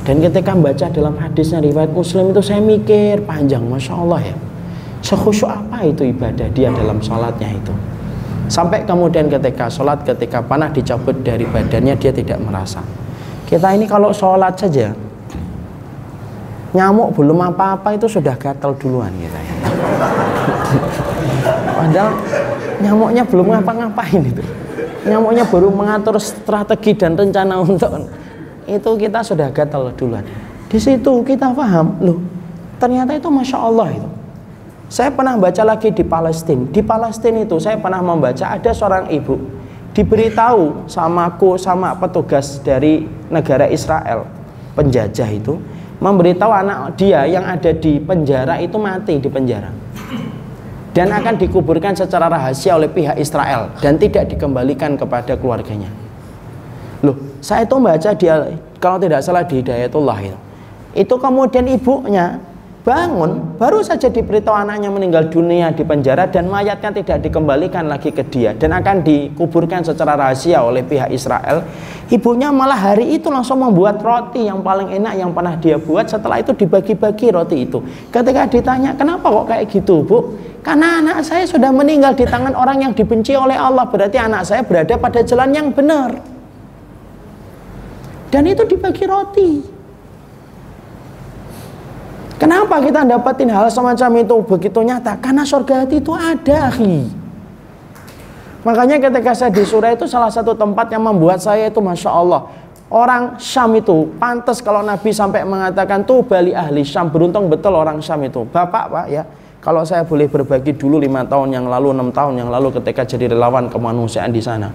Dan 0.00 0.24
ketika 0.24 0.56
membaca 0.56 0.88
dalam 0.88 1.12
hadisnya 1.20 1.60
riwayat 1.60 1.92
muslim 1.92 2.32
itu 2.32 2.40
saya 2.40 2.64
mikir 2.64 3.20
panjang 3.28 3.60
Masya 3.68 3.92
Allah 3.92 4.32
ya. 4.32 4.36
Sekhusyuk 5.04 5.48
apa 5.48 5.84
itu 5.84 6.08
ibadah 6.08 6.48
dia 6.56 6.72
dalam 6.72 7.04
sholatnya 7.04 7.52
itu? 7.52 7.72
Sampai 8.48 8.88
kemudian 8.88 9.28
ketika 9.28 9.68
sholat 9.68 10.00
ketika 10.08 10.40
panah 10.40 10.72
dicabut 10.72 11.20
dari 11.20 11.44
badannya 11.44 11.94
dia 12.00 12.12
tidak 12.16 12.40
merasa. 12.40 12.80
Kita 13.44 13.76
ini 13.76 13.84
kalau 13.84 14.08
sholat 14.08 14.56
saja 14.56 14.96
nyamuk 16.70 17.14
belum 17.18 17.38
apa-apa 17.52 17.98
itu 17.98 18.06
sudah 18.06 18.34
gatal 18.38 18.74
duluan 18.78 19.10
gitu 19.18 19.34
ya. 19.34 19.54
Padahal 21.74 22.12
nyamuknya 22.78 23.22
belum 23.26 23.46
ngapa-ngapain 23.50 24.22
itu. 24.22 24.42
Nyamuknya 25.00 25.48
baru 25.48 25.72
mengatur 25.72 26.20
strategi 26.20 26.92
dan 26.92 27.16
rencana 27.16 27.58
untuk 27.58 27.88
itu 28.68 28.90
kita 29.00 29.24
sudah 29.24 29.48
gatal 29.50 29.90
duluan. 29.96 30.22
Di 30.70 30.78
situ 30.78 31.26
kita 31.26 31.50
paham, 31.50 31.98
loh 31.98 32.18
ternyata 32.78 33.18
itu 33.18 33.26
masya 33.26 33.58
Allah 33.58 33.90
itu. 33.90 34.08
Saya 34.90 35.10
pernah 35.14 35.38
baca 35.38 35.62
lagi 35.62 35.94
di 35.94 36.02
Palestina. 36.02 36.66
Di 36.70 36.82
Palestina 36.82 37.46
itu 37.46 37.58
saya 37.62 37.78
pernah 37.78 38.02
membaca 38.02 38.42
ada 38.42 38.70
seorang 38.74 39.06
ibu 39.10 39.60
diberitahu 39.90 40.86
sama 40.86 41.26
aku 41.26 41.58
sama 41.58 41.94
petugas 41.98 42.62
dari 42.62 43.06
negara 43.26 43.66
Israel 43.66 44.26
penjajah 44.78 45.30
itu 45.34 45.58
memberitahu 46.00 46.48
anak 46.48 46.96
dia 46.96 47.28
yang 47.28 47.44
ada 47.44 47.70
di 47.70 48.00
penjara 48.00 48.56
itu 48.58 48.76
mati 48.80 49.20
di 49.20 49.28
penjara 49.28 49.68
dan 50.90 51.12
akan 51.14 51.38
dikuburkan 51.38 51.94
secara 51.94 52.26
rahasia 52.26 52.74
oleh 52.74 52.90
pihak 52.90 53.14
Israel 53.20 53.70
dan 53.78 53.94
tidak 53.94 54.26
dikembalikan 54.26 54.98
kepada 54.98 55.38
keluarganya. 55.38 55.86
Loh, 57.00 57.16
saya 57.38 57.62
itu 57.64 57.74
membaca 57.78 58.10
dia 58.12 58.34
kalau 58.82 58.98
tidak 58.98 59.22
salah 59.22 59.46
di 59.46 59.62
Hidayatullah 59.62 60.18
itu. 60.20 60.38
Itu 60.90 61.14
kemudian 61.22 61.70
ibunya 61.70 62.42
bangun 62.80 63.60
baru 63.60 63.84
saja 63.84 64.08
diberitahu 64.08 64.56
anaknya 64.56 64.88
meninggal 64.88 65.28
dunia 65.28 65.68
di 65.68 65.84
penjara 65.84 66.24
dan 66.24 66.48
mayatnya 66.48 66.96
tidak 66.96 67.20
dikembalikan 67.28 67.84
lagi 67.84 68.08
ke 68.08 68.24
dia 68.32 68.56
dan 68.56 68.72
akan 68.72 69.04
dikuburkan 69.04 69.84
secara 69.84 70.16
rahasia 70.16 70.64
oleh 70.64 70.80
pihak 70.80 71.12
Israel. 71.12 71.60
Ibunya 72.08 72.50
malah 72.50 72.90
hari 72.90 73.20
itu 73.20 73.28
langsung 73.28 73.62
membuat 73.62 74.00
roti 74.00 74.48
yang 74.48 74.64
paling 74.64 74.90
enak 74.90 75.14
yang 75.14 75.30
pernah 75.30 75.54
dia 75.60 75.78
buat. 75.78 76.10
Setelah 76.10 76.42
itu 76.42 76.56
dibagi-bagi 76.56 77.26
roti 77.30 77.56
itu. 77.68 77.78
Ketika 78.10 78.50
ditanya 78.50 78.96
kenapa 78.96 79.30
kok 79.30 79.46
kayak 79.46 79.64
gitu 79.70 80.02
bu? 80.02 80.18
Karena 80.64 80.98
anak 80.98 81.22
saya 81.22 81.46
sudah 81.46 81.70
meninggal 81.70 82.18
di 82.18 82.26
tangan 82.26 82.56
orang 82.58 82.82
yang 82.82 82.92
dibenci 82.96 83.36
oleh 83.38 83.54
Allah. 83.54 83.86
Berarti 83.86 84.18
anak 84.18 84.42
saya 84.42 84.66
berada 84.66 84.98
pada 84.98 85.22
jalan 85.22 85.54
yang 85.54 85.68
benar. 85.70 86.18
Dan 88.30 88.42
itu 88.46 88.62
dibagi 88.66 89.04
roti 89.06 89.79
Kenapa 92.40 92.80
kita 92.80 93.04
dapatin 93.04 93.52
hal 93.52 93.68
semacam 93.68 94.24
itu 94.24 94.34
begitu 94.48 94.80
nyata? 94.80 95.12
Karena 95.20 95.44
surga 95.44 95.84
hati 95.84 96.00
itu 96.00 96.08
ada, 96.16 96.72
akhi. 96.72 97.04
Makanya 98.64 98.96
ketika 98.96 99.36
saya 99.36 99.52
di 99.52 99.60
surah 99.60 99.92
itu 99.92 100.08
salah 100.08 100.32
satu 100.32 100.56
tempat 100.56 100.88
yang 100.88 101.04
membuat 101.04 101.44
saya 101.44 101.68
itu 101.68 101.84
Masya 101.84 102.08
Allah. 102.08 102.48
Orang 102.88 103.36
Syam 103.36 103.76
itu 103.76 104.08
pantas 104.16 104.64
kalau 104.64 104.80
Nabi 104.80 105.12
sampai 105.12 105.44
mengatakan 105.44 106.00
tuh 106.08 106.24
bali 106.24 106.56
ahli 106.56 106.80
Syam. 106.80 107.12
Beruntung 107.12 107.52
betul 107.52 107.76
orang 107.76 108.00
Syam 108.00 108.24
itu. 108.24 108.48
Bapak 108.48 108.88
Pak 108.88 109.06
ya, 109.12 109.22
kalau 109.60 109.84
saya 109.84 110.08
boleh 110.08 110.24
berbagi 110.24 110.72
dulu 110.72 110.96
lima 110.96 111.20
tahun 111.28 111.52
yang 111.52 111.68
lalu, 111.68 111.92
enam 111.92 112.08
tahun 112.08 112.40
yang 112.40 112.48
lalu 112.48 112.72
ketika 112.80 113.04
jadi 113.04 113.36
relawan 113.36 113.68
kemanusiaan 113.68 114.32
di 114.32 114.40
sana. 114.40 114.72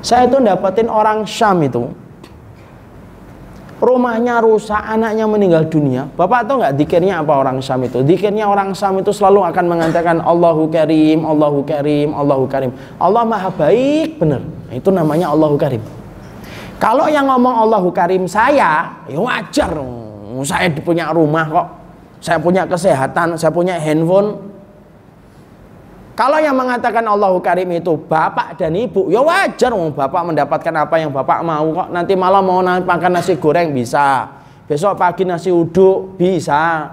Saya 0.00 0.26
itu 0.26 0.40
dapetin 0.40 0.88
orang 0.88 1.28
Syam 1.28 1.60
itu 1.60 1.92
rumahnya 3.82 4.38
rusak, 4.38 4.78
anaknya 4.78 5.26
meninggal 5.26 5.66
dunia. 5.66 6.06
Bapak 6.14 6.46
tahu 6.46 6.62
nggak 6.62 6.78
dikirnya 6.78 7.18
apa 7.18 7.34
orang 7.34 7.58
Syam 7.58 7.82
itu? 7.82 7.98
Dikirnya 8.06 8.46
orang 8.46 8.70
Syam 8.78 9.02
itu 9.02 9.10
selalu 9.10 9.42
akan 9.50 9.64
mengatakan 9.66 10.22
Allahu 10.22 10.70
Karim, 10.70 11.26
Allahu 11.26 11.66
Karim, 11.66 12.14
Allahu 12.14 12.46
Karim. 12.46 12.70
Allah 13.02 13.26
Maha 13.26 13.50
Baik, 13.50 14.22
benar. 14.22 14.46
Itu 14.70 14.94
namanya 14.94 15.34
Allahu 15.34 15.58
Karim. 15.58 15.82
Kalau 16.78 17.10
yang 17.10 17.26
ngomong 17.26 17.66
Allahu 17.66 17.90
Karim 17.90 18.30
saya, 18.30 19.02
ya 19.10 19.18
wajar. 19.18 19.74
Saya 20.46 20.70
punya 20.78 21.10
rumah 21.10 21.44
kok. 21.50 21.66
Saya 22.22 22.38
punya 22.38 22.62
kesehatan, 22.62 23.34
saya 23.34 23.50
punya 23.50 23.82
handphone, 23.82 24.51
kalau 26.12 26.36
yang 26.36 26.52
mengatakan 26.52 27.00
Allahu 27.08 27.40
Karim 27.40 27.72
itu 27.72 27.96
bapak 27.96 28.60
dan 28.60 28.76
ibu, 28.76 29.08
ya 29.08 29.24
wajar 29.24 29.72
wong 29.72 29.96
bapak 29.96 30.22
mendapatkan 30.28 30.74
apa 30.76 31.00
yang 31.00 31.08
bapak 31.08 31.40
mau 31.40 31.64
kok. 31.72 31.88
Nanti 31.88 32.12
malam 32.12 32.44
mau 32.44 32.60
makan 32.60 33.12
nasi 33.16 33.40
goreng 33.40 33.72
bisa. 33.72 34.28
Besok 34.68 35.00
pagi 35.00 35.24
nasi 35.24 35.48
uduk 35.48 36.20
bisa. 36.20 36.84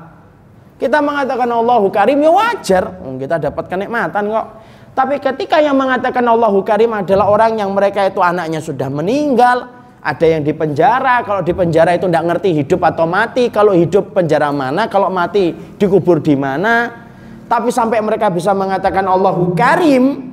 Kita 0.80 1.04
mengatakan 1.04 1.52
Allahu 1.52 1.92
Karim 1.92 2.24
ya 2.24 2.32
wajar, 2.32 2.96
kita 3.20 3.36
dapat 3.52 3.68
kenikmatan 3.68 4.24
kok. 4.32 4.48
Tapi 4.96 5.16
ketika 5.20 5.60
yang 5.60 5.76
mengatakan 5.76 6.24
Allahu 6.24 6.64
Karim 6.64 6.96
adalah 6.96 7.28
orang 7.28 7.60
yang 7.60 7.76
mereka 7.76 8.08
itu 8.08 8.24
anaknya 8.24 8.64
sudah 8.64 8.88
meninggal, 8.88 9.68
ada 10.00 10.26
yang 10.28 10.48
di 10.48 10.56
penjara, 10.56 11.28
kalau 11.28 11.44
di 11.44 11.52
penjara 11.52 11.92
itu 11.92 12.08
tidak 12.08 12.24
ngerti 12.24 12.50
hidup 12.64 12.80
atau 12.88 13.04
mati, 13.04 13.52
kalau 13.52 13.76
hidup 13.76 14.16
penjara 14.16 14.48
mana, 14.56 14.88
kalau 14.88 15.12
mati 15.12 15.52
dikubur 15.76 16.24
di 16.24 16.40
mana, 16.40 17.08
tapi 17.50 17.74
sampai 17.74 17.98
mereka 18.00 18.30
bisa 18.30 18.54
mengatakan 18.54 19.04
Allahu 19.10 19.58
Karim 19.58 20.30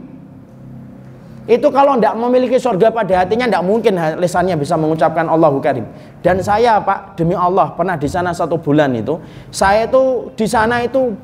itu 1.47 1.71
kalau 1.71 1.95
tidak 1.97 2.19
memiliki 2.19 2.59
surga 2.59 2.91
pada 2.91 3.23
hatinya 3.23 3.47
tidak 3.47 3.65
mungkin 3.65 3.95
lisannya 4.19 4.59
bisa 4.59 4.75
mengucapkan 4.75 5.31
Allahu 5.31 5.63
Karim. 5.63 5.87
Dan 6.21 6.43
saya 6.43 6.83
Pak 6.83 7.15
demi 7.15 7.39
Allah 7.39 7.71
pernah 7.73 7.95
di 7.95 8.11
sana 8.11 8.35
satu 8.35 8.59
bulan 8.59 8.91
itu, 8.99 9.17
saya 9.55 9.87
itu 9.87 10.35
di 10.35 10.45
sana 10.45 10.83
itu 10.83 11.15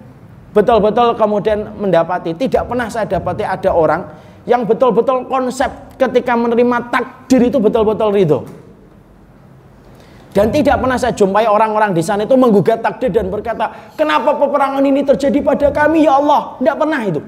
betul-betul 0.55 1.19
kemudian 1.19 1.75
mendapati 1.75 2.39
tidak 2.39 2.71
pernah 2.71 2.87
saya 2.87 3.09
dapati 3.09 3.43
ada 3.43 3.71
orang 3.75 4.07
yang 4.47 4.63
betul-betul 4.63 5.27
konsep 5.27 5.71
ketika 5.99 6.39
menerima 6.39 6.89
takdir 6.89 7.51
itu 7.51 7.59
betul-betul 7.59 8.15
ridho. 8.15 8.41
Dan 10.33 10.49
tidak 10.49 10.81
pernah 10.81 10.97
saya 10.97 11.13
jumpai 11.13 11.45
orang-orang 11.45 11.93
di 11.93 12.01
sana 12.01 12.25
itu 12.25 12.33
menggugat 12.33 12.81
takdir 12.81 13.13
dan 13.13 13.29
berkata, 13.29 13.69
kenapa 14.01 14.33
peperangan 14.33 14.81
ini 14.81 15.05
terjadi 15.05 15.39
pada 15.45 15.69
kami 15.69 16.09
ya 16.09 16.17
Allah? 16.17 16.57
Tidak 16.57 16.77
pernah 16.81 17.01
itu. 17.05 17.21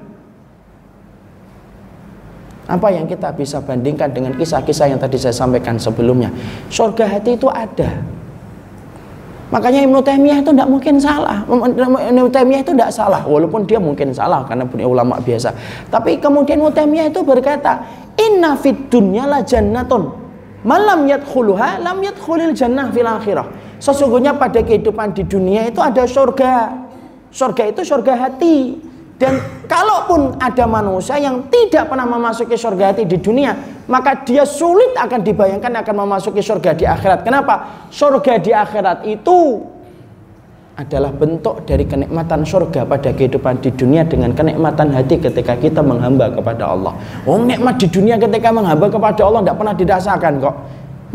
Apa 2.65 2.89
yang 2.89 3.05
kita 3.05 3.29
bisa 3.37 3.61
bandingkan 3.61 4.09
dengan 4.09 4.33
kisah-kisah 4.41 4.89
yang 4.89 4.97
tadi 4.97 5.21
saya 5.21 5.37
sampaikan 5.37 5.77
sebelumnya? 5.77 6.33
Surga 6.73 7.05
hati 7.05 7.37
itu 7.37 7.45
ada. 7.53 8.01
Makanya 9.53 9.85
Ibnu 9.85 10.01
Taimiyah 10.01 10.41
itu 10.41 10.51
tidak 10.57 10.73
mungkin 10.73 10.97
salah. 10.97 11.45
Ibnu 11.45 12.33
Taimiyah 12.33 12.65
itu 12.65 12.73
tidak 12.73 12.89
salah, 12.89 13.21
walaupun 13.29 13.69
dia 13.69 13.77
mungkin 13.77 14.17
salah 14.17 14.49
karena 14.49 14.65
punya 14.65 14.89
ulama 14.89 15.21
biasa. 15.21 15.53
Tapi 15.93 16.17
kemudian 16.17 16.57
Ibnu 16.57 16.73
Taimiyah 16.73 17.13
itu 17.13 17.21
berkata, 17.21 17.85
"Inna 18.17 18.57
fid 18.57 18.89
dunya 18.89 19.29
la 19.29 19.45
jannatun 19.45 20.24
Malam 20.65 21.05
yadkhuluha 21.05 21.85
lam 21.85 22.01
yadkhulil 22.01 22.57
jannah 22.57 22.89
fil 22.89 23.05
akhirah. 23.05 23.47
Sesungguhnya 23.77 24.33
pada 24.33 24.65
kehidupan 24.65 25.13
di 25.13 25.29
dunia 25.29 25.69
itu 25.69 25.79
ada 25.85 26.09
surga. 26.09 26.73
Surga 27.29 27.69
itu 27.69 27.85
surga 27.85 28.13
hati. 28.17 28.81
Dan 29.15 29.39
kalaupun 29.71 30.41
ada 30.43 30.67
manusia 30.67 31.21
yang 31.23 31.47
tidak 31.47 31.87
pernah 31.87 32.03
memasuki 32.03 32.59
surga 32.59 32.91
hati 32.91 33.07
di 33.07 33.21
dunia, 33.21 33.55
maka 33.87 34.27
dia 34.27 34.43
sulit 34.43 34.91
akan 34.97 35.23
dibayangkan 35.23 35.71
akan 35.71 35.95
memasuki 36.03 36.43
surga 36.43 36.75
di 36.75 36.83
akhirat. 36.83 37.23
Kenapa? 37.23 37.87
Surga 37.95 38.43
di 38.43 38.51
akhirat 38.51 39.07
itu 39.07 39.63
adalah 40.75 41.15
bentuk 41.15 41.63
dari 41.63 41.87
kenikmatan 41.87 42.43
surga 42.43 42.83
pada 42.83 43.15
kehidupan 43.15 43.63
di 43.63 43.71
dunia 43.71 44.03
dengan 44.03 44.35
kenikmatan 44.35 44.91
hati 44.91 45.23
ketika 45.23 45.55
kita 45.55 45.79
menghamba 45.79 46.35
kepada 46.35 46.75
Allah. 46.75 46.93
Oh, 47.23 47.39
nikmat 47.39 47.79
di 47.79 47.87
dunia 47.87 48.19
ketika 48.19 48.51
menghamba 48.51 48.91
kepada 48.91 49.23
Allah 49.23 49.41
tidak 49.47 49.57
pernah 49.63 49.75
dirasakan 49.79 50.33
kok. 50.43 50.55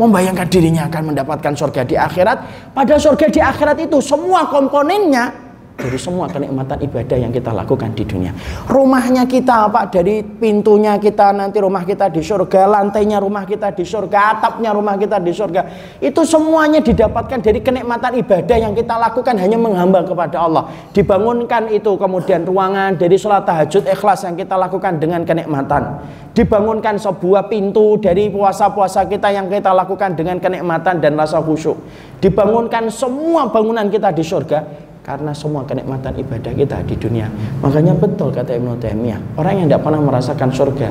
Membayangkan 0.00 0.48
dirinya 0.48 0.88
akan 0.88 1.12
mendapatkan 1.12 1.52
surga 1.52 1.84
di 1.84 1.92
akhirat. 1.92 2.38
Pada 2.72 2.96
surga 2.96 3.26
di 3.28 3.40
akhirat 3.44 3.76
itu 3.84 4.00
semua 4.00 4.48
komponennya 4.48 5.49
dari 5.80 5.96
semua 5.96 6.28
kenikmatan 6.28 6.76
ibadah 6.84 7.16
yang 7.16 7.32
kita 7.32 7.50
lakukan 7.56 7.96
di 7.96 8.04
dunia. 8.04 8.36
Rumahnya 8.68 9.24
kita 9.24 9.72
Pak 9.72 9.96
dari 9.96 10.20
pintunya 10.20 11.00
kita 11.00 11.32
nanti 11.32 11.56
rumah 11.58 11.82
kita 11.88 12.12
di 12.12 12.20
surga, 12.20 12.68
lantainya 12.68 13.16
rumah 13.16 13.48
kita 13.48 13.72
di 13.72 13.82
surga, 13.82 14.36
atapnya 14.36 14.76
rumah 14.76 15.00
kita 15.00 15.16
di 15.16 15.32
surga. 15.32 15.62
Itu 16.04 16.28
semuanya 16.28 16.84
didapatkan 16.84 17.40
dari 17.40 17.64
kenikmatan 17.64 18.20
ibadah 18.20 18.56
yang 18.60 18.76
kita 18.76 18.94
lakukan 19.00 19.34
hanya 19.40 19.56
menghamba 19.56 20.04
kepada 20.04 20.44
Allah. 20.44 20.68
Dibangunkan 20.92 21.72
itu 21.72 21.96
kemudian 21.96 22.44
ruangan 22.44 23.00
dari 23.00 23.16
sholat 23.16 23.48
tahajud 23.48 23.88
ikhlas 23.88 24.28
yang 24.28 24.36
kita 24.36 24.60
lakukan 24.60 25.00
dengan 25.00 25.24
kenikmatan. 25.24 26.04
Dibangunkan 26.36 27.00
sebuah 27.00 27.50
pintu 27.50 27.98
dari 27.98 28.30
puasa-puasa 28.30 29.08
kita 29.08 29.34
yang 29.34 29.50
kita 29.50 29.74
lakukan 29.74 30.14
dengan 30.14 30.38
kenikmatan 30.38 31.02
dan 31.02 31.18
rasa 31.18 31.42
khusyuk. 31.42 31.74
Dibangunkan 32.20 32.92
semua 32.92 33.48
bangunan 33.48 33.88
kita 33.88 34.12
di 34.12 34.22
surga 34.22 34.89
karena 35.10 35.34
semua 35.34 35.66
kenikmatan 35.66 36.14
ibadah 36.22 36.54
kita 36.54 36.78
di 36.86 36.94
dunia. 36.94 37.26
Makanya 37.66 37.98
betul 37.98 38.30
kata 38.30 38.54
Ibnu 38.54 38.78
Taimiyah, 38.78 39.18
orang 39.34 39.58
yang 39.58 39.66
tidak 39.66 39.82
pernah 39.82 40.02
merasakan 40.06 40.50
surga 40.54 40.90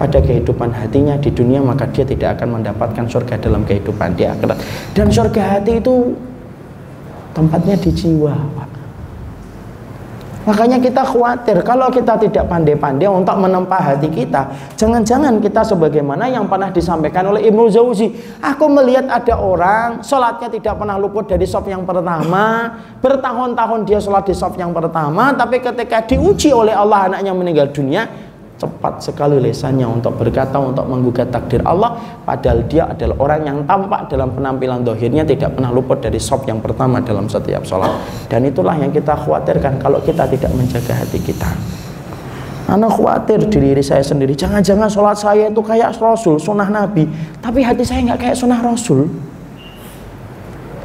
pada 0.00 0.18
kehidupan 0.24 0.72
hatinya 0.72 1.20
di 1.20 1.28
dunia 1.28 1.60
maka 1.60 1.84
dia 1.92 2.00
tidak 2.08 2.40
akan 2.40 2.58
mendapatkan 2.58 3.04
surga 3.04 3.36
dalam 3.36 3.68
kehidupan 3.68 4.16
di 4.16 4.24
akhirat. 4.24 4.56
Dan 4.96 5.12
surga 5.12 5.60
hati 5.60 5.84
itu 5.84 6.16
tempatnya 7.36 7.76
di 7.76 7.92
jiwa. 7.92 8.32
Makanya 10.42 10.82
kita 10.82 11.06
khawatir 11.06 11.62
kalau 11.62 11.86
kita 11.86 12.18
tidak 12.18 12.50
pandai-pandai 12.50 13.06
untuk 13.06 13.38
menempa 13.38 13.78
hati 13.78 14.10
kita, 14.10 14.74
jangan-jangan 14.74 15.38
kita 15.38 15.62
sebagaimana 15.62 16.26
yang 16.26 16.50
pernah 16.50 16.74
disampaikan 16.74 17.30
oleh 17.30 17.46
Ibnu 17.46 17.70
Jauzi. 17.70 18.10
Aku 18.42 18.66
melihat 18.66 19.06
ada 19.06 19.38
orang 19.38 20.02
sholatnya 20.02 20.50
tidak 20.50 20.74
pernah 20.82 20.98
luput 20.98 21.30
dari 21.30 21.46
sop 21.46 21.70
yang 21.70 21.86
pertama, 21.86 22.74
bertahun-tahun 22.98 23.86
dia 23.86 24.02
sholat 24.02 24.26
di 24.26 24.34
sop 24.34 24.58
yang 24.58 24.74
pertama, 24.74 25.30
tapi 25.38 25.62
ketika 25.62 26.02
diuji 26.02 26.50
oleh 26.50 26.74
Allah 26.74 27.06
anaknya 27.06 27.30
meninggal 27.30 27.70
dunia, 27.70 28.31
cepat 28.62 29.02
sekali 29.02 29.42
lesannya 29.42 29.82
untuk 29.90 30.14
berkata 30.14 30.62
untuk 30.62 30.86
menggugat 30.86 31.34
takdir 31.34 31.58
Allah 31.66 31.98
padahal 32.22 32.62
dia 32.70 32.86
adalah 32.86 33.18
orang 33.18 33.42
yang 33.42 33.58
tampak 33.66 34.06
dalam 34.06 34.30
penampilan 34.30 34.86
dohirnya 34.86 35.26
tidak 35.26 35.58
pernah 35.58 35.74
luput 35.74 35.98
dari 35.98 36.22
sop 36.22 36.46
yang 36.46 36.62
pertama 36.62 37.02
dalam 37.02 37.26
setiap 37.26 37.66
sholat. 37.66 37.90
Dan 38.30 38.46
itulah 38.46 38.78
yang 38.78 38.94
kita 38.94 39.18
khawatirkan 39.18 39.82
kalau 39.82 39.98
kita 40.06 40.30
tidak 40.30 40.54
menjaga 40.54 40.94
hati 40.94 41.18
kita. 41.18 41.50
Anak 42.70 42.94
khawatir 42.94 43.42
di 43.50 43.58
diri 43.58 43.82
saya 43.82 44.06
sendiri 44.06 44.38
jangan-jangan 44.38 44.86
sholat 44.86 45.18
saya 45.18 45.50
itu 45.50 45.58
kayak 45.58 45.98
Rasul, 45.98 46.38
sunnah 46.38 46.70
Nabi 46.70 47.10
tapi 47.42 47.66
hati 47.66 47.82
saya 47.82 48.06
nggak 48.06 48.20
kayak 48.22 48.36
sunnah 48.38 48.62
Rasul 48.62 49.10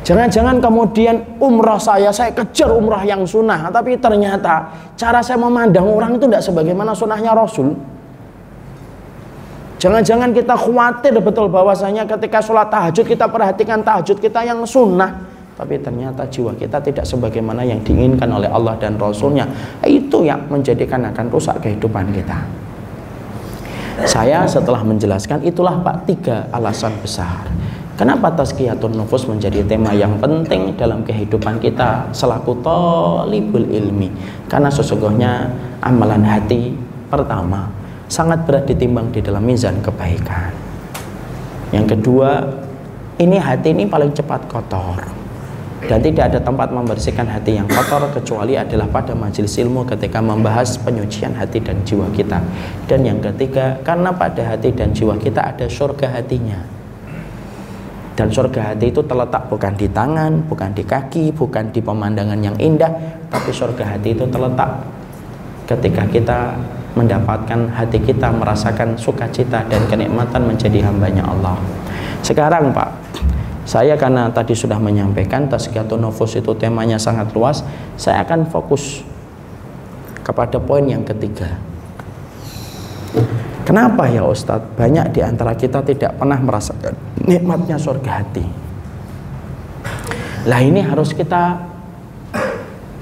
Jangan-jangan 0.07 0.63
kemudian 0.63 1.19
umrah 1.35 1.75
saya, 1.75 2.15
saya 2.15 2.31
kejar 2.31 2.71
umrah 2.71 3.03
yang 3.03 3.27
sunnah, 3.27 3.67
tapi 3.67 3.99
ternyata 3.99 4.71
cara 4.95 5.19
saya 5.19 5.35
memandang 5.35 5.83
orang 5.83 6.15
itu 6.15 6.31
tidak 6.31 6.47
sebagaimana 6.47 6.95
sunnahnya 6.95 7.35
Rasul. 7.35 7.75
Jangan-jangan 9.83 10.31
kita 10.31 10.55
khawatir 10.55 11.11
betul 11.19 11.51
bahwasanya 11.51 12.07
ketika 12.07 12.39
sholat 12.39 12.71
tahajud 12.71 13.03
kita 13.03 13.27
perhatikan 13.27 13.83
tahajud 13.83 14.15
kita 14.23 14.47
yang 14.47 14.63
sunnah, 14.63 15.11
tapi 15.59 15.75
ternyata 15.75 16.23
jiwa 16.31 16.55
kita 16.55 16.79
tidak 16.79 17.03
sebagaimana 17.03 17.67
yang 17.67 17.83
diinginkan 17.83 18.31
oleh 18.31 18.47
Allah 18.47 18.79
dan 18.79 18.95
Rasulnya. 18.95 19.43
Itu 19.83 20.23
yang 20.23 20.47
menjadikan 20.47 21.03
akan 21.03 21.27
rusak 21.27 21.59
kehidupan 21.59 22.15
kita. 22.15 22.47
Saya 24.07 24.47
setelah 24.47 24.87
menjelaskan 24.87 25.43
itulah 25.43 25.83
Pak 25.83 26.07
tiga 26.07 26.47
alasan 26.55 26.95
besar 27.03 27.66
Kenapa 27.97 28.29
tazkiyatun 28.29 28.93
nufus 28.93 29.25
menjadi 29.25 29.65
tema 29.65 29.89
yang 29.89 30.21
penting 30.21 30.77
dalam 30.77 31.01
kehidupan 31.01 31.57
kita 31.57 32.05
selaku 32.13 32.53
tolibul 32.61 33.65
ilmi? 33.65 34.13
Karena 34.45 34.69
sesungguhnya 34.69 35.49
amalan 35.81 36.21
hati 36.21 36.77
pertama 37.09 37.65
sangat 38.05 38.45
berat 38.45 38.69
ditimbang 38.69 39.09
di 39.09 39.17
dalam 39.17 39.41
mizan 39.41 39.81
kebaikan. 39.81 40.53
Yang 41.73 41.97
kedua, 41.97 42.45
ini 43.17 43.41
hati 43.41 43.73
ini 43.73 43.89
paling 43.89 44.13
cepat 44.13 44.45
kotor 44.45 45.01
dan 45.89 45.97
tidak 45.97 46.29
ada 46.29 46.39
tempat 46.45 46.69
membersihkan 46.69 47.25
hati 47.25 47.57
yang 47.57 47.65
kotor 47.65 48.05
kecuali 48.13 48.61
adalah 48.61 48.85
pada 48.93 49.17
majelis 49.17 49.57
ilmu 49.57 49.89
ketika 49.89 50.21
membahas 50.21 50.77
penyucian 50.85 51.33
hati 51.33 51.65
dan 51.65 51.81
jiwa 51.81 52.13
kita 52.13 52.45
dan 52.85 52.99
yang 53.01 53.17
ketiga 53.25 53.81
karena 53.81 54.13
pada 54.13 54.53
hati 54.53 54.69
dan 54.69 54.93
jiwa 54.93 55.17
kita 55.17 55.41
ada 55.41 55.65
surga 55.65 56.13
hatinya 56.13 56.76
dan 58.17 58.33
surga 58.33 58.73
hati 58.73 58.89
itu 58.89 59.05
terletak 59.05 59.45
bukan 59.45 59.77
di 59.77 59.85
tangan, 59.93 60.41
bukan 60.49 60.73
di 60.73 60.81
kaki, 60.81 61.29
bukan 61.37 61.69
di 61.69 61.77
pemandangan 61.85 62.41
yang 62.41 62.57
indah, 62.57 62.89
tapi 63.29 63.53
surga 63.53 63.93
hati 63.93 64.17
itu 64.17 64.25
terletak 64.25 64.81
ketika 65.69 66.01
kita 66.09 66.39
mendapatkan 66.97 67.69
hati 67.77 68.01
kita 68.01 68.33
merasakan 68.33 68.97
sukacita 68.97 69.61
dan 69.69 69.85
kenikmatan 69.85 70.49
menjadi 70.49 70.89
hambanya 70.89 71.29
Allah. 71.29 71.61
Sekarang 72.25 72.73
Pak, 72.73 72.89
saya 73.69 73.93
karena 73.93 74.33
tadi 74.33 74.57
sudah 74.57 74.81
menyampaikan 74.81 75.45
tazkiyatun 75.45 76.01
nufus 76.01 76.41
itu 76.41 76.57
temanya 76.57 76.97
sangat 76.97 77.29
luas, 77.37 77.61
saya 78.01 78.25
akan 78.25 78.49
fokus 78.49 79.05
kepada 80.25 80.57
poin 80.57 80.89
yang 80.89 81.05
ketiga. 81.05 81.53
Kenapa 83.67 84.07
ya 84.07 84.23
Ustadz? 84.23 84.79
Banyak 84.79 85.11
di 85.11 85.19
antara 85.19 85.51
kita 85.51 85.83
tidak 85.83 86.15
pernah 86.15 86.39
merasakan 86.39 86.95
nikmatnya 87.27 87.75
surga 87.75 88.23
hati. 88.23 88.47
Lah 90.47 90.63
ini 90.63 90.79
harus 90.79 91.11
kita 91.11 91.59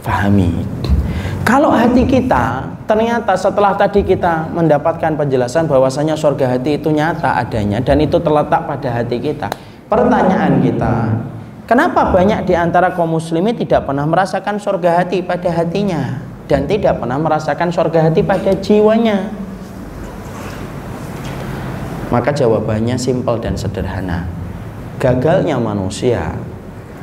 pahami. 0.02 0.66
Kalau 1.46 1.70
hati 1.70 2.10
kita 2.10 2.66
ternyata 2.90 3.38
setelah 3.38 3.78
tadi 3.78 4.02
kita 4.02 4.50
mendapatkan 4.50 5.14
penjelasan 5.14 5.70
bahwasanya 5.70 6.18
surga 6.18 6.58
hati 6.58 6.82
itu 6.82 6.90
nyata 6.90 7.38
adanya 7.38 7.78
dan 7.86 8.02
itu 8.02 8.18
terletak 8.18 8.66
pada 8.66 8.90
hati 8.90 9.22
kita. 9.22 9.54
Pertanyaan 9.86 10.66
kita, 10.66 11.14
kenapa 11.70 12.10
banyak 12.10 12.50
di 12.50 12.58
antara 12.58 12.90
kaum 12.98 13.14
muslimin 13.14 13.54
tidak 13.54 13.86
pernah 13.86 14.10
merasakan 14.10 14.58
surga 14.58 15.06
hati 15.06 15.22
pada 15.22 15.54
hatinya 15.54 16.26
dan 16.50 16.66
tidak 16.66 16.98
pernah 16.98 17.22
merasakan 17.22 17.70
surga 17.70 18.10
hati 18.10 18.26
pada 18.26 18.58
jiwanya? 18.58 19.45
Maka 22.14 22.30
jawabannya 22.34 22.98
simpel 23.00 23.42
dan 23.42 23.58
sederhana. 23.58 24.30
Gagalnya 25.02 25.58
manusia 25.58 26.38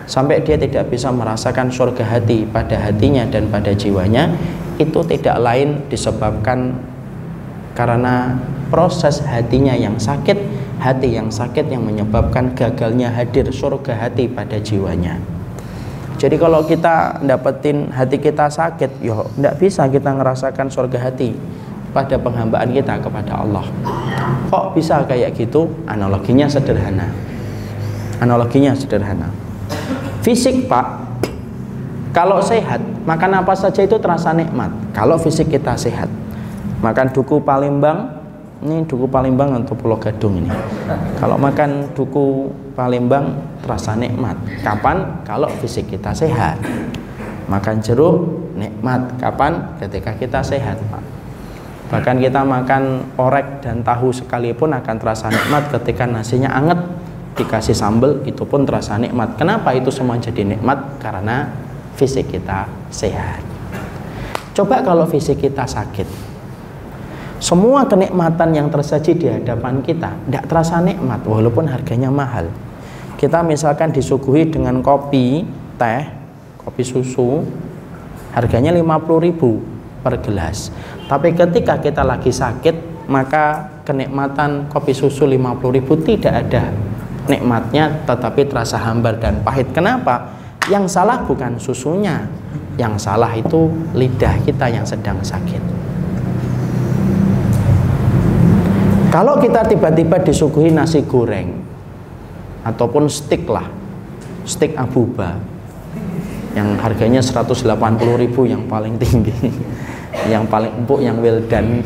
sampai 0.07 0.43
dia 0.43 0.59
tidak 0.59 0.91
bisa 0.91 1.11
merasakan 1.15 1.71
surga 1.71 2.05
hati 2.05 2.47
pada 2.49 2.75
hatinya 2.79 3.23
dan 3.29 3.47
pada 3.51 3.71
jiwanya 3.75 4.33
itu 4.81 5.01
tidak 5.07 5.37
lain 5.39 5.85
disebabkan 5.87 6.75
karena 7.73 8.37
proses 8.69 9.21
hatinya 9.25 9.73
yang 9.77 9.97
sakit, 9.97 10.37
hati 10.81 11.17
yang 11.17 11.29
sakit 11.29 11.69
yang 11.69 11.85
menyebabkan 11.85 12.53
gagalnya 12.57 13.13
hadir 13.13 13.49
surga 13.49 14.09
hati 14.09 14.29
pada 14.29 14.61
jiwanya. 14.61 15.21
Jadi 16.21 16.39
kalau 16.39 16.63
kita 16.63 17.19
dapetin 17.25 17.91
hati 17.91 18.21
kita 18.21 18.47
sakit, 18.47 19.03
yo 19.03 19.27
tidak 19.35 19.59
bisa 19.59 19.89
kita 19.91 20.11
ngerasakan 20.15 20.71
surga 20.71 20.99
hati 21.11 21.35
pada 21.93 22.17
penghambaan 22.17 22.73
kita 22.73 22.99
kepada 22.99 23.45
Allah. 23.45 23.65
Kok 24.49 24.77
bisa 24.77 25.05
kayak 25.05 25.37
gitu? 25.37 25.69
Analoginya 25.85 26.49
sederhana. 26.49 27.09
Analoginya 28.19 28.73
sederhana. 28.73 29.29
Fisik, 30.25 30.67
Pak. 30.67 31.05
Kalau 32.13 32.45
sehat, 32.45 32.81
makan 33.09 33.41
apa 33.41 33.57
saja 33.57 33.81
itu 33.81 33.97
terasa 33.97 34.37
nikmat. 34.37 34.69
Kalau 34.93 35.17
fisik 35.17 35.49
kita 35.49 35.73
sehat. 35.77 36.09
Makan 36.85 37.09
duku 37.15 37.41
Palembang, 37.41 38.21
ini 38.61 38.85
duku 38.85 39.09
Palembang 39.09 39.57
atau 39.57 39.73
Pulau 39.73 39.97
Gadung 39.97 40.39
ini. 40.39 40.53
Kalau 41.17 41.41
makan 41.41 41.91
duku 41.97 42.53
Palembang 42.77 43.33
terasa 43.65 43.97
nikmat. 43.97 44.37
Kapan? 44.61 45.25
Kalau 45.25 45.49
fisik 45.59 45.89
kita 45.89 46.13
sehat. 46.13 46.61
Makan 47.51 47.83
jeruk 47.83 48.23
nikmat. 48.55 49.19
Kapan? 49.19 49.77
Ketika 49.83 50.15
kita 50.15 50.41
sehat, 50.45 50.79
Pak. 50.93 51.02
Bahkan 51.93 52.25
kita 52.25 52.41
makan 52.41 53.13
orek 53.21 53.61
dan 53.61 53.85
tahu 53.85 54.17
sekalipun 54.17 54.73
akan 54.73 54.97
terasa 54.97 55.29
nikmat 55.29 55.69
ketika 55.77 56.09
nasinya 56.09 56.49
anget 56.49 56.81
dikasih 57.37 57.77
sambal 57.77 58.25
itu 58.25 58.49
pun 58.49 58.65
terasa 58.65 58.97
nikmat. 58.97 59.37
Kenapa 59.37 59.77
itu 59.77 59.93
semua 59.93 60.17
jadi 60.17 60.41
nikmat? 60.41 60.97
Karena 60.97 61.53
fisik 62.01 62.33
kita 62.33 62.65
sehat. 62.89 63.45
Coba 64.57 64.81
kalau 64.81 65.05
fisik 65.05 65.45
kita 65.45 65.69
sakit. 65.69 66.09
Semua 67.43 67.85
kenikmatan 67.85 68.57
yang 68.57 68.73
tersaji 68.73 69.13
di 69.13 69.29
hadapan 69.29 69.85
kita 69.85 70.17
tidak 70.17 70.49
terasa 70.49 70.81
nikmat 70.81 71.21
walaupun 71.29 71.69
harganya 71.69 72.09
mahal. 72.09 72.49
Kita 73.21 73.45
misalkan 73.45 73.93
disuguhi 73.93 74.49
dengan 74.49 74.81
kopi, 74.81 75.45
teh, 75.77 76.09
kopi 76.57 76.83
susu, 76.87 77.45
harganya 78.33 78.73
50 78.73 79.27
ribu 79.29 79.61
per 80.03 80.19
gelas. 80.23 80.73
Tapi 81.13 81.37
ketika 81.37 81.77
kita 81.77 82.01
lagi 82.01 82.33
sakit, 82.33 83.05
maka 83.13 83.69
kenikmatan 83.85 84.73
kopi 84.73 84.97
susu 84.97 85.29
50 85.29 85.77
ribu 85.77 85.93
tidak 86.01 86.49
ada 86.49 86.73
nikmatnya 87.29 88.01
tetapi 88.09 88.49
terasa 88.49 88.81
hambar 88.81 89.21
dan 89.21 89.45
pahit. 89.45 89.69
Kenapa? 89.77 90.33
Yang 90.73 90.97
salah 90.97 91.21
bukan 91.29 91.61
susunya, 91.61 92.25
yang 92.81 92.97
salah 92.97 93.29
itu 93.37 93.69
lidah 93.93 94.41
kita 94.49 94.73
yang 94.73 94.89
sedang 94.89 95.21
sakit. 95.21 95.61
Kalau 99.13 99.37
kita 99.37 99.69
tiba-tiba 99.69 100.17
disuguhi 100.17 100.73
nasi 100.73 101.05
goreng 101.05 101.61
ataupun 102.65 103.13
stik 103.13 103.45
lah, 103.53 103.69
stik 104.49 104.73
abuba 104.81 105.37
yang 106.57 106.73
harganya 106.81 107.21
180.000 107.21 107.69
yang 108.49 108.65
paling 108.65 108.97
tinggi 108.97 109.37
yang 110.29 110.45
paling 110.47 110.73
empuk 110.85 111.01
yang 111.01 111.19
well 111.19 111.41
done 111.49 111.81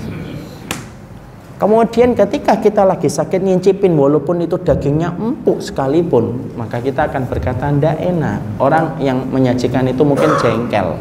Kemudian 1.57 2.13
ketika 2.13 2.61
kita 2.61 2.85
lagi 2.85 3.09
sakit 3.09 3.41
ngincipin 3.41 3.97
walaupun 3.97 4.45
itu 4.45 4.61
dagingnya 4.61 5.17
empuk 5.17 5.65
sekalipun, 5.65 6.53
maka 6.53 6.85
kita 6.85 7.09
akan 7.09 7.25
berkata 7.25 7.73
ndak 7.73 7.97
enak. 7.97 8.61
Orang 8.61 9.01
yang 9.01 9.25
menyajikan 9.33 9.89
itu 9.89 10.05
mungkin 10.05 10.37
jengkel. 10.37 11.01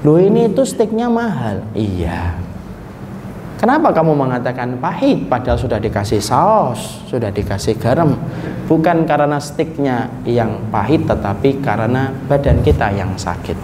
Loh 0.00 0.16
ini 0.16 0.48
itu 0.48 0.64
steaknya 0.64 1.12
mahal. 1.12 1.60
Iya. 1.76 2.32
Kenapa 3.60 3.92
kamu 3.92 4.16
mengatakan 4.16 4.80
pahit 4.80 5.28
padahal 5.28 5.60
sudah 5.60 5.76
dikasih 5.76 6.20
saus, 6.20 7.04
sudah 7.04 7.28
dikasih 7.28 7.76
garam? 7.76 8.16
Bukan 8.64 9.04
karena 9.04 9.36
steaknya 9.36 10.08
yang 10.24 10.64
pahit 10.72 11.04
tetapi 11.04 11.60
karena 11.60 12.08
badan 12.24 12.64
kita 12.64 12.88
yang 12.96 13.12
sakit. 13.20 13.56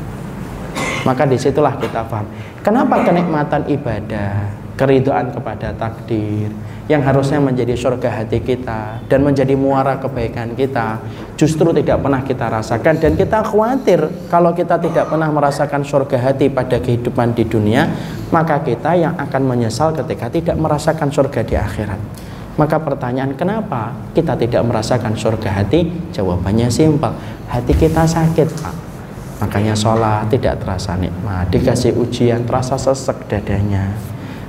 Maka 1.09 1.25
di 1.25 1.41
situlah 1.41 1.81
kita 1.81 2.05
paham. 2.05 2.29
Kenapa 2.61 3.01
kenikmatan 3.01 3.65
ibadah, 3.73 4.53
keridoan 4.77 5.33
kepada 5.33 5.73
takdir 5.73 6.53
yang 6.93 7.01
harusnya 7.01 7.41
menjadi 7.41 7.73
surga 7.73 8.21
hati 8.21 8.37
kita 8.45 9.01
dan 9.09 9.25
menjadi 9.25 9.57
muara 9.57 9.97
kebaikan 9.97 10.53
kita 10.53 11.01
justru 11.41 11.73
tidak 11.73 12.05
pernah 12.05 12.21
kita 12.21 12.53
rasakan? 12.53 13.01
Dan 13.01 13.17
kita 13.17 13.41
khawatir 13.49 14.05
kalau 14.29 14.53
kita 14.53 14.77
tidak 14.77 15.09
pernah 15.09 15.33
merasakan 15.33 15.81
surga 15.81 16.21
hati 16.21 16.53
pada 16.53 16.77
kehidupan 16.77 17.33
di 17.33 17.49
dunia 17.49 17.89
maka 18.29 18.61
kita 18.61 18.93
yang 18.93 19.17
akan 19.17 19.41
menyesal 19.41 19.97
ketika 19.97 20.29
tidak 20.29 20.61
merasakan 20.61 21.09
surga 21.09 21.41
di 21.41 21.57
akhirat. 21.57 22.01
Maka 22.61 22.77
pertanyaan 22.77 23.33
kenapa 23.41 23.97
kita 24.13 24.37
tidak 24.37 24.61
merasakan 24.69 25.17
surga 25.17 25.65
hati? 25.65 26.13
Jawabannya 26.13 26.69
simpel 26.69 27.17
hati 27.49 27.73
kita 27.73 28.05
sakit 28.05 28.49
Pak 28.61 28.90
makanya 29.41 29.73
sholat 29.73 30.29
tidak 30.29 30.61
terasa 30.61 30.95
nikmat. 31.01 31.49
Dikasih 31.49 31.97
ujian 31.97 32.45
terasa 32.45 32.77
sesek 32.77 33.27
dadanya. 33.27 33.91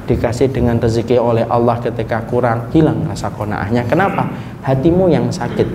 Dikasih 0.06 0.52
dengan 0.52 0.76
rezeki 0.76 1.16
oleh 1.16 1.48
Allah 1.48 1.80
ketika 1.80 2.20
kurang 2.28 2.68
hilang 2.76 3.08
rasa 3.08 3.32
konaahnya. 3.32 3.88
Kenapa? 3.88 4.28
Hatimu 4.68 5.08
yang 5.08 5.32
sakit. 5.32 5.66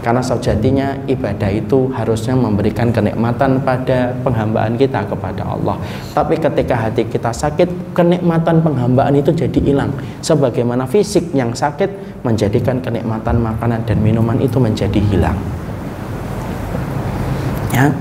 Karena 0.00 0.24
sejatinya 0.24 0.96
ibadah 1.04 1.52
itu 1.52 1.92
harusnya 1.92 2.32
memberikan 2.32 2.88
kenikmatan 2.88 3.60
pada 3.60 4.16
penghambaan 4.24 4.80
kita 4.80 5.04
kepada 5.04 5.44
Allah. 5.44 5.76
Tapi 6.16 6.40
ketika 6.40 6.88
hati 6.88 7.04
kita 7.04 7.28
sakit 7.28 7.92
kenikmatan 7.92 8.64
penghambaan 8.64 9.12
itu 9.12 9.28
jadi 9.32 9.60
hilang. 9.60 9.92
Sebagaimana 10.24 10.88
fisik 10.88 11.36
yang 11.36 11.52
sakit 11.52 12.20
menjadikan 12.24 12.80
kenikmatan 12.80 13.44
makanan 13.44 13.84
dan 13.84 14.00
minuman 14.00 14.40
itu 14.40 14.56
menjadi 14.56 15.00
hilang. 15.12 15.36
Ya 17.76 17.92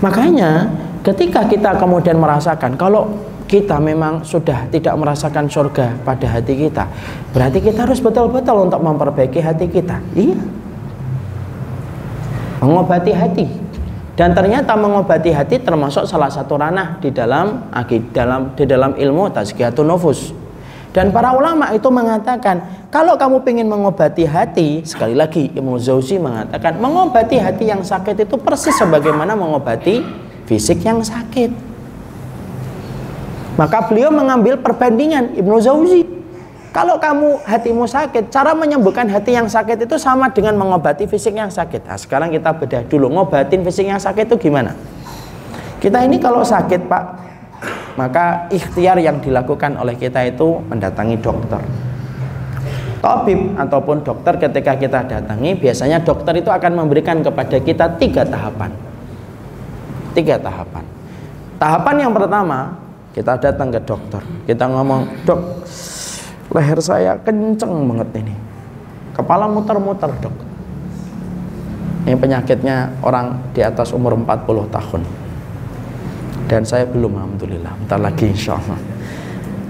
makanya 0.00 0.68
ketika 1.00 1.44
kita 1.48 1.76
kemudian 1.76 2.16
merasakan 2.20 2.76
kalau 2.76 3.08
kita 3.50 3.82
memang 3.82 4.22
sudah 4.22 4.70
tidak 4.70 4.94
merasakan 4.94 5.50
surga 5.50 5.98
pada 6.06 6.26
hati 6.38 6.54
kita 6.68 6.86
berarti 7.34 7.58
kita 7.58 7.82
harus 7.82 7.98
betul-betul 7.98 8.70
untuk 8.70 8.78
memperbaiki 8.78 9.42
hati 9.42 9.66
kita. 9.66 9.98
Iya. 10.14 10.38
Mengobati 12.60 13.10
hati. 13.10 13.46
Dan 14.14 14.36
ternyata 14.36 14.76
mengobati 14.76 15.32
hati 15.32 15.56
termasuk 15.64 16.04
salah 16.04 16.28
satu 16.28 16.60
ranah 16.60 17.00
di 17.00 17.08
dalam 17.08 17.72
dalam 18.12 18.52
di 18.52 18.68
dalam 18.68 18.92
ilmu 18.92 19.32
tazkiyatun 19.32 19.88
nufus 19.88 20.36
dan 20.90 21.14
para 21.14 21.34
ulama 21.34 21.70
itu 21.70 21.86
mengatakan 21.86 22.86
kalau 22.90 23.14
kamu 23.14 23.42
ingin 23.46 23.68
mengobati 23.70 24.26
hati 24.26 24.82
sekali 24.82 25.14
lagi 25.14 25.50
Imam 25.54 25.78
Zauzi 25.78 26.18
mengatakan 26.18 26.78
mengobati 26.82 27.38
hati 27.38 27.70
yang 27.70 27.86
sakit 27.86 28.26
itu 28.26 28.34
persis 28.38 28.74
sebagaimana 28.74 29.38
mengobati 29.38 30.02
fisik 30.50 30.82
yang 30.82 30.98
sakit 30.98 31.70
maka 33.60 33.84
beliau 33.84 34.08
mengambil 34.08 34.56
perbandingan 34.56 35.36
Ibnu 35.36 35.60
Zauzi. 35.60 36.00
Kalau 36.72 36.96
kamu 36.96 37.44
hatimu 37.44 37.84
sakit, 37.84 38.32
cara 38.32 38.56
menyembuhkan 38.56 39.04
hati 39.10 39.36
yang 39.36 39.50
sakit 39.50 39.84
itu 39.84 40.00
sama 40.00 40.32
dengan 40.32 40.56
mengobati 40.56 41.04
fisik 41.04 41.36
yang 41.36 41.52
sakit. 41.52 41.84
Nah, 41.84 41.98
sekarang 42.00 42.32
kita 42.32 42.56
bedah 42.56 42.86
dulu, 42.88 43.10
ngobatin 43.10 43.60
fisik 43.66 43.90
yang 43.90 43.98
sakit 44.00 44.30
itu 44.30 44.48
gimana? 44.48 44.72
Kita 45.82 46.00
ini 46.06 46.16
kalau 46.22 46.40
sakit, 46.46 46.86
Pak, 46.86 47.04
maka 48.00 48.48
ikhtiar 48.48 48.96
yang 48.96 49.20
dilakukan 49.20 49.76
oleh 49.76 49.92
kita 50.00 50.24
itu 50.24 50.64
mendatangi 50.72 51.20
dokter. 51.20 51.60
Tabib 53.04 53.56
ataupun 53.60 54.00
dokter 54.00 54.40
ketika 54.40 54.72
kita 54.76 55.04
datangi, 55.04 55.56
biasanya 55.56 56.00
dokter 56.00 56.40
itu 56.40 56.48
akan 56.48 56.84
memberikan 56.84 57.20
kepada 57.20 57.60
kita 57.60 58.00
tiga 58.00 58.24
tahapan. 58.24 58.72
Tiga 60.16 60.40
tahapan. 60.40 60.84
Tahapan 61.60 61.96
yang 62.08 62.12
pertama, 62.12 62.80
kita 63.10 63.34
datang 63.42 63.74
ke 63.74 63.80
dokter 63.82 64.22
kita 64.46 64.70
ngomong 64.70 65.26
dok 65.26 65.66
leher 66.54 66.78
saya 66.78 67.18
kenceng 67.26 67.90
banget 67.90 68.22
ini 68.22 68.34
kepala 69.14 69.50
muter-muter 69.50 70.10
dok 70.22 70.36
ini 72.06 72.14
penyakitnya 72.16 73.02
orang 73.02 73.34
di 73.50 73.60
atas 73.66 73.90
umur 73.90 74.14
40 74.14 74.70
tahun 74.70 75.02
dan 76.50 76.66
saya 76.66 76.82
belum 76.90 77.14
alhamdulillah 77.14 77.70
bentar 77.86 78.02
lagi 78.02 78.26
insya 78.26 78.58
Allah 78.58 78.78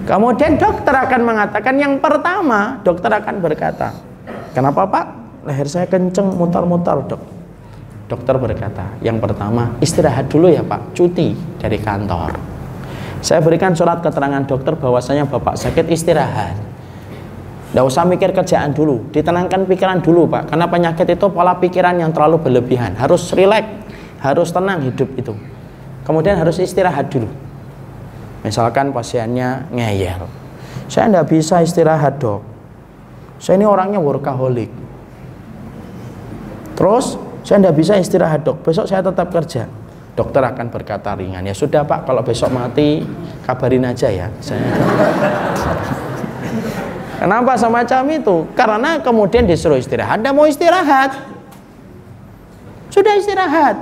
kemudian 0.08 0.56
dokter 0.56 0.96
akan 0.96 1.20
mengatakan 1.20 1.76
yang 1.76 2.00
pertama 2.00 2.80
dokter 2.80 3.12
akan 3.12 3.36
berkata 3.44 3.92
kenapa 4.56 4.88
pak 4.88 5.06
leher 5.44 5.68
saya 5.68 5.84
kenceng 5.84 6.32
muter-muter 6.32 7.04
dok 7.04 7.20
dokter 8.08 8.40
berkata 8.40 8.96
yang 9.04 9.20
pertama 9.20 9.76
istirahat 9.84 10.32
dulu 10.32 10.48
ya 10.48 10.64
pak 10.64 10.96
cuti 10.96 11.36
dari 11.60 11.76
kantor 11.76 12.50
saya 13.20 13.44
berikan 13.44 13.76
surat 13.76 14.00
keterangan 14.00 14.48
dokter 14.48 14.72
bahwasanya 14.80 15.28
bapak 15.28 15.60
sakit 15.60 15.84
istirahat. 15.92 16.56
Tidak 17.70 17.84
usah 17.86 18.02
mikir 18.02 18.34
kerjaan 18.34 18.74
dulu, 18.74 19.12
ditenangkan 19.14 19.68
pikiran 19.68 20.00
dulu 20.02 20.26
pak. 20.26 20.50
Karena 20.50 20.66
penyakit 20.66 21.06
itu 21.06 21.28
pola 21.30 21.54
pikiran 21.54 22.00
yang 22.00 22.10
terlalu 22.10 22.42
berlebihan. 22.42 22.96
Harus 22.98 23.30
rileks, 23.30 23.68
harus 24.24 24.48
tenang 24.50 24.82
hidup 24.82 25.06
itu. 25.14 25.36
Kemudian 26.10 26.34
harus 26.42 26.58
istirahat 26.58 27.06
dulu. 27.06 27.30
Misalkan 28.42 28.90
pasiennya 28.90 29.70
ngeyel. 29.70 30.26
Saya 30.90 31.06
tidak 31.06 31.30
bisa 31.30 31.62
istirahat 31.62 32.18
dok. 32.18 32.42
Saya 33.38 33.62
ini 33.62 33.66
orangnya 33.70 34.02
workaholic. 34.02 34.74
Terus 36.74 37.14
saya 37.46 37.62
tidak 37.62 37.78
bisa 37.78 37.94
istirahat 37.94 38.42
dok. 38.42 38.58
Besok 38.66 38.90
saya 38.90 39.06
tetap 39.06 39.30
kerja 39.30 39.70
dokter 40.18 40.42
akan 40.42 40.66
berkata 40.68 41.14
ringan 41.14 41.46
ya 41.46 41.54
sudah 41.54 41.86
pak 41.86 42.04
kalau 42.04 42.20
besok 42.20 42.50
mati 42.52 43.00
kabarin 43.46 43.88
aja 43.88 44.10
ya 44.10 44.26
saya 44.42 44.60
kenapa 47.22 47.56
semacam 47.56 48.02
itu 48.18 48.36
karena 48.58 49.00
kemudian 49.00 49.48
disuruh 49.48 49.78
istirahat 49.78 50.20
dan 50.20 50.34
mau 50.34 50.44
istirahat 50.44 51.14
sudah 52.90 53.16
istirahat 53.16 53.80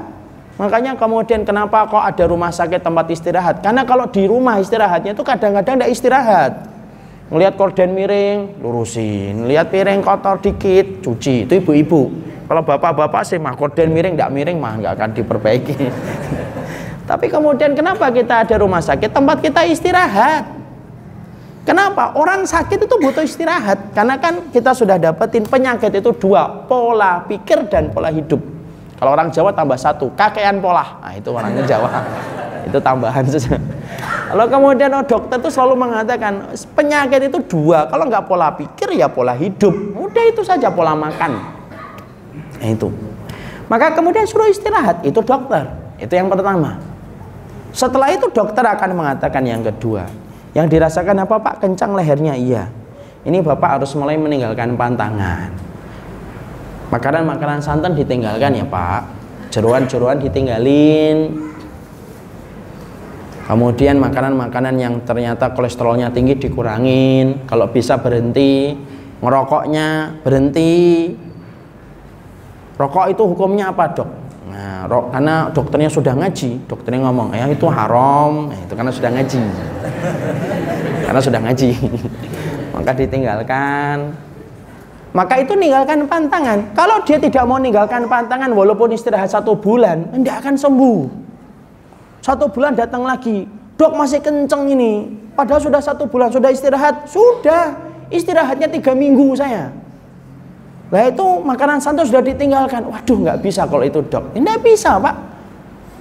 makanya 0.59 0.99
kemudian 0.99 1.47
kenapa 1.47 1.87
kok 1.87 2.03
ada 2.03 2.25
rumah 2.27 2.51
sakit 2.51 2.83
tempat 2.83 3.07
istirahat 3.15 3.63
karena 3.63 3.87
kalau 3.87 4.11
di 4.11 4.27
rumah 4.27 4.59
istirahatnya 4.59 5.15
itu 5.15 5.23
kadang-kadang 5.23 5.79
tidak 5.79 5.91
istirahat 5.95 6.53
melihat 7.31 7.55
korden 7.55 7.95
miring 7.95 8.59
lurusin 8.59 9.47
lihat 9.47 9.71
piring 9.71 10.03
kotor 10.03 10.43
dikit 10.43 11.07
cuci 11.07 11.47
itu 11.47 11.63
ibu-ibu 11.63 12.29
kalau 12.49 12.65
bapak-bapak 12.65 13.29
sih 13.29 13.37
mah 13.37 13.53
korden 13.53 13.93
miring 13.93 14.17
tidak 14.17 14.33
miring 14.33 14.57
mah 14.57 14.81
nggak 14.81 14.93
akan 14.97 15.11
diperbaiki. 15.13 15.77
Tapi 17.13 17.29
kemudian 17.29 17.77
kenapa 17.77 18.09
kita 18.09 18.49
ada 18.49 18.57
rumah 18.57 18.81
sakit 18.81 19.13
tempat 19.13 19.45
kita 19.45 19.69
istirahat? 19.69 20.49
Kenapa? 21.69 22.17
Orang 22.17 22.49
sakit 22.49 22.89
itu 22.89 22.97
butuh 22.97 23.21
istirahat 23.21 23.93
karena 23.93 24.17
kan 24.17 24.49
kita 24.49 24.73
sudah 24.73 24.97
dapetin 24.97 25.45
penyakit 25.45 25.93
itu 25.93 26.09
dua 26.17 26.65
pola 26.65 27.21
pikir 27.29 27.69
dan 27.69 27.93
pola 27.93 28.09
hidup. 28.09 28.41
Kalau 28.99 29.11
orang 29.15 29.31
Jawa 29.31 29.55
tambah 29.55 29.79
satu 29.79 30.11
kakean 30.19 30.59
pola. 30.59 30.99
Nah 30.99 31.15
itu 31.15 31.31
orangnya 31.31 31.63
Jawa. 31.63 31.91
itu 32.69 32.79
tambahan 32.83 33.25
saja. 33.25 33.57
Kalau 34.29 34.45
kemudian 34.45 34.93
oh, 34.93 35.05
dokter 35.07 35.41
itu 35.41 35.49
selalu 35.49 35.89
mengatakan 35.89 36.53
penyakit 36.77 37.33
itu 37.33 37.39
dua. 37.49 37.89
Kalau 37.89 38.05
nggak 38.11 38.29
pola 38.29 38.53
pikir 38.53 38.93
ya 38.99 39.09
pola 39.09 39.33
hidup. 39.33 39.73
Udah 39.97 40.25
itu 40.29 40.43
saja 40.45 40.69
pola 40.69 40.93
makan. 40.93 41.33
Nah, 42.59 42.69
itu. 42.69 42.93
Maka 43.69 43.93
kemudian 43.93 44.25
suruh 44.25 44.49
istirahat, 44.49 45.05
itu 45.05 45.21
dokter. 45.21 45.69
Itu 46.01 46.13
yang 46.13 46.29
pertama. 46.33 46.81
Setelah 47.73 48.09
itu 48.13 48.29
dokter 48.33 48.65
akan 48.65 48.91
mengatakan 48.97 49.45
yang 49.45 49.61
kedua. 49.61 50.09
Yang 50.57 50.67
dirasakan 50.77 51.29
apa 51.29 51.37
Pak? 51.37 51.55
Kencang 51.61 51.93
lehernya, 51.93 52.35
iya. 52.35 52.73
Ini 53.29 53.45
Bapak 53.45 53.81
harus 53.81 53.93
mulai 53.93 54.17
meninggalkan 54.17 54.73
pantangan. 54.75 55.68
Makanan-makanan 56.89 57.61
santan 57.61 57.93
ditinggalkan 57.93 58.57
ya 58.57 58.65
Pak. 58.65 59.03
Jeruan-jeruan 59.53 60.21
ditinggalin. 60.21 61.49
Kemudian 63.49 63.97
makanan-makanan 63.97 64.77
yang 64.77 64.95
ternyata 65.09 65.53
kolesterolnya 65.57 66.13
tinggi 66.13 66.37
dikurangin. 66.37 67.49
Kalau 67.49 67.69
bisa 67.69 68.01
berhenti. 68.01 68.77
Ngerokoknya 69.19 70.21
berhenti 70.23 71.11
Rokok 72.79 73.11
itu 73.11 73.23
hukumnya 73.27 73.75
apa 73.75 73.91
dok? 73.91 74.07
Nah, 74.55 74.87
rok, 74.87 75.11
karena 75.11 75.51
dokternya 75.51 75.91
sudah 75.91 76.15
ngaji, 76.15 76.63
dokternya 76.71 77.11
ngomong, 77.11 77.35
ya 77.35 77.51
itu 77.51 77.67
haram, 77.67 78.55
nah, 78.55 78.59
itu 78.65 78.73
karena 78.79 78.93
sudah 78.95 79.11
ngaji, 79.13 79.43
karena 81.11 81.21
sudah 81.21 81.41
ngaji. 81.43 81.71
maka 82.79 82.95
ditinggalkan 82.95 84.15
maka 85.17 85.41
itu 85.41 85.57
ninggalkan 85.57 86.05
pantangan 86.05 86.73
kalau 86.77 87.01
dia 87.05 87.17
tidak 87.17 87.45
mau 87.49 87.57
ninggalkan 87.57 88.05
pantangan 88.09 88.53
walaupun 88.53 88.93
istirahat 88.93 89.31
satu 89.33 89.57
bulan 89.57 90.09
tidak 90.13 90.45
akan 90.45 90.55
sembuh 90.55 91.01
satu 92.21 92.51
bulan 92.53 92.77
datang 92.77 93.07
lagi 93.07 93.49
dok 93.79 93.93
masih 93.97 94.21
kenceng 94.21 94.69
ini 94.69 95.09
padahal 95.33 95.63
sudah 95.63 95.81
satu 95.81 96.05
bulan 96.09 96.29
sudah 96.29 96.53
istirahat 96.53 97.09
sudah 97.09 97.77
istirahatnya 98.13 98.69
tiga 98.69 98.93
minggu 98.93 99.33
saya 99.39 99.73
lah 100.89 101.13
itu 101.13 101.27
makanan 101.45 101.79
santai 101.85 102.09
sudah 102.09 102.25
ditinggalkan. 102.25 102.89
Waduh 102.89 103.19
nggak 103.21 103.39
bisa 103.45 103.69
kalau 103.69 103.85
itu 103.85 104.01
dok. 104.09 104.33
Tidak 104.33 104.59
bisa 104.65 104.97
pak. 104.97 105.15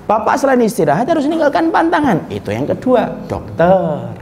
Bapak 0.07 0.39
selain 0.39 0.63
istirahat 0.63 1.03
harus 1.03 1.27
meninggalkan 1.27 1.67
pantangan. 1.67 2.23
Itu 2.31 2.55
yang 2.55 2.63
kedua, 2.63 3.11
dokter. 3.27 4.15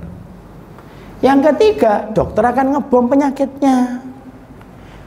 Yang 1.22 1.54
ketiga, 1.54 2.10
dokter 2.10 2.42
akan 2.42 2.74
ngebom 2.74 3.06
penyakitnya. 3.06 4.02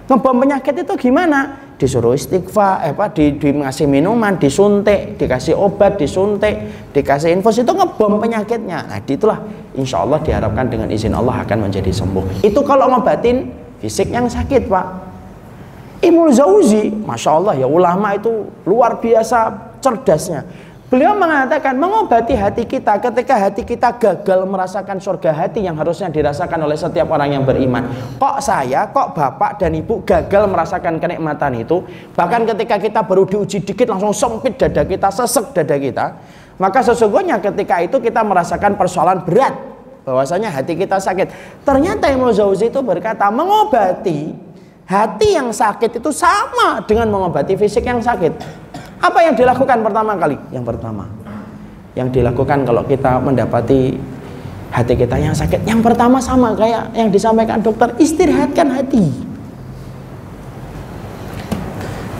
Ngebom 0.09 0.40
penyakit 0.40 0.72
itu 0.72 0.94
gimana? 0.96 1.68
Disuruh 1.76 2.16
istighfar, 2.16 2.80
eh, 2.80 2.96
apa, 2.96 3.12
di, 3.12 3.36
ngasih 3.38 3.84
minuman, 3.84 4.40
disuntik, 4.40 5.20
dikasih 5.20 5.52
obat, 5.52 6.00
disuntik, 6.00 6.56
dikasih 6.96 7.36
infus 7.36 7.61
itu 7.61 7.68
ngebom 7.68 8.16
penyakitnya. 8.16 8.88
Nah, 8.88 8.98
itulah 9.04 9.38
insya 9.76 10.02
Allah 10.02 10.18
diharapkan 10.24 10.66
dengan 10.72 10.88
izin 10.88 11.12
Allah 11.12 11.44
akan 11.44 11.68
menjadi 11.68 11.92
sembuh. 11.92 12.40
Itu 12.40 12.64
kalau 12.64 12.88
ngobatin 12.88 13.52
fisik 13.84 14.09
yang 14.09 14.26
sakit, 14.26 14.66
Pak. 14.66 14.86
Ibnu 16.00 16.30
Zauzi, 16.32 16.88
masya 16.88 17.30
Allah 17.36 17.54
ya 17.59 17.66
ulama 17.68 18.16
itu 18.16 18.48
luar 18.64 18.96
biasa 18.98 19.52
cerdasnya. 19.84 20.46
Beliau 20.89 21.12
mengatakan 21.12 21.76
mengobati 21.76 22.32
hati 22.32 22.64
kita 22.64 22.97
ketika 22.97 23.36
hati 23.36 23.61
kita 23.61 24.01
gagal 24.01 24.49
merasakan 24.49 24.97
surga 24.97 25.36
hati 25.36 25.61
yang 25.68 25.76
harusnya 25.76 26.09
dirasakan 26.09 26.64
oleh 26.64 26.80
setiap 26.80 27.12
orang 27.12 27.36
yang 27.36 27.45
beriman. 27.45 27.93
Kok 28.16 28.41
saya, 28.41 28.89
kok 28.89 29.12
bapak 29.12 29.61
dan 29.61 29.76
ibu 29.76 30.01
gagal 30.01 30.49
merasakan 30.49 30.97
kenikmatan 30.97 31.61
itu? 31.61 31.84
Bahkan 32.16 32.49
ketika 32.57 32.80
kita 32.80 33.01
baru 33.05 33.28
diuji 33.28 33.68
dikit 33.68 33.84
langsung 33.84 34.16
sempit 34.16 34.57
dada 34.57 34.80
kita, 34.80 35.12
sesek 35.12 35.53
dada 35.53 35.76
kita. 35.76 36.07
Maka 36.57 36.80
sesungguhnya 36.80 37.36
ketika 37.36 37.84
itu 37.84 38.01
kita 38.01 38.24
merasakan 38.24 38.80
persoalan 38.80 39.28
berat. 39.28 39.61
Bahwasanya 40.09 40.49
hati 40.49 40.72
kita 40.72 40.97
sakit. 40.97 41.28
Ternyata 41.68 42.09
Ibnu 42.09 42.32
Zauzi 42.32 42.72
itu 42.72 42.80
berkata 42.80 43.28
mengobati 43.28 44.49
Hati 44.89 45.36
yang 45.36 45.53
sakit 45.53 46.01
itu 46.01 46.09
sama 46.16 46.80
dengan 46.89 47.12
mengobati 47.12 47.61
fisik 47.61 47.84
yang 47.84 48.01
sakit. 48.01 48.32
Apa 48.99 49.18
yang 49.22 49.34
dilakukan 49.38 49.78
pertama 49.82 50.12
kali? 50.18 50.36
Yang 50.51 50.64
pertama, 50.74 51.05
yang 51.94 52.11
dilakukan 52.11 52.66
kalau 52.66 52.82
kita 52.82 53.22
mendapati 53.22 53.94
hati 54.74 54.94
kita 54.99 55.16
yang 55.16 55.34
sakit, 55.34 55.64
yang 55.64 55.80
pertama 55.80 56.18
sama 56.18 56.53
kayak 56.59 56.92
yang 56.92 57.09
disampaikan 57.09 57.62
dokter, 57.62 57.94
istirahatkan 57.96 58.68
hati. 58.74 59.30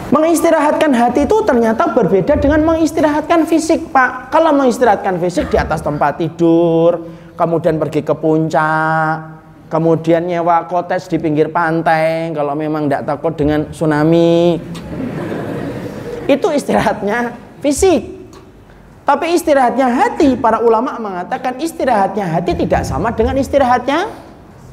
Mengistirahatkan 0.09 0.97
hati 0.97 1.29
itu 1.29 1.37
ternyata 1.45 1.93
berbeda 1.93 2.41
dengan 2.41 2.65
mengistirahatkan 2.65 3.45
fisik, 3.45 3.93
Pak. 3.93 4.33
Kalau 4.33 4.57
mengistirahatkan 4.57 5.21
fisik 5.21 5.53
di 5.53 5.61
atas 5.61 5.85
tempat 5.85 6.17
tidur, 6.17 7.05
kemudian 7.37 7.77
pergi 7.77 8.01
ke 8.01 8.17
puncak, 8.17 9.39
kemudian 9.69 10.25
nyewa 10.25 10.65
kotes 10.65 11.13
di 11.13 11.21
pinggir 11.21 11.53
pantai 11.53 12.33
kalau 12.33 12.57
memang 12.57 12.89
tidak 12.89 13.05
takut 13.05 13.37
dengan 13.37 13.69
tsunami 13.69 14.57
itu 16.29 16.47
istirahatnya 16.53 17.35
fisik 17.65 18.05
tapi 19.09 19.33
istirahatnya 19.33 19.89
hati 19.89 20.37
para 20.37 20.61
ulama 20.61 21.01
mengatakan 21.01 21.57
istirahatnya 21.57 22.29
hati 22.29 22.53
tidak 22.53 22.85
sama 22.85 23.09
dengan 23.17 23.35
istirahatnya 23.41 24.13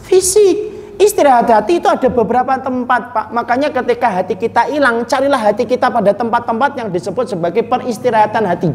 fisik 0.04 0.76
istirahat 1.00 1.48
hati 1.48 1.80
itu 1.80 1.88
ada 1.88 2.12
beberapa 2.12 2.60
tempat 2.60 3.16
pak 3.16 3.26
makanya 3.32 3.72
ketika 3.72 4.08
hati 4.12 4.36
kita 4.36 4.68
hilang 4.68 5.08
carilah 5.08 5.40
hati 5.40 5.64
kita 5.64 5.88
pada 5.88 6.12
tempat-tempat 6.12 6.72
yang 6.76 6.88
disebut 6.92 7.32
sebagai 7.32 7.64
peristirahatan 7.64 8.44
hati 8.44 8.70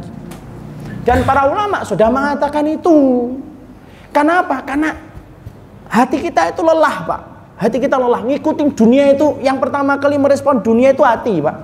dan 1.04 1.22
para 1.28 1.46
ulama 1.46 1.84
sudah 1.84 2.08
mengatakan 2.08 2.64
itu 2.64 3.30
karena 4.10 4.42
apa? 4.42 4.58
karena 4.66 4.90
Hati 5.90 6.22
kita 6.22 6.54
itu 6.54 6.62
lelah, 6.62 6.96
Pak. 7.02 7.20
Hati 7.58 7.82
kita 7.82 7.98
lelah. 7.98 8.22
Ngikutin 8.22 8.78
dunia 8.78 9.10
itu, 9.10 9.42
yang 9.42 9.58
pertama 9.58 9.98
kali 9.98 10.14
merespon 10.22 10.62
dunia 10.62 10.94
itu 10.94 11.02
hati, 11.02 11.42
Pak. 11.42 11.56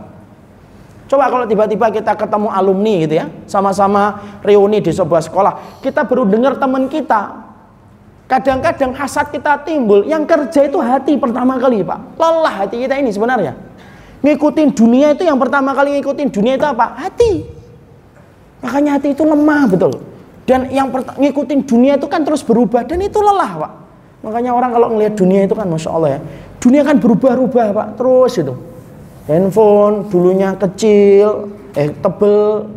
Coba 1.06 1.30
kalau 1.30 1.46
tiba-tiba 1.46 1.86
kita 1.94 2.18
ketemu 2.18 2.50
alumni 2.50 2.94
gitu 3.06 3.14
ya, 3.14 3.26
sama-sama 3.46 4.18
reuni 4.42 4.82
di 4.82 4.90
sebuah 4.90 5.22
sekolah, 5.22 5.78
kita 5.78 6.02
baru 6.02 6.26
dengar 6.26 6.58
teman 6.58 6.90
kita. 6.90 7.46
Kadang-kadang 8.26 8.90
hasad 8.98 9.30
kita 9.30 9.62
timbul, 9.62 10.02
yang 10.02 10.26
kerja 10.26 10.66
itu 10.66 10.82
hati 10.82 11.14
pertama 11.14 11.62
kali, 11.62 11.86
Pak. 11.86 12.18
Lelah 12.18 12.54
hati 12.66 12.82
kita 12.82 12.98
ini 12.98 13.14
sebenarnya. 13.14 13.54
Ngikutin 14.26 14.74
dunia 14.74 15.14
itu 15.14 15.22
yang 15.22 15.38
pertama 15.38 15.70
kali 15.78 15.94
ngikutin 15.94 16.34
dunia 16.34 16.58
itu 16.58 16.66
apa? 16.66 16.98
Hati. 16.98 17.46
Makanya 18.66 18.98
hati 18.98 19.14
itu 19.14 19.22
lemah 19.22 19.70
betul. 19.70 20.02
Dan 20.42 20.66
yang 20.74 20.90
ngikutin 20.90 21.70
dunia 21.70 22.02
itu 22.02 22.10
kan 22.10 22.26
terus 22.26 22.42
berubah 22.42 22.82
dan 22.82 22.98
itu 22.98 23.22
lelah, 23.22 23.52
Pak. 23.62 23.72
Makanya 24.26 24.58
orang 24.58 24.74
kalau 24.74 24.90
ngelihat 24.90 25.14
dunia 25.14 25.46
itu 25.46 25.54
kan 25.54 25.70
Masya 25.70 25.90
Allah 25.94 26.18
ya. 26.18 26.20
Dunia 26.58 26.82
kan 26.82 26.98
berubah-ubah 26.98 27.66
Pak. 27.70 27.88
Terus 27.94 28.32
itu. 28.42 28.54
Handphone 29.26 30.06
dulunya 30.08 30.54
kecil. 30.54 31.50
Eh 31.74 31.90
tebel. 31.90 32.70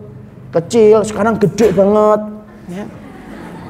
Kecil. 0.50 1.06
Sekarang 1.06 1.38
gede 1.38 1.72
banget. 1.74 2.22
Ya. 2.70 2.86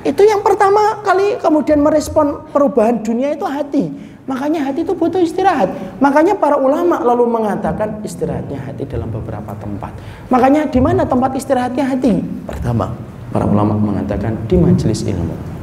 Itu 0.07 0.23
yang 0.23 0.39
pertama 0.39 1.03
kali 1.03 1.35
kemudian 1.43 1.83
merespon 1.83 2.47
perubahan 2.55 3.03
dunia 3.03 3.35
itu 3.35 3.43
hati. 3.43 3.91
Makanya 4.29 4.69
hati 4.69 4.85
itu 4.85 4.93
butuh 4.93 5.19
istirahat. 5.19 5.73
Makanya 5.99 6.37
para 6.37 6.55
ulama 6.55 7.01
lalu 7.01 7.25
mengatakan 7.27 7.99
istirahatnya 8.05 8.61
hati 8.61 8.85
dalam 8.85 9.09
beberapa 9.09 9.51
tempat. 9.57 9.91
Makanya 10.29 10.69
di 10.69 10.79
mana 10.79 11.03
tempat 11.03 11.33
istirahatnya 11.33 11.83
hati? 11.83 12.21
Pertama, 12.45 12.93
para 13.33 13.43
ulama 13.49 13.73
mengatakan 13.73 14.37
di 14.45 14.55
majelis 14.55 15.01
ilmu 15.01 15.59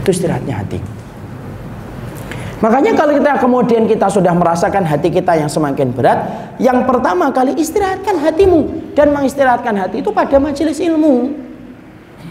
itu 0.00 0.10
istirahatnya 0.16 0.54
hati. 0.56 0.78
Makanya 2.60 2.92
kalau 2.92 3.16
kita 3.16 3.40
kemudian 3.40 3.88
kita 3.88 4.12
sudah 4.12 4.36
merasakan 4.36 4.84
hati 4.84 5.08
kita 5.08 5.32
yang 5.32 5.48
semakin 5.48 5.96
berat, 5.96 6.28
yang 6.60 6.84
pertama 6.84 7.32
kali 7.32 7.56
istirahatkan 7.56 8.20
hatimu 8.20 8.92
dan 8.92 9.16
mengistirahatkan 9.16 9.72
hati 9.80 10.04
itu 10.04 10.12
pada 10.12 10.36
majelis 10.36 10.76
ilmu. 10.76 11.32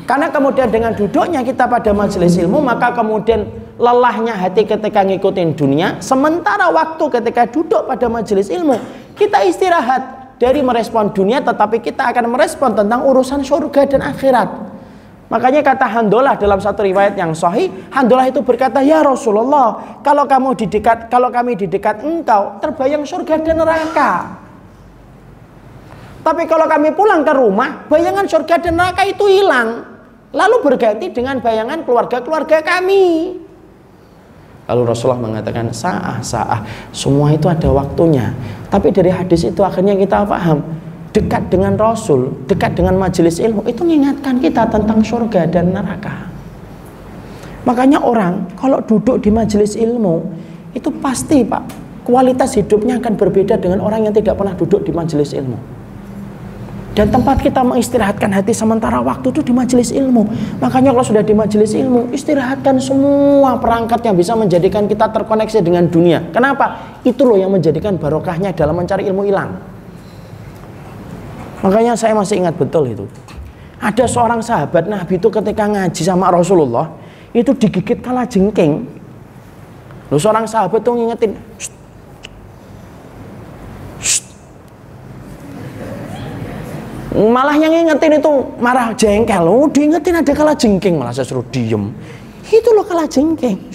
Karena 0.06 0.30
kemudian 0.30 0.70
dengan 0.70 0.94
duduknya 0.94 1.42
kita 1.42 1.66
pada 1.66 1.90
majelis 1.98 2.38
ilmu, 2.38 2.62
maka 2.62 2.94
kemudian 2.94 3.50
lelahnya 3.82 4.38
hati 4.38 4.70
ketika 4.70 5.02
ngikutin 5.02 5.58
dunia, 5.58 5.98
sementara 5.98 6.70
waktu 6.70 7.10
ketika 7.10 7.50
duduk 7.50 7.90
pada 7.90 8.06
majelis 8.06 8.54
ilmu, 8.54 8.78
kita 9.18 9.42
istirahat 9.50 10.38
dari 10.38 10.62
merespon 10.62 11.10
dunia, 11.10 11.42
tetapi 11.42 11.82
kita 11.82 12.10
akan 12.14 12.30
merespon 12.30 12.78
tentang 12.78 13.02
urusan 13.06 13.42
surga 13.42 13.98
dan 13.98 14.02
akhirat. 14.06 14.50
Makanya 15.30 15.62
kata 15.62 15.86
Handolah 15.86 16.34
dalam 16.42 16.58
satu 16.58 16.82
riwayat 16.82 17.14
yang 17.14 17.38
sahih, 17.38 17.70
Handolah 17.94 18.34
itu 18.34 18.42
berkata, 18.42 18.82
"Ya 18.82 19.06
Rasulullah, 19.06 20.02
kalau 20.02 20.26
kamu 20.26 20.58
di 20.58 20.66
dekat 20.66 21.06
kalau 21.06 21.30
kami 21.30 21.54
di 21.54 21.70
dekat 21.70 22.02
engkau, 22.02 22.58
terbayang 22.58 23.06
surga 23.06 23.38
dan 23.46 23.62
neraka." 23.62 24.42
Tapi 26.26 26.44
kalau 26.50 26.66
kami 26.66 26.98
pulang 26.98 27.22
ke 27.22 27.34
rumah, 27.38 27.86
bayangan 27.86 28.26
surga 28.26 28.58
dan 28.58 28.74
neraka 28.74 29.06
itu 29.06 29.24
hilang. 29.30 29.86
Lalu 30.34 30.66
berganti 30.66 31.14
dengan 31.14 31.38
bayangan 31.42 31.86
keluarga-keluarga 31.86 32.66
kami. 32.66 33.38
Lalu 34.70 34.82
Rasulullah 34.86 35.18
mengatakan, 35.18 35.74
"Sa'ah, 35.74 36.22
sa'ah, 36.22 36.62
semua 36.94 37.34
itu 37.34 37.50
ada 37.50 37.70
waktunya." 37.74 38.34
Tapi 38.70 38.94
dari 38.94 39.10
hadis 39.10 39.46
itu 39.46 39.62
akhirnya 39.66 39.98
kita 39.98 40.26
paham, 40.30 40.62
dekat 41.10 41.50
dengan 41.50 41.74
Rasul, 41.74 42.46
dekat 42.46 42.78
dengan 42.78 42.98
majelis 42.98 43.42
ilmu 43.42 43.66
itu 43.66 43.82
mengingatkan 43.82 44.38
kita 44.38 44.70
tentang 44.70 45.02
surga 45.02 45.50
dan 45.50 45.74
neraka. 45.74 46.30
Makanya 47.66 48.02
orang 48.02 48.50
kalau 48.56 48.80
duduk 48.86 49.22
di 49.22 49.34
majelis 49.34 49.74
ilmu 49.76 50.26
itu 50.74 50.90
pasti 51.02 51.42
Pak 51.44 51.90
kualitas 52.06 52.58
hidupnya 52.58 52.98
akan 52.98 53.14
berbeda 53.14 53.62
dengan 53.62 53.86
orang 53.86 54.10
yang 54.10 54.14
tidak 54.16 54.38
pernah 54.38 54.58
duduk 54.58 54.82
di 54.82 54.90
majelis 54.90 55.34
ilmu. 55.38 55.80
Dan 56.98 57.14
tempat 57.14 57.40
kita 57.40 57.64
mengistirahatkan 57.64 58.34
hati 58.34 58.52
sementara 58.52 59.00
waktu 59.00 59.32
itu 59.32 59.40
di 59.46 59.54
majelis 59.56 59.94
ilmu. 59.94 60.26
Makanya 60.60 60.92
kalau 60.92 61.06
sudah 61.06 61.24
di 61.24 61.32
majelis 61.32 61.72
ilmu, 61.72 62.12
istirahatkan 62.12 62.76
semua 62.82 63.56
perangkat 63.62 64.04
yang 64.04 64.18
bisa 64.18 64.36
menjadikan 64.36 64.84
kita 64.84 65.08
terkoneksi 65.08 65.64
dengan 65.64 65.88
dunia. 65.88 66.28
Kenapa? 66.34 66.98
Itu 67.06 67.24
loh 67.24 67.40
yang 67.40 67.56
menjadikan 67.56 67.96
barokahnya 67.96 68.52
dalam 68.52 68.76
mencari 68.76 69.08
ilmu 69.08 69.22
hilang. 69.24 69.69
Makanya 71.60 71.94
saya 72.00 72.16
masih 72.16 72.40
ingat 72.40 72.56
betul 72.56 72.88
itu. 72.88 73.06
Ada 73.80 74.08
seorang 74.08 74.44
sahabat 74.44 74.88
Nabi 74.88 75.20
itu 75.20 75.28
ketika 75.32 75.64
ngaji 75.68 76.02
sama 76.04 76.32
Rasulullah 76.32 76.92
itu 77.32 77.52
digigit 77.56 78.00
kala 78.04 78.28
jengking. 78.28 78.84
Lalu 80.12 80.20
seorang 80.20 80.46
sahabat 80.48 80.82
tuh 80.82 80.98
ngingetin, 80.98 81.38
malah 87.14 87.56
yang 87.60 87.72
ngingetin 87.72 88.18
itu 88.18 88.32
marah 88.58 88.96
jengkel. 88.96 89.44
Oh, 89.48 89.68
diingetin 89.68 90.20
ada 90.20 90.32
kala 90.32 90.56
jengking 90.56 90.96
malah 90.98 91.12
saya 91.12 91.28
suruh 91.28 91.46
diem. 91.52 91.92
Itu 92.50 92.74
loh 92.74 92.88
kala 92.88 93.06
jengking. 93.06 93.70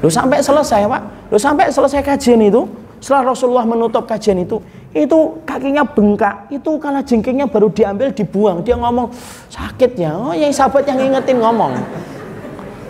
Lu 0.00 0.08
sampai 0.12 0.38
selesai 0.38 0.86
pak, 0.86 1.02
lu 1.32 1.38
sampai 1.40 1.72
selesai 1.72 2.00
kajian 2.04 2.40
itu, 2.44 2.68
setelah 3.00 3.32
Rasulullah 3.32 3.66
menutup 3.66 4.06
kajian 4.06 4.38
itu, 4.40 4.60
itu 4.96 5.44
kakinya 5.44 5.84
bengkak, 5.84 6.48
itu 6.48 6.80
kala 6.80 7.04
jengkingnya 7.04 7.44
baru 7.44 7.68
diambil 7.68 8.08
dibuang. 8.16 8.64
Dia 8.64 8.80
ngomong 8.80 9.12
sakit 9.52 9.92
ya, 10.00 10.16
oh 10.16 10.32
yang 10.32 10.48
sahabat 10.48 10.88
yang 10.88 10.96
ingetin 11.12 11.36
ngomong. 11.36 11.76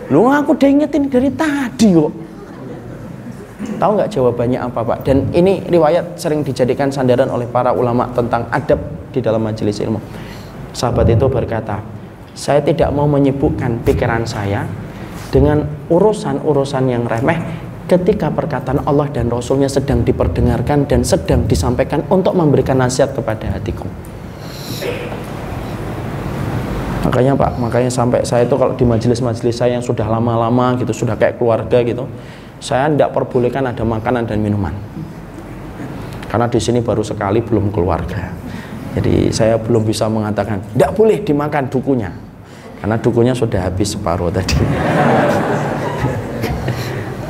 Lu 0.07 0.31
aku 0.31 0.55
udah 0.55 0.69
ingetin 0.71 1.11
dari 1.11 1.27
tadi 1.35 1.91
kok. 1.91 2.11
Tahu 3.57 3.91
nggak 3.99 4.09
jawabannya 4.13 4.59
apa 4.63 4.79
Pak? 4.85 4.99
Dan 5.03 5.27
ini 5.35 5.59
riwayat 5.67 6.15
sering 6.15 6.47
dijadikan 6.47 6.87
sandaran 6.87 7.27
oleh 7.27 7.43
para 7.49 7.75
ulama 7.75 8.07
tentang 8.15 8.47
adab 8.55 8.79
di 9.11 9.19
dalam 9.19 9.43
majelis 9.43 9.83
ilmu. 9.83 9.99
Sahabat 10.71 11.11
itu 11.11 11.27
berkata, 11.27 11.83
saya 12.37 12.63
tidak 12.63 12.93
mau 12.93 13.09
menyibukkan 13.09 13.81
pikiran 13.83 14.23
saya 14.23 14.63
dengan 15.33 15.65
urusan-urusan 15.91 16.83
yang 16.87 17.03
remeh 17.03 17.66
ketika 17.87 18.27
perkataan 18.27 18.83
Allah 18.83 19.07
dan 19.07 19.31
Rasulnya 19.31 19.71
sedang 19.71 20.03
diperdengarkan 20.03 20.85
dan 20.91 21.07
sedang 21.07 21.47
disampaikan 21.47 22.03
untuk 22.11 22.35
memberikan 22.35 22.75
nasihat 22.75 23.15
kepada 23.15 23.47
hatiku. 23.55 23.87
Makanya 27.07 27.39
Pak, 27.39 27.51
makanya 27.63 27.87
sampai 27.87 28.27
saya 28.27 28.43
itu 28.43 28.59
kalau 28.59 28.75
di 28.75 28.83
majelis-majelis 28.83 29.55
saya 29.55 29.79
yang 29.79 29.85
sudah 29.85 30.03
lama-lama 30.03 30.75
gitu, 30.75 30.91
sudah 30.91 31.15
kayak 31.15 31.39
keluarga 31.39 31.79
gitu, 31.87 32.03
saya 32.59 32.91
tidak 32.91 33.15
perbolehkan 33.15 33.63
ada 33.63 33.87
makanan 33.87 34.27
dan 34.27 34.43
minuman. 34.43 34.75
Karena 36.27 36.51
di 36.51 36.59
sini 36.59 36.83
baru 36.83 37.07
sekali 37.07 37.39
belum 37.39 37.71
keluarga. 37.71 38.35
Jadi 38.99 39.31
saya 39.31 39.55
belum 39.55 39.87
bisa 39.87 40.11
mengatakan 40.11 40.59
tidak 40.75 40.91
boleh 40.91 41.23
dimakan 41.23 41.71
dukunya. 41.71 42.11
Karena 42.83 42.99
dukunya 42.99 43.31
sudah 43.31 43.71
habis 43.71 43.95
separuh 43.95 44.29
tadi 44.29 44.59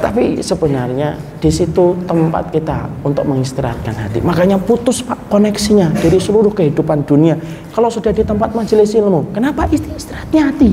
tapi 0.07 0.39
sebenarnya 0.39 1.19
di 1.43 1.51
situ 1.51 1.91
tempat 2.07 2.47
kita 2.55 2.87
untuk 3.03 3.27
mengistirahatkan 3.27 3.91
hati 3.91 4.23
makanya 4.23 4.55
putus 4.55 5.03
pak 5.03 5.19
koneksinya 5.27 5.91
dari 5.99 6.15
seluruh 6.15 6.55
kehidupan 6.55 7.03
dunia 7.03 7.35
kalau 7.75 7.91
sudah 7.91 8.15
di 8.15 8.23
tempat 8.23 8.55
majelis 8.55 8.95
ilmu 8.95 9.35
kenapa 9.35 9.67
istirahatnya 9.67 10.47
hati 10.47 10.71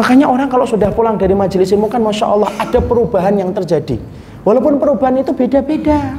Makanya 0.00 0.30
orang 0.30 0.48
kalau 0.48 0.64
sudah 0.64 0.88
pulang 0.94 1.20
dari 1.20 1.36
majelis 1.36 1.68
ilmu 1.76 1.90
kan 1.90 2.00
Masya 2.00 2.24
Allah 2.24 2.48
ada 2.56 2.80
perubahan 2.80 3.36
yang 3.36 3.52
terjadi. 3.52 4.00
Walaupun 4.48 4.80
perubahan 4.80 5.20
itu 5.20 5.36
beda-beda. 5.36 6.16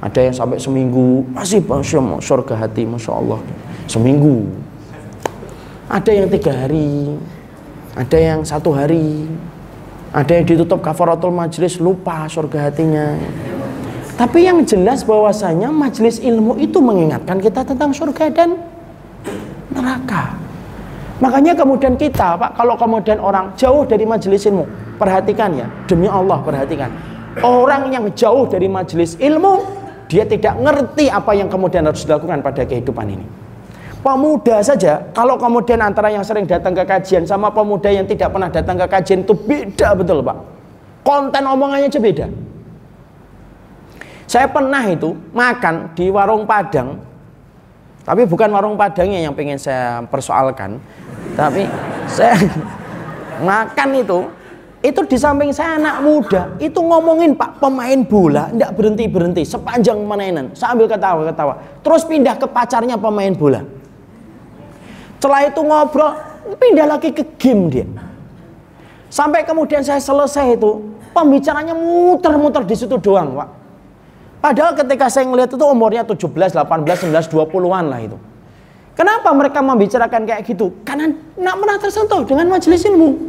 Ada 0.00 0.32
yang 0.32 0.34
sampai 0.36 0.56
seminggu 0.56 1.28
masih 1.36 1.60
surga 2.24 2.54
hati 2.56 2.88
Masya 2.88 3.12
Allah. 3.12 3.40
Seminggu. 3.84 4.48
Ada 5.92 6.24
yang 6.24 6.32
tiga 6.32 6.56
hari. 6.56 7.20
Ada 7.92 8.16
yang 8.16 8.40
satu 8.48 8.72
hari. 8.72 9.28
Ada 10.14 10.38
yang 10.38 10.46
ditutup 10.46 10.78
kafaratul 10.78 11.34
majelis 11.34 11.82
lupa 11.82 12.30
surga 12.30 12.70
hatinya. 12.70 13.18
Tapi 14.14 14.46
yang 14.46 14.62
jelas 14.62 15.02
bahwasanya 15.02 15.74
majelis 15.74 16.22
ilmu 16.22 16.54
itu 16.62 16.78
mengingatkan 16.78 17.42
kita 17.42 17.66
tentang 17.66 17.90
surga 17.90 18.30
dan 18.30 18.54
neraka. 19.74 20.38
Makanya 21.18 21.58
kemudian 21.58 21.98
kita, 21.98 22.38
Pak, 22.38 22.54
kalau 22.54 22.78
kemudian 22.78 23.18
orang 23.18 23.58
jauh 23.58 23.82
dari 23.82 24.06
majelis 24.06 24.46
ilmu, 24.46 24.62
perhatikan 25.02 25.50
ya, 25.58 25.66
demi 25.90 26.06
Allah 26.06 26.38
perhatikan. 26.46 26.94
Orang 27.42 27.90
yang 27.90 28.06
jauh 28.14 28.46
dari 28.46 28.70
majelis 28.70 29.18
ilmu, 29.18 29.66
dia 30.06 30.22
tidak 30.22 30.54
ngerti 30.62 31.10
apa 31.10 31.34
yang 31.34 31.50
kemudian 31.50 31.90
harus 31.90 32.06
dilakukan 32.06 32.38
pada 32.38 32.62
kehidupan 32.62 33.18
ini. 33.18 33.26
Pemuda 34.04 34.60
saja, 34.60 35.00
kalau 35.16 35.40
kemudian 35.40 35.80
antara 35.80 36.12
yang 36.12 36.20
sering 36.20 36.44
datang 36.44 36.76
ke 36.76 36.84
kajian 36.84 37.24
sama 37.24 37.48
pemuda 37.48 37.88
yang 37.88 38.04
tidak 38.04 38.36
pernah 38.36 38.52
datang 38.52 38.76
ke 38.76 38.84
kajian 38.84 39.24
itu 39.24 39.32
beda 39.32 39.96
betul, 39.96 40.20
Pak. 40.20 40.36
Konten 41.00 41.40
omongannya 41.48 41.88
aja 41.88 41.96
beda. 41.96 42.28
Saya 44.28 44.44
pernah 44.52 44.84
itu 44.92 45.16
makan 45.32 45.96
di 45.96 46.12
warung 46.12 46.44
Padang, 46.44 47.00
tapi 48.04 48.28
bukan 48.28 48.52
warung 48.52 48.76
Padangnya 48.76 49.24
yang 49.24 49.32
pengen 49.32 49.56
saya 49.56 50.04
persoalkan, 50.04 50.76
tapi 51.32 51.64
saya 52.04 52.36
makan 53.48 53.88
itu 54.04 54.18
itu 54.84 55.00
di 55.08 55.16
samping 55.16 55.48
saya 55.48 55.80
anak 55.80 56.04
muda 56.04 56.52
itu 56.60 56.76
ngomongin 56.76 57.32
pak 57.32 57.56
pemain 57.56 58.04
bola 58.04 58.52
tidak 58.52 58.76
berhenti 58.76 59.08
berhenti 59.08 59.42
sepanjang 59.48 59.96
mainan 60.04 60.52
sambil 60.52 60.84
ketawa 60.84 61.24
ketawa 61.24 61.56
terus 61.80 62.04
pindah 62.04 62.36
ke 62.36 62.44
pacarnya 62.44 63.00
pemain 63.00 63.32
bola 63.32 63.64
setelah 65.24 65.48
itu 65.48 65.64
ngobrol 65.64 66.12
pindah 66.60 66.84
lagi 66.84 67.08
ke 67.16 67.24
game 67.40 67.72
dia 67.72 67.88
sampai 69.08 69.40
kemudian 69.48 69.80
saya 69.80 69.96
selesai 69.96 70.60
itu 70.60 70.84
pembicaranya 71.16 71.72
muter-muter 71.72 72.60
di 72.68 72.76
situ 72.76 73.00
doang 73.00 73.32
pak 73.32 73.48
padahal 74.44 74.76
ketika 74.76 75.08
saya 75.08 75.24
ngeliat 75.24 75.48
itu 75.48 75.64
umurnya 75.64 76.04
17, 76.04 76.28
18, 76.28 77.08
19, 77.08 77.08
20-an 77.08 77.86
lah 77.88 78.04
itu 78.04 78.20
Kenapa 78.94 79.34
mereka 79.34 79.58
membicarakan 79.58 80.22
kayak 80.22 80.46
gitu? 80.46 80.70
Karena 80.86 81.10
nak 81.34 81.58
pernah 81.58 81.76
tersentuh 81.82 82.22
dengan 82.22 82.46
majelis 82.46 82.78
ilmu. 82.86 83.26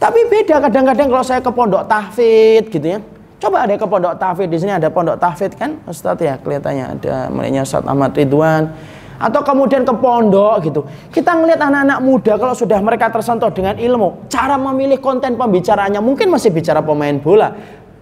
Tapi 0.00 0.20
beda 0.32 0.64
kadang-kadang 0.64 1.12
kalau 1.12 1.24
saya 1.24 1.44
ke 1.44 1.52
pondok 1.52 1.84
tahfid 1.84 2.64
gitu 2.72 2.96
ya. 2.96 3.04
Coba 3.36 3.68
ada 3.68 3.76
ke 3.76 3.84
pondok 3.84 4.16
tahfid 4.16 4.48
di 4.48 4.56
sini 4.56 4.72
ada 4.72 4.88
pondok 4.88 5.20
tahfid 5.20 5.52
kan 5.60 5.76
Ustadz 5.84 6.24
ya 6.24 6.40
kelihatannya 6.40 6.84
ada 6.96 7.28
mulainya 7.28 7.68
Ustadz 7.68 7.84
Ahmad 7.84 8.16
Ridwan 8.16 8.72
atau 9.16 9.40
kemudian 9.40 9.82
ke 9.82 9.94
pondok 9.96 10.54
gitu. 10.64 10.80
Kita 11.12 11.36
ngelihat 11.36 11.60
anak-anak 11.60 11.98
muda 12.04 12.32
kalau 12.36 12.54
sudah 12.54 12.78
mereka 12.80 13.08
tersentuh 13.08 13.50
dengan 13.52 13.76
ilmu, 13.76 14.28
cara 14.28 14.60
memilih 14.60 15.00
konten 15.00 15.34
pembicaranya 15.34 16.00
mungkin 16.04 16.28
masih 16.32 16.52
bicara 16.52 16.84
pemain 16.84 17.16
bola, 17.20 17.52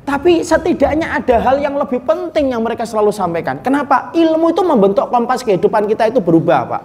tapi 0.05 0.45
setidaknya 0.45 1.17
ada 1.17 1.41
hal 1.41 1.57
yang 1.65 1.81
lebih 1.81 2.05
penting 2.05 2.53
yang 2.53 2.61
mereka 2.61 2.85
selalu 2.85 3.09
sampaikan. 3.09 3.65
Kenapa? 3.65 4.13
Ilmu 4.13 4.53
itu 4.53 4.61
membentuk 4.61 5.09
kompas 5.09 5.41
kehidupan 5.41 5.89
kita 5.89 6.13
itu 6.13 6.21
berubah, 6.21 6.61
Pak. 6.69 6.83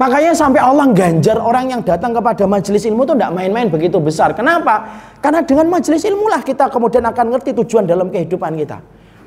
Makanya 0.00 0.32
sampai 0.32 0.64
Allah 0.64 0.88
ganjar 0.96 1.36
orang 1.36 1.76
yang 1.76 1.84
datang 1.84 2.16
kepada 2.16 2.48
majelis 2.48 2.88
ilmu 2.88 3.04
itu 3.04 3.12
tidak 3.20 3.36
main-main 3.36 3.68
begitu 3.68 4.00
besar. 4.00 4.32
Kenapa? 4.32 4.88
Karena 5.20 5.44
dengan 5.44 5.68
majelis 5.68 6.00
ilmu 6.08 6.24
lah 6.24 6.40
kita 6.40 6.72
kemudian 6.72 7.04
akan 7.04 7.36
ngerti 7.36 7.52
tujuan 7.52 7.84
dalam 7.84 8.08
kehidupan 8.08 8.56
kita. 8.56 8.80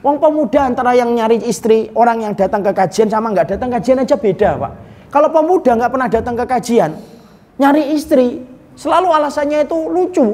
Wong 0.04 0.20
pemuda 0.20 0.68
antara 0.68 0.92
yang 1.00 1.16
nyari 1.16 1.40
istri, 1.48 1.88
orang 1.96 2.28
yang 2.28 2.36
datang 2.36 2.60
ke 2.60 2.76
kajian 2.76 3.08
sama 3.08 3.32
nggak 3.32 3.56
datang 3.56 3.72
kajian 3.72 4.04
aja 4.04 4.20
beda, 4.20 4.60
Pak. 4.60 4.72
Kalau 5.08 5.32
pemuda 5.32 5.80
nggak 5.80 5.92
pernah 5.96 6.10
datang 6.12 6.36
ke 6.36 6.44
kajian, 6.44 6.92
nyari 7.56 7.96
istri, 7.96 8.44
selalu 8.76 9.08
alasannya 9.16 9.64
itu 9.64 9.78
lucu. 9.88 10.28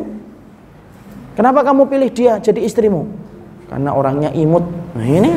Kenapa 1.37 1.61
kamu 1.61 1.85
pilih 1.85 2.09
dia 2.09 2.41
jadi 2.41 2.65
istrimu? 2.65 3.05
Karena 3.69 3.93
orangnya 3.93 4.33
imut. 4.33 4.65
Nah 4.97 5.05
ini. 5.05 5.31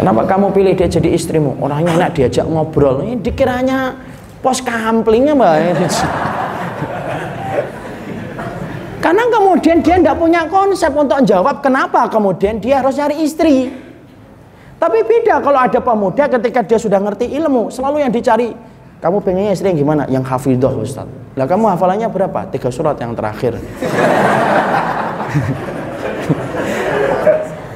Kenapa 0.00 0.24
kamu 0.24 0.56
pilih 0.56 0.72
dia 0.72 0.88
jadi 0.88 1.12
istrimu? 1.12 1.60
Orangnya 1.60 2.00
enak 2.00 2.16
diajak 2.16 2.48
ngobrol. 2.48 3.04
Ini 3.04 3.20
dikiranya 3.20 3.92
pos 4.40 4.64
kamplingnya 4.64 5.36
mbak. 5.36 5.84
Karena 9.04 9.28
kemudian 9.28 9.84
dia 9.84 10.00
tidak 10.00 10.16
punya 10.16 10.48
konsep 10.48 10.88
untuk 10.96 11.20
jawab 11.28 11.60
kenapa 11.60 12.08
kemudian 12.08 12.56
dia 12.56 12.80
harus 12.80 12.96
nyari 12.96 13.20
istri. 13.20 13.68
Tapi 14.80 15.04
beda 15.04 15.44
kalau 15.44 15.60
ada 15.60 15.76
pemuda 15.76 16.24
ketika 16.24 16.64
dia 16.64 16.80
sudah 16.80 16.96
ngerti 17.04 17.28
ilmu, 17.36 17.68
selalu 17.68 18.00
yang 18.00 18.08
dicari 18.08 18.56
kamu 19.04 19.20
pengennya 19.20 19.52
istri 19.52 19.68
yang 19.68 19.76
gimana? 19.76 20.08
Yang 20.08 20.24
hafidah 20.24 20.72
Ustaz. 20.80 21.04
Lah 21.36 21.44
kamu 21.44 21.76
hafalannya 21.76 22.08
berapa? 22.08 22.48
Tiga 22.48 22.72
surat 22.72 22.96
yang 22.96 23.12
terakhir. 23.12 23.60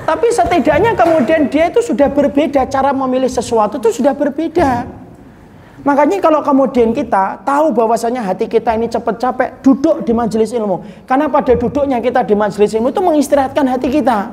Tapi 0.09 0.27
setidaknya 0.33 0.97
kemudian 0.97 1.53
dia 1.53 1.69
itu 1.69 1.85
sudah 1.85 2.09
berbeda 2.09 2.65
cara 2.73 2.97
memilih 2.97 3.29
sesuatu 3.29 3.77
itu 3.77 4.01
sudah 4.01 4.17
berbeda. 4.17 4.89
Makanya 5.87 6.19
kalau 6.19 6.43
kemudian 6.43 6.91
kita 6.91 7.39
tahu 7.47 7.71
bahwasanya 7.71 8.23
hati 8.23 8.51
kita 8.51 8.75
ini 8.75 8.91
cepat 8.91 9.15
capek, 9.19 9.49
duduk 9.63 10.03
di 10.03 10.11
majelis 10.11 10.51
ilmu. 10.51 10.83
Karena 11.07 11.31
pada 11.31 11.55
duduknya 11.55 12.03
kita 12.03 12.27
di 12.27 12.35
majelis 12.35 12.75
ilmu 12.75 12.91
itu 12.91 13.03
mengistirahatkan 13.03 13.65
hati 13.67 13.89
kita. 13.89 14.31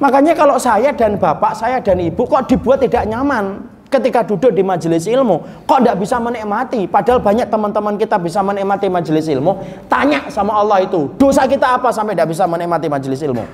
Makanya 0.00 0.36
kalau 0.36 0.56
saya 0.60 0.92
dan 0.92 1.16
bapak, 1.16 1.56
saya 1.56 1.80
dan 1.80 2.00
ibu 2.00 2.24
kok 2.24 2.48
dibuat 2.48 2.84
tidak 2.84 3.08
nyaman 3.08 3.64
ketika 3.86 4.26
duduk 4.26 4.50
di 4.50 4.66
majelis 4.66 5.06
ilmu 5.06 5.62
kok 5.62 5.78
tidak 5.78 6.02
bisa 6.02 6.18
menikmati 6.18 6.90
padahal 6.90 7.22
banyak 7.22 7.46
teman-teman 7.46 7.94
kita 7.94 8.18
bisa 8.18 8.42
menikmati 8.42 8.90
majelis 8.90 9.30
ilmu 9.30 9.62
tanya 9.86 10.26
sama 10.26 10.58
Allah 10.58 10.82
itu 10.82 11.14
dosa 11.14 11.46
kita 11.46 11.78
apa 11.78 11.94
sampai 11.94 12.18
tidak 12.18 12.34
bisa 12.34 12.50
menikmati 12.50 12.90
majelis 12.90 13.22
ilmu 13.22 13.46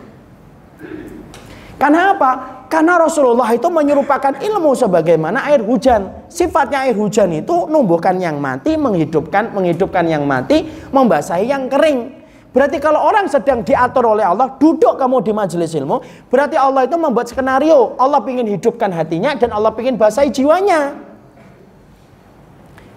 karena 1.82 2.14
apa? 2.14 2.61
Karena 2.72 2.96
Rasulullah 2.96 3.52
itu 3.52 3.68
menyerupakan 3.68 4.32
ilmu 4.40 4.72
sebagaimana 4.72 5.44
air 5.44 5.60
hujan. 5.60 6.24
Sifatnya 6.32 6.88
air 6.88 6.96
hujan 6.96 7.28
itu 7.36 7.68
numbuhkan 7.68 8.16
yang 8.16 8.40
mati, 8.40 8.80
menghidupkan 8.80 9.52
menghidupkan 9.52 10.08
yang 10.08 10.24
mati, 10.24 10.64
membasahi 10.88 11.52
yang 11.52 11.68
kering. 11.68 12.24
Berarti 12.48 12.80
kalau 12.80 13.04
orang 13.04 13.28
sedang 13.28 13.60
diatur 13.60 14.16
oleh 14.16 14.24
Allah, 14.24 14.56
duduk 14.56 14.96
kamu 14.96 15.20
di 15.20 15.36
majelis 15.36 15.76
ilmu, 15.76 16.00
berarti 16.32 16.56
Allah 16.56 16.88
itu 16.88 16.96
membuat 16.96 17.28
skenario. 17.28 17.92
Allah 18.00 18.24
ingin 18.24 18.56
hidupkan 18.56 18.88
hatinya 18.88 19.36
dan 19.36 19.52
Allah 19.52 19.76
ingin 19.76 20.00
basahi 20.00 20.32
jiwanya. 20.32 20.96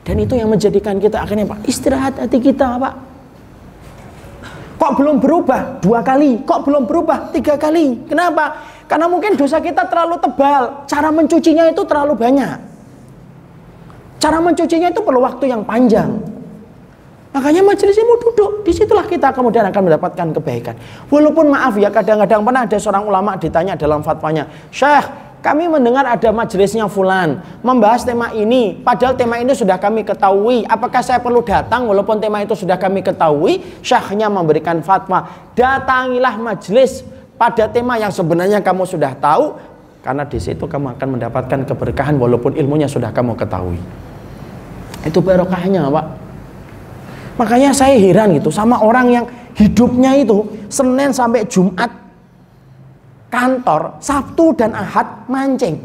Dan 0.08 0.24
itu 0.24 0.40
yang 0.40 0.48
menjadikan 0.48 1.04
kita 1.04 1.20
akhirnya 1.20 1.52
Pak 1.52 1.68
istirahat 1.68 2.16
hati 2.16 2.40
kita 2.40 2.80
Pak. 2.80 2.96
Kok 4.80 4.92
belum 5.04 5.20
berubah 5.20 5.84
dua 5.84 6.00
kali? 6.00 6.48
Kok 6.48 6.64
belum 6.64 6.84
berubah 6.88 7.32
tiga 7.36 7.60
kali? 7.60 8.08
Kenapa? 8.08 8.75
Karena 8.86 9.10
mungkin 9.10 9.34
dosa 9.34 9.58
kita 9.58 9.90
terlalu 9.90 10.22
tebal. 10.22 10.86
Cara 10.86 11.10
mencucinya 11.10 11.66
itu 11.70 11.82
terlalu 11.86 12.14
banyak. 12.14 12.58
Cara 14.22 14.38
mencucinya 14.42 14.90
itu 14.90 15.02
perlu 15.02 15.22
waktu 15.22 15.50
yang 15.50 15.66
panjang. 15.66 16.22
Makanya 17.36 17.68
majelis 17.68 18.00
ilmu 18.00 18.16
duduk, 18.16 18.64
di 18.64 18.72
situlah 18.72 19.04
kita 19.04 19.36
kemudian 19.36 19.68
akan 19.68 19.92
mendapatkan 19.92 20.28
kebaikan. 20.40 20.80
Walaupun 21.12 21.52
maaf 21.52 21.76
ya, 21.76 21.92
kadang-kadang 21.92 22.48
pernah 22.48 22.64
ada 22.64 22.78
seorang 22.80 23.04
ulama 23.04 23.36
ditanya 23.36 23.76
dalam 23.76 24.00
fatwanya, 24.00 24.48
Syekh, 24.72 25.04
kami 25.44 25.68
mendengar 25.68 26.08
ada 26.08 26.32
majelisnya 26.32 26.88
Fulan 26.88 27.44
membahas 27.60 28.08
tema 28.08 28.32
ini, 28.32 28.80
padahal 28.80 29.20
tema 29.20 29.36
ini 29.38 29.52
sudah 29.52 29.76
kami 29.76 30.08
ketahui. 30.08 30.64
Apakah 30.64 31.04
saya 31.04 31.20
perlu 31.20 31.44
datang 31.44 31.86
walaupun 31.86 32.24
tema 32.24 32.40
itu 32.40 32.56
sudah 32.56 32.80
kami 32.80 33.04
ketahui? 33.04 33.62
Syekhnya 33.84 34.32
memberikan 34.32 34.80
fatwa, 34.80 35.28
datangilah 35.60 36.40
majelis 36.40 37.04
pada 37.36 37.68
tema 37.68 38.00
yang 38.00 38.12
sebenarnya 38.12 38.64
kamu 38.64 38.88
sudah 38.88 39.12
tahu, 39.20 39.56
karena 40.06 40.24
di 40.24 40.40
situ 40.40 40.64
kamu 40.64 40.96
akan 40.96 41.08
mendapatkan 41.20 41.60
keberkahan 41.68 42.16
walaupun 42.16 42.56
ilmunya 42.56 42.88
sudah 42.88 43.12
kamu 43.12 43.36
ketahui. 43.36 43.80
Itu 45.04 45.20
barokahnya, 45.22 45.88
Pak. 45.92 46.06
Makanya 47.36 47.76
saya 47.76 48.00
heran 48.00 48.32
gitu 48.40 48.48
sama 48.48 48.80
orang 48.80 49.12
yang 49.12 49.26
hidupnya 49.60 50.16
itu 50.16 50.48
Senin 50.72 51.12
sampai 51.12 51.44
Jumat 51.52 51.92
kantor, 53.28 54.00
Sabtu 54.00 54.56
dan 54.56 54.72
Ahad 54.72 55.28
mancing. 55.28 55.76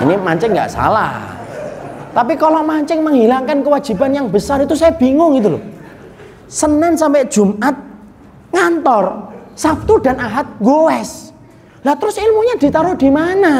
Ini 0.00 0.14
mancing 0.16 0.56
nggak 0.56 0.72
salah. 0.72 1.28
Tapi 2.16 2.34
kalau 2.40 2.64
mancing 2.64 3.04
menghilangkan 3.04 3.60
kewajiban 3.60 4.10
yang 4.16 4.26
besar 4.32 4.64
itu 4.64 4.72
saya 4.72 4.96
bingung 4.96 5.36
gitu 5.36 5.60
loh. 5.60 5.62
Senin 6.48 6.96
sampai 6.96 7.28
Jumat 7.28 7.76
ngantor, 8.50 9.34
Sabtu 9.54 9.98
dan 10.02 10.18
Ahad 10.18 10.46
goes. 10.62 11.30
Lah 11.80 11.96
terus 11.96 12.20
ilmunya 12.20 12.60
ditaruh 12.60 12.94
di 12.94 13.08
mana? 13.08 13.56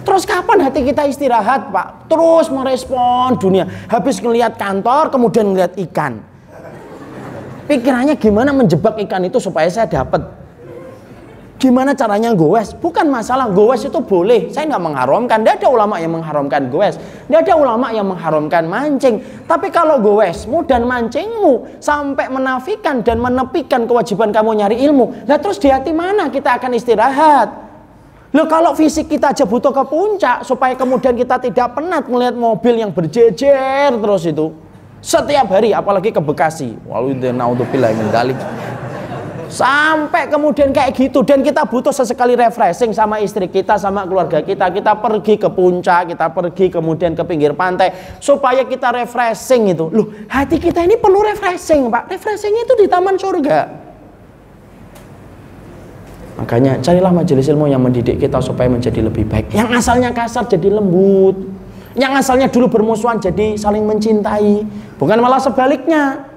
Terus 0.00 0.24
kapan 0.24 0.64
hati 0.64 0.80
kita 0.80 1.04
istirahat, 1.04 1.68
Pak? 1.68 2.08
Terus 2.08 2.48
merespon 2.48 3.36
dunia. 3.36 3.68
Habis 3.90 4.22
ngelihat 4.22 4.56
kantor, 4.56 5.12
kemudian 5.12 5.52
ngelihat 5.52 5.76
ikan. 5.90 6.24
Pikirannya 7.68 8.16
gimana 8.16 8.50
menjebak 8.50 8.98
ikan 9.06 9.22
itu 9.28 9.38
supaya 9.38 9.68
saya 9.68 9.86
dapat. 9.86 10.39
Gimana 11.60 11.92
caranya 11.92 12.32
goes? 12.32 12.72
Bukan 12.72 13.12
masalah 13.12 13.52
goes 13.52 13.84
itu 13.84 14.00
boleh. 14.00 14.48
Saya 14.48 14.64
nggak 14.64 14.80
mengharamkan. 14.80 15.44
Tidak 15.44 15.60
ada 15.60 15.68
ulama 15.68 16.00
yang 16.00 16.16
mengharamkan 16.16 16.72
goes. 16.72 16.96
Tidak 16.96 17.36
ada 17.36 17.52
ulama 17.52 17.92
yang 17.92 18.08
mengharamkan 18.08 18.64
mancing. 18.64 19.20
Tapi 19.44 19.68
kalau 19.68 20.00
goesmu 20.00 20.64
dan 20.64 20.88
mancingmu 20.88 21.76
sampai 21.76 22.32
menafikan 22.32 23.04
dan 23.04 23.20
menepikan 23.20 23.84
kewajiban 23.84 24.32
kamu 24.32 24.56
nyari 24.56 24.80
ilmu, 24.88 25.28
lah 25.28 25.36
terus 25.36 25.60
di 25.60 25.68
hati 25.68 25.92
mana 25.92 26.32
kita 26.32 26.56
akan 26.56 26.72
istirahat? 26.72 27.48
Loh 28.32 28.48
kalau 28.48 28.72
fisik 28.72 29.12
kita 29.12 29.36
aja 29.36 29.44
butuh 29.44 29.76
ke 29.76 29.84
puncak 29.84 30.48
supaya 30.48 30.72
kemudian 30.72 31.12
kita 31.12 31.36
tidak 31.44 31.76
penat 31.76 32.08
melihat 32.08 32.40
mobil 32.40 32.80
yang 32.80 32.88
berjejer 32.88 33.92
terus 34.00 34.24
itu. 34.24 34.48
Setiap 35.04 35.52
hari 35.52 35.76
apalagi 35.76 36.08
ke 36.08 36.24
Bekasi. 36.24 36.72
Waludzubillah 36.88 37.92
min 37.92 38.08
Sampai 39.50 40.30
kemudian 40.30 40.70
kayak 40.70 40.94
gitu 40.94 41.26
dan 41.26 41.42
kita 41.42 41.66
butuh 41.66 41.90
sesekali 41.90 42.38
refreshing 42.38 42.94
sama 42.94 43.18
istri 43.18 43.50
kita 43.50 43.74
sama 43.82 44.06
keluarga 44.06 44.38
kita. 44.46 44.70
Kita 44.70 44.94
pergi 44.94 45.42
ke 45.42 45.50
puncak, 45.50 46.14
kita 46.14 46.30
pergi 46.30 46.70
kemudian 46.70 47.18
ke 47.18 47.26
pinggir 47.26 47.50
pantai 47.58 47.90
supaya 48.22 48.62
kita 48.62 48.94
refreshing 48.94 49.74
itu. 49.74 49.90
Loh, 49.90 50.06
hati 50.30 50.62
kita 50.62 50.86
ini 50.86 50.94
perlu 50.94 51.26
refreshing, 51.26 51.90
Pak. 51.90 52.14
Refreshing 52.14 52.54
itu 52.62 52.78
di 52.78 52.86
taman 52.86 53.18
surga. 53.18 53.58
Makanya 56.38 56.78
carilah 56.78 57.10
majelis 57.10 57.50
ilmu 57.50 57.66
yang 57.66 57.82
mendidik 57.82 58.22
kita 58.22 58.38
supaya 58.38 58.70
menjadi 58.70 59.02
lebih 59.02 59.26
baik. 59.26 59.50
Yang 59.50 59.82
asalnya 59.82 60.14
kasar 60.14 60.46
jadi 60.46 60.78
lembut. 60.78 61.36
Yang 61.98 62.22
asalnya 62.22 62.46
dulu 62.46 62.70
bermusuhan 62.70 63.18
jadi 63.18 63.58
saling 63.58 63.82
mencintai. 63.82 64.62
Bukan 64.94 65.18
malah 65.18 65.42
sebaliknya. 65.42 66.29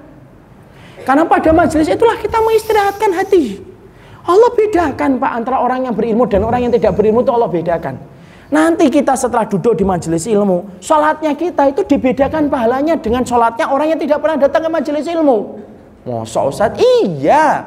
Karena 1.04 1.28
pada 1.28 1.52
majelis 1.52 1.86
itulah 1.86 2.16
kita 2.16 2.40
mengistirahatkan 2.40 3.10
hati. 3.12 3.60
Allah 4.24 4.50
bedakan 4.56 5.20
Pak 5.20 5.32
antara 5.36 5.60
orang 5.60 5.84
yang 5.84 5.92
berilmu 5.92 6.24
dan 6.24 6.48
orang 6.48 6.64
yang 6.64 6.72
tidak 6.72 6.96
berilmu 6.96 7.20
itu 7.20 7.32
Allah 7.32 7.50
bedakan. 7.52 7.94
Nanti 8.48 8.88
kita 8.88 9.12
setelah 9.16 9.44
duduk 9.44 9.76
di 9.76 9.84
majelis 9.84 10.24
ilmu, 10.24 10.80
sholatnya 10.80 11.36
kita 11.36 11.68
itu 11.72 11.84
dibedakan 11.84 12.48
pahalanya 12.48 12.96
dengan 12.96 13.24
sholatnya 13.24 13.68
orang 13.68 13.92
yang 13.96 14.00
tidak 14.00 14.20
pernah 14.20 14.36
datang 14.40 14.64
ke 14.64 14.70
majelis 14.72 15.04
ilmu. 15.08 15.60
Masa 16.04 16.40
Ustaz? 16.44 16.72
Iya. 16.76 17.64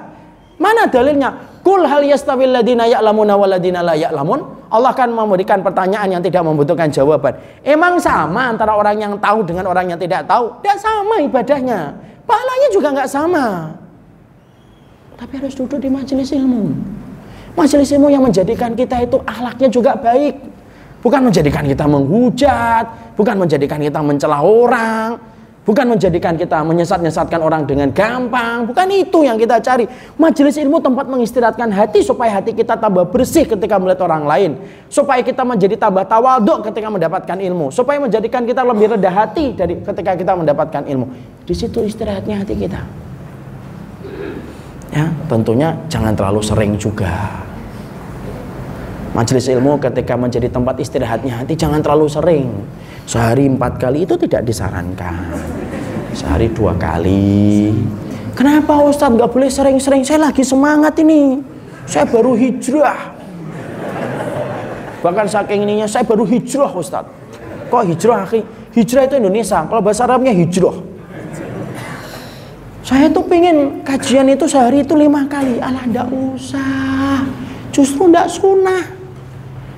Mana 0.58 0.90
dalilnya? 0.90 1.62
Kul 1.62 1.86
hal 1.86 2.02
yastawil 2.06 2.50
ladina 2.50 2.90
ya'lamuna 2.90 3.38
wal 3.38 3.52
ladina 3.54 3.86
la 3.86 3.94
ya'lamun. 3.94 4.70
Allah 4.74 4.92
akan 4.92 5.14
memberikan 5.14 5.62
pertanyaan 5.62 6.18
yang 6.18 6.24
tidak 6.24 6.42
membutuhkan 6.42 6.90
jawaban. 6.90 7.38
Emang 7.62 8.02
sama 8.02 8.52
antara 8.52 8.74
orang 8.74 8.98
yang 8.98 9.14
tahu 9.22 9.46
dengan 9.46 9.70
orang 9.70 9.94
yang 9.94 10.00
tidak 10.00 10.26
tahu? 10.26 10.50
Tidak 10.62 10.78
sama 10.82 11.22
ibadahnya. 11.24 11.94
Pahalanya 12.28 12.70
juga 12.76 12.88
nggak 12.92 13.10
sama. 13.10 13.72
Tapi 15.18 15.34
harus 15.40 15.56
duduk 15.56 15.80
di 15.80 15.90
majelis 15.90 16.30
ilmu. 16.36 16.76
Majelis 17.58 17.90
ilmu 17.90 18.12
yang 18.14 18.22
menjadikan 18.22 18.78
kita 18.78 19.02
itu 19.02 19.18
ahlaknya 19.26 19.72
juga 19.72 19.98
baik. 19.98 20.36
Bukan 21.02 21.32
menjadikan 21.32 21.64
kita 21.66 21.88
menghujat, 21.88 22.86
bukan 23.18 23.36
menjadikan 23.40 23.80
kita 23.82 24.04
mencela 24.04 24.44
orang, 24.44 25.18
Bukan 25.68 25.84
menjadikan 25.84 26.40
kita 26.40 26.64
menyesat-nyesatkan 26.64 27.44
orang 27.44 27.68
dengan 27.68 27.92
gampang. 27.92 28.72
Bukan 28.72 28.88
itu 28.88 29.28
yang 29.28 29.36
kita 29.36 29.60
cari. 29.60 29.84
Majelis 30.16 30.56
ilmu 30.56 30.80
tempat 30.80 31.12
mengistirahatkan 31.12 31.68
hati 31.76 32.00
supaya 32.08 32.40
hati 32.40 32.56
kita 32.56 32.80
tambah 32.80 33.04
bersih 33.12 33.44
ketika 33.44 33.76
melihat 33.76 34.08
orang 34.08 34.24
lain. 34.24 34.52
Supaya 34.88 35.20
kita 35.20 35.44
menjadi 35.44 35.76
tambah 35.76 36.08
tawaduk 36.08 36.72
ketika 36.72 36.88
mendapatkan 36.88 37.36
ilmu. 37.36 37.68
Supaya 37.76 38.00
menjadikan 38.00 38.48
kita 38.48 38.64
lebih 38.64 38.96
rendah 38.96 39.12
hati 39.12 39.60
dari 39.60 39.76
ketika 39.84 40.16
kita 40.16 40.40
mendapatkan 40.40 40.88
ilmu. 40.88 41.12
Di 41.44 41.52
situ 41.52 41.84
istirahatnya 41.84 42.48
hati 42.48 42.56
kita. 42.56 42.80
Ya, 44.96 45.12
tentunya 45.28 45.76
jangan 45.92 46.16
terlalu 46.16 46.48
sering 46.48 46.80
juga. 46.80 47.44
Majelis 49.12 49.52
ilmu 49.52 49.76
ketika 49.84 50.16
menjadi 50.16 50.48
tempat 50.48 50.80
istirahatnya 50.80 51.44
hati 51.44 51.60
jangan 51.60 51.84
terlalu 51.84 52.08
sering. 52.08 52.48
Sehari 53.08 53.48
empat 53.48 53.80
kali 53.80 54.04
itu 54.04 54.20
tidak 54.20 54.44
disarankan. 54.44 55.32
Sehari 56.12 56.52
dua 56.52 56.76
kali. 56.76 57.72
Kenapa 58.36 58.84
Ustadz 58.84 59.16
nggak 59.16 59.32
boleh 59.32 59.48
sering-sering? 59.48 60.04
Saya 60.04 60.28
lagi 60.28 60.44
semangat 60.44 61.00
ini. 61.00 61.40
Saya 61.88 62.04
baru 62.04 62.36
hijrah. 62.36 63.16
Bahkan 65.00 65.24
saking 65.24 65.64
ininya 65.64 65.88
saya 65.88 66.04
baru 66.04 66.28
hijrah 66.28 66.68
Ustadz. 66.68 67.08
Kok 67.72 67.84
hijrah 67.88 68.28
akhi? 68.28 68.44
Hijrah 68.76 69.08
itu 69.08 69.16
Indonesia. 69.24 69.64
Kalau 69.64 69.80
bahasa 69.80 70.04
Arabnya 70.04 70.36
hijrah. 70.36 70.76
Saya 72.84 73.08
tuh 73.08 73.24
pengen 73.24 73.88
kajian 73.88 74.28
itu 74.28 74.52
sehari 74.52 74.84
itu 74.84 75.00
lima 75.00 75.24
kali. 75.32 75.64
Alah 75.64 75.88
ndak 75.88 76.12
usah. 76.12 77.24
Justru 77.72 78.12
ndak 78.12 78.28
sunnah. 78.28 78.84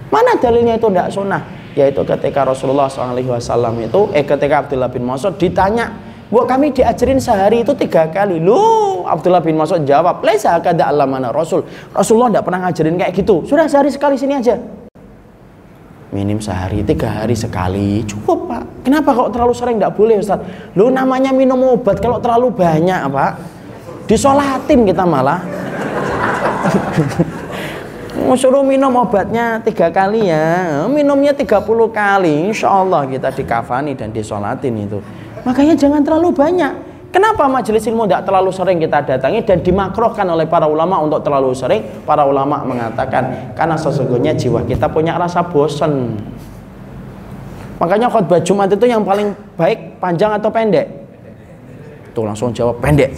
Mana 0.10 0.34
dalilnya 0.42 0.82
itu 0.82 0.90
ndak 0.90 1.14
sunnah? 1.14 1.59
Yaitu 1.78 2.02
ketika 2.06 2.46
Rasulullah 2.46 2.90
SAW 2.90 3.74
itu 3.78 4.02
eh 4.16 4.26
ketika 4.26 4.66
Abdullah 4.66 4.90
bin 4.90 5.06
Mas'ud 5.06 5.38
ditanya 5.38 5.94
buat 6.30 6.46
kami 6.46 6.70
diajarin 6.70 7.18
sehari 7.18 7.66
itu 7.66 7.74
tiga 7.74 8.06
kali? 8.10 8.38
Lu 8.38 9.02
Abdullah 9.06 9.42
bin 9.42 9.58
Mas'ud 9.58 9.82
jawab 9.82 10.22
laisa 10.22 10.62
kada 10.62 10.94
mana 11.06 11.34
Rasul. 11.34 11.66
Rasulullah 11.90 12.30
tidak 12.30 12.44
pernah 12.46 12.60
ngajarin 12.70 12.96
kayak 13.02 13.14
gitu. 13.18 13.42
Sudah 13.50 13.66
sehari 13.66 13.90
sekali 13.90 14.14
sini 14.14 14.38
aja. 14.38 14.54
Minim 16.10 16.42
sehari 16.42 16.86
tiga 16.86 17.22
hari 17.22 17.34
sekali. 17.34 18.02
Cukup 18.06 18.50
pak. 18.50 18.64
Kenapa 18.86 19.14
kok 19.14 19.30
terlalu 19.30 19.54
sering? 19.54 19.78
Tidak 19.78 19.94
boleh 19.94 20.18
Ustaz. 20.22 20.42
Lu 20.74 20.90
namanya 20.90 21.30
minum 21.34 21.62
obat 21.66 21.98
kalau 21.98 22.22
terlalu 22.22 22.54
banyak 22.54 23.10
pak. 23.10 23.32
Disolatin 24.10 24.90
kita 24.90 25.06
malah 25.06 25.42
suruh 28.36 28.66
minum 28.66 28.92
obatnya 29.00 29.64
tiga 29.64 29.88
kali 29.90 30.28
ya. 30.28 30.86
Minumnya 30.92 31.32
30 31.32 31.64
kali 31.90 32.52
insya 32.52 32.70
Allah 32.70 33.08
kita 33.08 33.32
dikafani 33.32 33.96
dan 33.96 34.12
disolatin 34.12 34.76
itu. 34.76 35.00
Makanya 35.48 35.74
jangan 35.80 36.04
terlalu 36.04 36.36
banyak. 36.36 36.74
Kenapa 37.10 37.50
majelis 37.50 37.82
ilmu 37.90 38.06
tidak 38.06 38.30
terlalu 38.30 38.54
sering 38.54 38.78
kita 38.78 39.02
datangi 39.02 39.42
dan 39.42 39.66
dimakrohkan 39.66 40.30
oleh 40.30 40.46
para 40.46 40.70
ulama 40.70 41.02
untuk 41.02 41.26
terlalu 41.26 41.58
sering? 41.58 41.82
Para 42.06 42.22
ulama 42.22 42.62
mengatakan 42.62 43.54
karena 43.58 43.74
sesungguhnya 43.74 44.38
jiwa 44.38 44.62
kita 44.62 44.86
punya 44.94 45.18
rasa 45.18 45.42
bosan 45.42 46.14
makanya 47.80 48.12
khutbah 48.12 48.44
Jumat 48.44 48.70
itu 48.70 48.86
yang 48.86 49.02
paling 49.02 49.34
baik 49.58 49.98
panjang 49.98 50.38
atau 50.38 50.54
pendek? 50.54 50.86
Tuh 52.14 52.30
langsung 52.30 52.54
jawab 52.54 52.78
pendek 52.78 53.10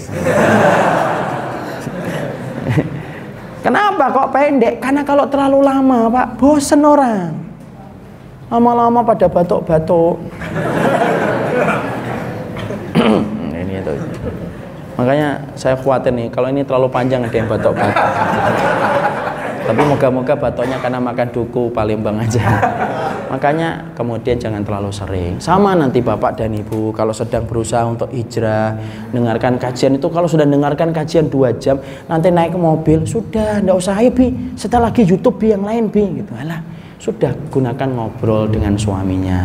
Kenapa 3.61 4.09
kok 4.09 4.33
pendek? 4.33 4.81
Karena 4.81 5.05
kalau 5.05 5.29
terlalu 5.29 5.61
lama, 5.61 6.09
Pak, 6.09 6.27
bosen 6.41 6.81
orang. 6.81 7.41
lama-lama 8.51 8.99
pada 8.99 9.31
batuk-batuk 9.31 10.19
ini 13.63 13.79
itu 13.79 13.95
makanya 14.99 15.39
saya 15.55 15.79
khawatir 15.79 16.11
nih 16.11 16.27
kalau 16.27 16.51
ini 16.51 16.67
terlalu 16.67 16.91
panjang 16.91 17.23
ada 17.23 17.31
yang 17.31 17.47
batuk-batuk 17.47 18.07
tapi 19.71 19.81
moga-moga 19.88 20.35
batuknya 20.35 20.83
karena 20.83 20.99
makan 20.99 21.27
duku 21.31 21.71
Palembang 21.71 22.19
aja 22.19 22.43
makanya 23.31 23.95
kemudian 23.95 24.35
jangan 24.35 24.59
terlalu 24.67 24.91
sering. 24.91 25.39
Sama 25.39 25.71
nanti 25.71 26.03
bapak 26.03 26.35
dan 26.35 26.51
ibu 26.51 26.91
kalau 26.91 27.15
sedang 27.15 27.47
berusaha 27.47 27.87
untuk 27.87 28.11
hijrah 28.11 28.75
dengarkan 29.15 29.55
kajian 29.55 29.95
itu 29.95 30.11
kalau 30.11 30.27
sudah 30.27 30.43
dengarkan 30.43 30.91
kajian 30.91 31.31
dua 31.31 31.55
jam 31.55 31.79
nanti 32.11 32.27
naik 32.27 32.51
ke 32.51 32.59
mobil 32.59 33.07
sudah 33.07 33.63
ndak 33.63 33.79
usah 33.79 33.95
ayo 34.03 34.11
bi. 34.11 34.35
Setelah 34.59 34.91
lagi 34.91 35.07
YouTube 35.07 35.39
bi 35.39 35.55
yang 35.55 35.63
lain 35.63 35.87
bi. 35.87 36.03
Gitu. 36.19 36.35
Alah 36.35 36.59
sudah 37.01 37.33
gunakan 37.49 37.89
ngobrol 37.97 38.45
dengan 38.45 38.77
suaminya 38.77 39.41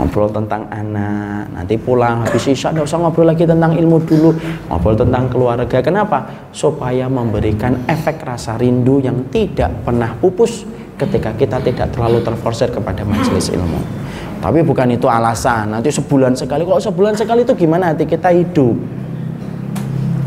ngobrol 0.00 0.32
tentang 0.32 0.64
anak. 0.72 1.52
Nanti 1.52 1.76
pulang 1.76 2.24
habis 2.24 2.48
isya 2.48 2.72
tidak 2.72 2.88
usah 2.88 3.04
ngobrol 3.04 3.28
lagi 3.28 3.44
tentang 3.44 3.76
ilmu 3.76 4.00
dulu 4.08 4.32
ngobrol 4.72 4.96
tentang 4.96 5.28
keluarga. 5.28 5.78
Kenapa? 5.84 6.48
Supaya 6.56 7.04
memberikan 7.12 7.84
efek 7.84 8.24
rasa 8.24 8.56
rindu 8.56 8.96
yang 9.04 9.28
tidak 9.28 9.84
pernah 9.84 10.16
pupus 10.16 10.64
ketika 11.00 11.32
kita 11.32 11.56
tidak 11.64 11.88
terlalu 11.96 12.20
terforsir 12.20 12.68
kepada 12.68 13.00
majelis 13.08 13.48
ilmu. 13.48 13.80
Tapi 14.40 14.60
bukan 14.60 14.88
itu 14.92 15.08
alasan. 15.08 15.72
Nanti 15.72 15.88
sebulan 15.88 16.36
sekali. 16.36 16.64
Kok 16.64 16.80
sebulan 16.80 17.16
sekali 17.16 17.44
itu 17.44 17.52
gimana 17.56 17.92
hati 17.92 18.04
kita 18.04 18.32
hidup? 18.32 18.76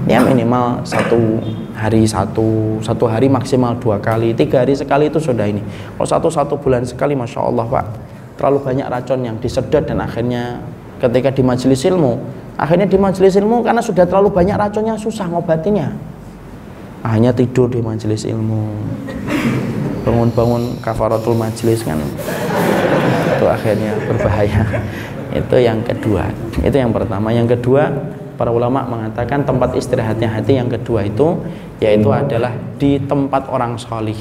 Ya 0.04 0.20
minimal 0.20 0.84
satu 0.84 1.40
hari 1.74 2.04
satu 2.04 2.78
satu 2.84 3.06
hari 3.08 3.30
maksimal 3.30 3.78
dua 3.78 3.98
kali. 3.98 4.34
Tiga 4.38 4.62
hari 4.66 4.78
sekali 4.78 5.10
itu 5.10 5.18
sudah 5.22 5.46
ini. 5.50 5.62
Kalau 5.98 6.10
satu 6.10 6.28
satu 6.30 6.54
bulan 6.60 6.86
sekali 6.86 7.18
masya 7.18 7.42
Allah 7.42 7.66
pak. 7.66 7.86
Terlalu 8.38 8.60
banyak 8.66 8.88
racun 8.90 9.20
yang 9.24 9.38
disedot 9.38 9.86
dan 9.86 10.02
akhirnya 10.02 10.60
ketika 10.98 11.30
di 11.30 11.46
majelis 11.46 11.86
ilmu 11.86 12.18
akhirnya 12.58 12.86
di 12.86 12.98
majelis 12.98 13.34
ilmu 13.38 13.66
karena 13.66 13.82
sudah 13.82 14.06
terlalu 14.06 14.30
banyak 14.34 14.58
racunnya 14.58 14.94
susah 15.00 15.26
ngobatinya. 15.30 15.90
Hanya 17.04 17.36
tidur 17.36 17.68
di 17.68 17.84
majelis 17.84 18.24
ilmu 18.24 18.64
bangun-bangun 20.04 20.84
kafaratul 20.84 21.36
majelis 21.36 21.82
kan 21.82 21.98
itu 23.44 23.46
akhirnya 23.52 23.92
berbahaya. 24.08 24.62
Itu 25.34 25.58
yang 25.58 25.82
kedua. 25.84 26.30
Itu 26.62 26.76
yang 26.78 26.94
pertama. 26.94 27.34
Yang 27.34 27.60
kedua 27.60 27.90
para 28.40 28.54
ulama 28.54 28.86
mengatakan 28.88 29.44
tempat 29.44 29.76
istirahatnya 29.76 30.30
hati 30.30 30.62
yang 30.62 30.72
kedua 30.72 31.04
itu 31.04 31.42
yaitu 31.84 32.08
adalah 32.14 32.56
di 32.80 33.02
tempat 33.04 33.50
orang 33.52 33.76
solih. 33.76 34.16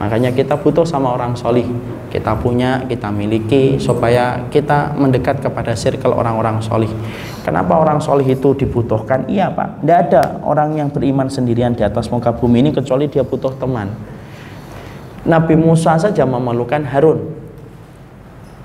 Makanya 0.00 0.34
kita 0.34 0.56
butuh 0.58 0.86
sama 0.86 1.12
orang 1.12 1.36
solih. 1.36 1.66
Kita 2.10 2.38
punya, 2.38 2.86
kita 2.86 3.10
miliki 3.10 3.82
supaya 3.82 4.46
kita 4.46 4.94
mendekat 4.94 5.42
kepada 5.42 5.74
circle 5.74 6.14
orang-orang 6.14 6.62
solih. 6.62 6.90
Kenapa 7.42 7.74
orang 7.74 7.98
solih 7.98 8.24
itu 8.24 8.54
dibutuhkan? 8.54 9.26
iya 9.26 9.50
pak, 9.50 9.82
tidak 9.82 9.98
ada 10.08 10.22
orang 10.46 10.78
yang 10.78 10.88
beriman 10.94 11.26
sendirian 11.26 11.74
di 11.74 11.82
atas 11.82 12.06
muka 12.08 12.30
bumi 12.30 12.62
ini 12.64 12.70
kecuali 12.70 13.10
dia 13.10 13.26
butuh 13.26 13.52
teman 13.58 14.13
Nabi 15.24 15.56
Musa 15.56 15.96
saja 15.96 16.28
memerlukan 16.28 16.84
Harun 16.84 17.32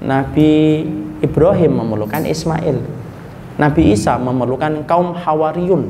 Nabi 0.04 0.84
Ibrahim 1.24 1.80
memerlukan 1.80 2.24
Ismail 2.28 3.00
Nabi 3.60 3.92
Isa 3.92 4.16
memerlukan 4.16 4.88
kaum 4.88 5.12
Hawariyun. 5.12 5.84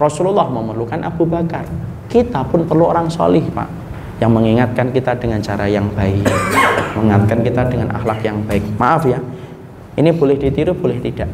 Rasulullah 0.00 0.48
memerlukan 0.48 0.96
Abu 1.04 1.28
Bakar. 1.28 1.68
Kita 2.08 2.40
pun 2.48 2.64
perlu 2.64 2.88
orang 2.88 3.12
solih, 3.12 3.44
Pak, 3.52 3.68
yang 4.16 4.32
mengingatkan 4.32 4.88
kita 4.88 5.12
dengan 5.20 5.44
cara 5.44 5.68
yang 5.68 5.92
baik, 5.92 6.24
mengingatkan 6.96 7.44
kita 7.44 7.68
dengan 7.68 7.92
akhlak 7.92 8.24
yang 8.24 8.40
baik. 8.48 8.64
Maaf 8.80 9.04
ya, 9.04 9.20
ini 10.00 10.08
boleh 10.16 10.40
ditiru, 10.40 10.72
boleh 10.72 10.96
tidak. 11.04 11.28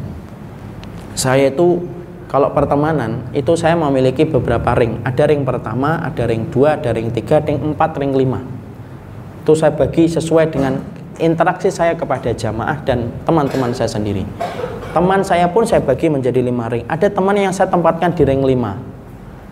Saya 1.15 1.47
itu 1.47 1.79
kalau 2.27 2.51
pertemanan 2.51 3.23
itu 3.31 3.55
saya 3.55 3.79
memiliki 3.79 4.27
beberapa 4.27 4.75
ring. 4.75 4.99
Ada 5.07 5.31
ring 5.31 5.47
pertama, 5.47 6.03
ada 6.03 6.27
ring 6.27 6.51
dua, 6.51 6.75
ada 6.75 6.91
ring 6.91 7.07
tiga, 7.07 7.39
ring 7.39 7.71
empat, 7.71 7.95
ring 7.95 8.11
lima. 8.11 8.43
Itu 9.47 9.55
saya 9.55 9.71
bagi 9.71 10.11
sesuai 10.11 10.51
dengan 10.51 10.75
interaksi 11.23 11.71
saya 11.71 11.95
kepada 11.95 12.35
jamaah 12.35 12.83
dan 12.83 13.15
teman-teman 13.23 13.71
saya 13.71 13.87
sendiri. 13.87 14.27
Teman 14.91 15.23
saya 15.23 15.47
pun 15.47 15.63
saya 15.63 15.79
bagi 15.79 16.11
menjadi 16.11 16.43
lima 16.43 16.67
ring. 16.67 16.83
Ada 16.91 17.07
teman 17.07 17.31
yang 17.39 17.55
saya 17.55 17.71
tempatkan 17.71 18.11
di 18.11 18.27
ring 18.27 18.43
lima. 18.43 18.75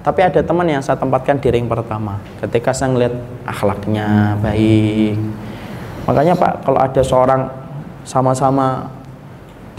Tapi 0.03 0.22
ada 0.22 0.43
teman 0.43 0.68
yang 0.68 0.84
saya 0.84 0.99
tempatkan 0.99 1.39
di 1.39 1.49
ring 1.56 1.72
pertama. 1.72 2.19
Ketika 2.43 2.76
saya 2.76 2.91
melihat 2.91 3.15
akhlaknya 3.47 4.35
baik. 4.43 5.15
Makanya 6.06 6.35
Pak, 6.38 6.53
kalau 6.68 6.80
ada 6.84 7.02
seorang 7.02 7.41
sama-sama 8.03 8.85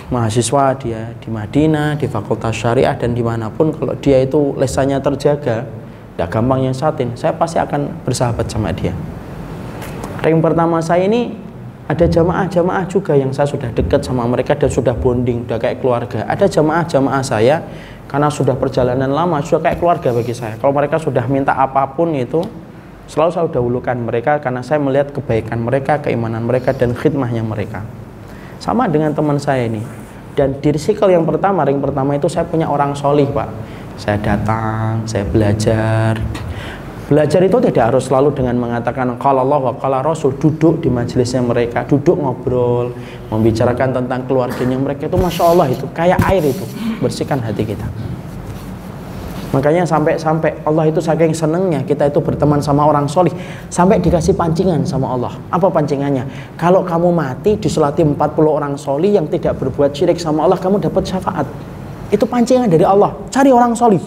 mahasiswa 0.06 0.74
dia 0.78 1.10
di 1.18 1.28
Madinah, 1.28 1.98
di 1.98 2.06
Fakultas 2.06 2.54
Syariah 2.54 2.94
dan 2.94 3.12
di 3.12 3.22
mana 3.26 3.50
pun, 3.50 3.74
kalau 3.74 3.98
dia 3.98 4.22
itu 4.22 4.54
lesannya 4.54 5.02
terjaga, 5.02 5.66
tidak 6.16 6.28
gampang 6.30 6.70
yang 6.70 6.76
satin, 6.76 7.12
saya 7.18 7.34
pasti 7.34 7.58
akan 7.58 8.06
bersahabat 8.06 8.46
sama 8.46 8.70
dia. 8.70 8.94
Ring 10.22 10.38
pertama 10.38 10.78
saya 10.78 11.04
ini 11.06 11.34
ada 11.86 12.02
jamaah-jamaah 12.02 12.86
juga 12.90 13.14
yang 13.14 13.30
saya 13.30 13.46
sudah 13.46 13.70
dekat 13.70 14.02
sama 14.02 14.26
mereka 14.26 14.58
dan 14.58 14.70
sudah 14.70 14.94
bonding, 14.94 15.46
sudah 15.46 15.58
kayak 15.58 15.78
keluarga. 15.78 16.26
Ada 16.26 16.50
jamaah-jamaah 16.50 17.22
saya 17.22 17.62
karena 18.06 18.26
sudah 18.30 18.58
perjalanan 18.58 19.10
lama, 19.10 19.38
sudah 19.42 19.70
kayak 19.70 19.78
keluarga 19.78 20.10
bagi 20.14 20.34
saya. 20.34 20.58
Kalau 20.58 20.74
mereka 20.74 20.98
sudah 20.98 21.26
minta 21.30 21.54
apa 21.54 21.86
pun 21.94 22.14
itu, 22.14 22.42
selalu 23.06 23.30
saya 23.30 23.46
dahulukan 23.50 23.94
mereka 23.98 24.42
karena 24.42 24.66
saya 24.66 24.82
melihat 24.82 25.14
kebaikan 25.14 25.62
mereka, 25.62 26.02
keimanan 26.02 26.42
mereka 26.46 26.74
dan 26.74 26.94
khidmahnya 26.94 27.46
mereka. 27.46 27.86
Sama 28.58 28.88
dengan 28.88 29.12
teman 29.12 29.36
saya 29.36 29.68
ini. 29.68 29.82
Dan 30.36 30.60
di 30.60 30.68
circle 30.76 31.16
yang 31.16 31.24
pertama, 31.24 31.64
ring 31.64 31.80
pertama 31.80 32.12
itu 32.12 32.28
saya 32.28 32.44
punya 32.44 32.68
orang 32.68 32.92
solih, 32.92 33.24
Pak. 33.32 33.48
Saya 33.96 34.20
datang, 34.20 35.08
saya 35.08 35.24
belajar, 35.24 36.20
Belajar 37.06 37.38
itu 37.38 37.62
tidak 37.70 37.94
harus 37.94 38.10
selalu 38.10 38.34
dengan 38.34 38.58
mengatakan 38.58 39.14
kalau 39.22 39.46
Allah 39.46 39.70
wa 39.70 39.72
kalau 39.78 40.02
Rasul 40.02 40.34
duduk 40.42 40.82
di 40.82 40.90
majelisnya 40.90 41.38
mereka, 41.38 41.86
duduk 41.86 42.18
ngobrol, 42.18 42.90
membicarakan 43.30 44.02
tentang 44.02 44.26
keluarganya 44.26 44.74
mereka 44.74 45.06
itu 45.06 45.14
masya 45.14 45.54
Allah 45.54 45.70
itu 45.70 45.86
kayak 45.94 46.18
air 46.26 46.42
itu 46.42 46.66
bersihkan 46.98 47.38
hati 47.38 47.62
kita. 47.62 47.86
Makanya 49.56 49.88
sampai-sampai 49.88 50.68
Allah 50.68 50.84
itu 50.92 51.00
saking 51.00 51.32
senengnya 51.32 51.80
kita 51.80 52.12
itu 52.12 52.20
berteman 52.20 52.60
sama 52.60 52.84
orang 52.84 53.08
solih 53.08 53.32
sampai 53.72 53.96
dikasih 54.04 54.36
pancingan 54.36 54.84
sama 54.84 55.16
Allah. 55.16 55.32
Apa 55.48 55.72
pancingannya? 55.72 56.28
Kalau 56.60 56.84
kamu 56.84 57.08
mati 57.08 57.56
disolati 57.56 58.04
40 58.04 58.20
orang 58.44 58.76
solih 58.76 59.16
yang 59.16 59.24
tidak 59.32 59.56
berbuat 59.56 59.96
syirik 59.96 60.20
sama 60.20 60.44
Allah, 60.44 60.60
kamu 60.60 60.76
dapat 60.84 61.08
syafaat. 61.08 61.48
Itu 62.12 62.28
pancingan 62.28 62.68
dari 62.68 62.84
Allah. 62.84 63.16
Cari 63.32 63.48
orang 63.48 63.72
solih. 63.72 64.04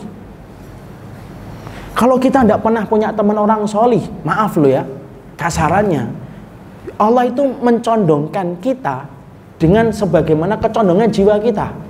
Kalau 1.98 2.22
kita 2.22 2.46
tidak 2.46 2.62
pernah 2.62 2.86
punya 2.86 3.10
teman 3.10 3.36
orang 3.42 3.66
solih, 3.66 4.06
maaf 4.22 4.54
lo 4.54 4.70
ya, 4.70 4.86
kasarannya, 5.34 6.14
Allah 7.02 7.26
itu 7.26 7.42
mencondongkan 7.42 8.62
kita 8.62 9.10
dengan 9.58 9.90
sebagaimana 9.90 10.62
kecondongan 10.62 11.10
jiwa 11.10 11.42
kita. 11.42 11.89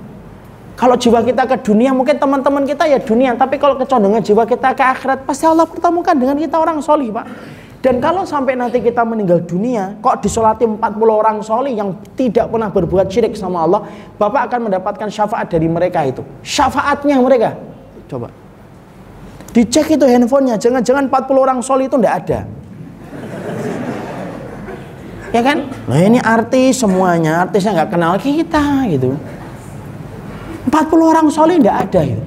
Kalau 0.80 0.96
jiwa 0.96 1.20
kita 1.20 1.44
ke 1.44 1.60
dunia, 1.60 1.92
mungkin 1.92 2.16
teman-teman 2.16 2.64
kita 2.64 2.88
ya 2.88 2.96
dunia, 2.96 3.36
tapi 3.36 3.60
kalau 3.60 3.76
kecondongan 3.76 4.24
jiwa 4.24 4.48
kita 4.48 4.72
ke 4.72 4.80
akhirat, 4.80 5.28
pasti 5.28 5.44
Allah 5.44 5.68
pertemukan 5.68 6.16
dengan 6.16 6.40
kita 6.40 6.56
orang 6.56 6.80
solih, 6.80 7.12
Pak. 7.12 7.26
Dan 7.84 8.00
kalau 8.00 8.24
sampai 8.24 8.56
nanti 8.56 8.80
kita 8.80 9.04
meninggal 9.04 9.44
dunia, 9.44 10.00
kok 10.00 10.24
disolati 10.24 10.64
40 10.64 10.80
orang 11.12 11.44
solih 11.44 11.76
yang 11.76 12.00
tidak 12.16 12.48
pernah 12.48 12.72
berbuat 12.72 13.12
syirik 13.12 13.36
sama 13.36 13.68
Allah, 13.68 13.84
Bapak 14.16 14.48
akan 14.48 14.72
mendapatkan 14.72 15.08
syafaat 15.12 15.52
dari 15.52 15.68
mereka 15.68 16.00
itu. 16.08 16.24
Syafaatnya 16.40 17.20
mereka. 17.20 17.60
Coba. 18.08 18.32
Dicek 19.52 20.00
itu 20.00 20.04
handphonenya, 20.08 20.56
jangan-jangan 20.56 21.12
40 21.12 21.44
orang 21.44 21.58
soli 21.60 21.92
itu 21.92 22.00
ndak 22.00 22.14
ada. 22.24 22.40
Ya 25.36 25.44
kan? 25.44 25.68
Nah 25.92 26.00
ini 26.00 26.24
artis 26.24 26.80
semuanya, 26.80 27.44
artisnya 27.44 27.84
nggak 27.84 27.90
kenal 27.92 28.16
kita 28.16 28.64
gitu. 28.88 29.12
40 30.68 31.12
orang 31.12 31.26
soli 31.32 31.56
ndak 31.62 31.76
ada 31.88 32.00
gitu. 32.04 32.22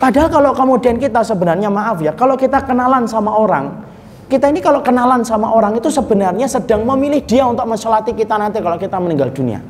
Padahal 0.00 0.28
kalau 0.28 0.50
kemudian 0.52 0.96
kita 1.00 1.20
sebenarnya 1.24 1.70
maaf 1.70 2.00
ya, 2.02 2.12
kalau 2.12 2.34
kita 2.34 2.60
kenalan 2.64 3.08
sama 3.08 3.32
orang, 3.32 3.84
kita 4.28 4.50
ini 4.50 4.60
kalau 4.60 4.84
kenalan 4.84 5.22
sama 5.22 5.52
orang 5.52 5.78
itu 5.78 5.88
sebenarnya 5.88 6.44
sedang 6.50 6.82
memilih 6.82 7.24
dia 7.24 7.46
untuk 7.46 7.64
mensolati 7.64 8.12
kita 8.12 8.36
nanti 8.36 8.60
kalau 8.60 8.76
kita 8.76 8.98
meninggal 9.00 9.30
dunia. 9.32 9.62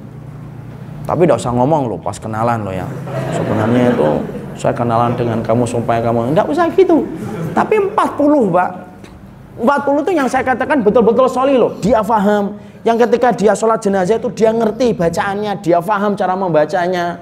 Tapi 1.04 1.28
tidak 1.28 1.38
usah 1.38 1.52
ngomong 1.52 1.90
loh 1.90 2.00
pas 2.00 2.16
kenalan 2.16 2.64
loh 2.64 2.72
ya. 2.72 2.88
Sebenarnya 3.36 3.92
itu 3.92 4.08
saya 4.58 4.74
kenalan 4.74 5.14
dengan 5.18 5.42
kamu 5.42 5.66
supaya 5.66 6.00
kamu 6.00 6.34
enggak 6.34 6.46
usah 6.46 6.70
gitu 6.70 7.02
tapi 7.54 7.78
40 7.78 8.54
pak 8.54 8.70
40 9.54 10.02
itu 10.02 10.10
yang 10.14 10.26
saya 10.26 10.42
katakan 10.42 10.82
betul-betul 10.82 11.26
soli 11.30 11.54
loh 11.54 11.78
dia 11.78 12.02
faham 12.02 12.58
yang 12.82 12.98
ketika 12.98 13.30
dia 13.34 13.54
sholat 13.54 13.82
jenazah 13.82 14.18
itu 14.18 14.28
dia 14.34 14.50
ngerti 14.50 14.94
bacaannya 14.94 15.62
dia 15.62 15.78
faham 15.78 16.18
cara 16.18 16.34
membacanya 16.34 17.18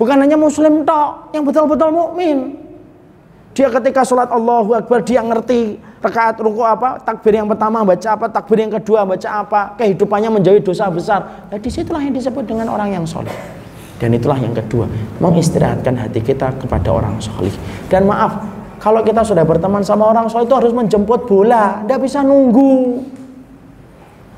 bukan 0.00 0.16
hanya 0.16 0.40
muslim 0.40 0.88
tok 0.88 1.36
yang 1.36 1.44
betul-betul 1.44 1.92
mukmin. 1.92 2.56
Dia 3.52 3.68
ketika 3.68 4.00
sholat 4.00 4.32
Allahu 4.32 4.72
Akbar 4.72 5.04
dia 5.04 5.20
ngerti 5.20 5.76
rakaat 6.00 6.40
ruku 6.40 6.64
apa 6.64 6.96
takbir 7.04 7.36
yang 7.36 7.44
pertama 7.44 7.84
baca 7.84 8.08
apa 8.16 8.32
takbir 8.32 8.64
yang 8.64 8.72
kedua 8.72 9.04
baca 9.04 9.28
apa 9.28 9.76
kehidupannya 9.76 10.40
menjauhi 10.40 10.64
dosa 10.64 10.88
besar. 10.88 11.52
Nah 11.52 11.58
di 11.60 11.68
situlah 11.68 12.00
yang 12.00 12.16
disebut 12.16 12.48
dengan 12.48 12.72
orang 12.72 12.96
yang 12.96 13.04
soleh 13.04 13.60
dan 14.00 14.16
itulah 14.16 14.40
yang 14.40 14.56
kedua 14.56 14.88
mengistirahatkan 15.20 15.92
hati 16.00 16.24
kita 16.24 16.56
kepada 16.56 16.88
orang 16.88 17.20
soleh 17.20 17.52
dan 17.92 18.08
maaf 18.08 18.40
kalau 18.80 19.04
kita 19.04 19.20
sudah 19.20 19.44
berteman 19.44 19.84
sama 19.84 20.08
orang 20.08 20.26
soleh 20.32 20.48
itu 20.48 20.56
harus 20.56 20.72
menjemput 20.72 21.28
bola 21.28 21.84
tidak 21.84 22.08
bisa 22.08 22.24
nunggu 22.24 23.04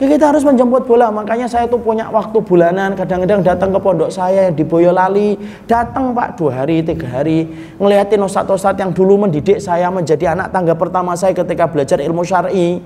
kita 0.01 0.35
harus 0.35 0.43
menjemput 0.43 0.89
bola, 0.89 1.13
makanya 1.13 1.47
saya 1.47 1.69
tuh 1.69 1.79
punya 1.79 2.09
waktu 2.11 2.39
bulanan, 2.43 2.97
kadang-kadang 2.97 3.45
datang 3.45 3.71
ke 3.71 3.79
pondok 3.79 4.11
saya 4.11 4.51
di 4.51 4.65
Boyolali, 4.65 5.39
datang 5.69 6.17
pak 6.17 6.41
dua 6.41 6.65
hari, 6.65 6.83
tiga 6.83 7.07
hari, 7.07 7.47
ngeliatin 7.79 8.25
ustadz-ustadz 8.25 8.81
yang 8.81 8.91
dulu 8.91 9.29
mendidik 9.29 9.63
saya 9.63 9.93
menjadi 9.93 10.35
anak 10.35 10.51
tangga 10.51 10.75
pertama 10.75 11.15
saya 11.15 11.37
ketika 11.37 11.71
belajar 11.71 12.03
ilmu 12.03 12.27
syari, 12.27 12.83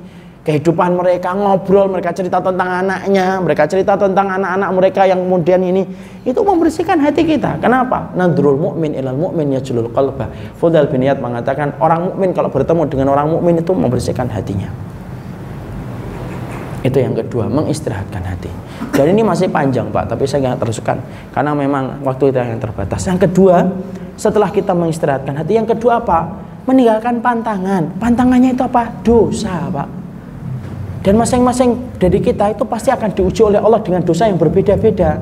kehidupan 0.47 0.95
mereka 0.95 1.35
ngobrol, 1.35 1.91
mereka 1.91 2.15
cerita 2.15 2.39
tentang 2.39 2.85
anaknya, 2.85 3.43
mereka 3.43 3.67
cerita 3.67 3.99
tentang 3.99 4.27
anak-anak 4.31 4.71
mereka 4.77 5.03
yang 5.09 5.19
kemudian 5.27 5.59
ini, 5.65 5.83
itu 6.23 6.39
membersihkan 6.39 7.03
hati 7.03 7.27
kita. 7.27 7.59
Kenapa? 7.59 8.15
Nadrul 8.15 8.55
mukmin 8.55 8.95
ilal 8.95 9.19
mukmin 9.19 9.57
yajlul 9.59 9.91
qalbah. 9.91 10.31
Fudal 10.61 10.87
bin 10.87 11.03
Iyad 11.03 11.19
mengatakan 11.19 11.75
orang 11.83 12.15
mukmin 12.15 12.31
kalau 12.31 12.53
bertemu 12.53 12.87
dengan 12.87 13.11
orang 13.11 13.27
mukmin 13.27 13.59
itu 13.59 13.75
membersihkan 13.75 14.31
hatinya. 14.31 14.71
Itu 16.87 17.03
yang 17.03 17.19
kedua, 17.19 17.51
mengistirahatkan 17.51 18.23
hati. 18.23 18.47
Dan 18.95 19.11
ini 19.11 19.27
masih 19.27 19.51
panjang 19.51 19.91
Pak, 19.91 20.07
tapi 20.07 20.23
saya 20.23 20.47
nggak 20.55 20.63
teruskan 20.63 21.03
karena 21.35 21.51
memang 21.51 21.99
waktu 22.07 22.31
kita 22.31 22.47
yang 22.47 22.63
terbatas. 22.63 23.03
Yang 23.11 23.27
kedua, 23.27 23.67
setelah 24.15 24.55
kita 24.55 24.71
mengistirahatkan 24.71 25.35
hati, 25.35 25.59
yang 25.59 25.67
kedua 25.67 25.99
apa? 25.99 26.31
Meninggalkan 26.71 27.19
pantangan. 27.19 27.91
Pantangannya 27.99 28.55
itu 28.55 28.63
apa? 28.63 28.87
Dosa 29.03 29.67
Pak. 29.67 29.89
Dan 31.03 31.19
masing-masing 31.19 31.99
dari 31.99 32.23
kita 32.23 32.55
itu 32.55 32.63
pasti 32.63 32.95
akan 32.95 33.11
diuji 33.15 33.43
oleh 33.43 33.59
Allah 33.59 33.83
dengan 33.83 34.07
dosa 34.07 34.31
yang 34.31 34.39
berbeda-beda. 34.39 35.19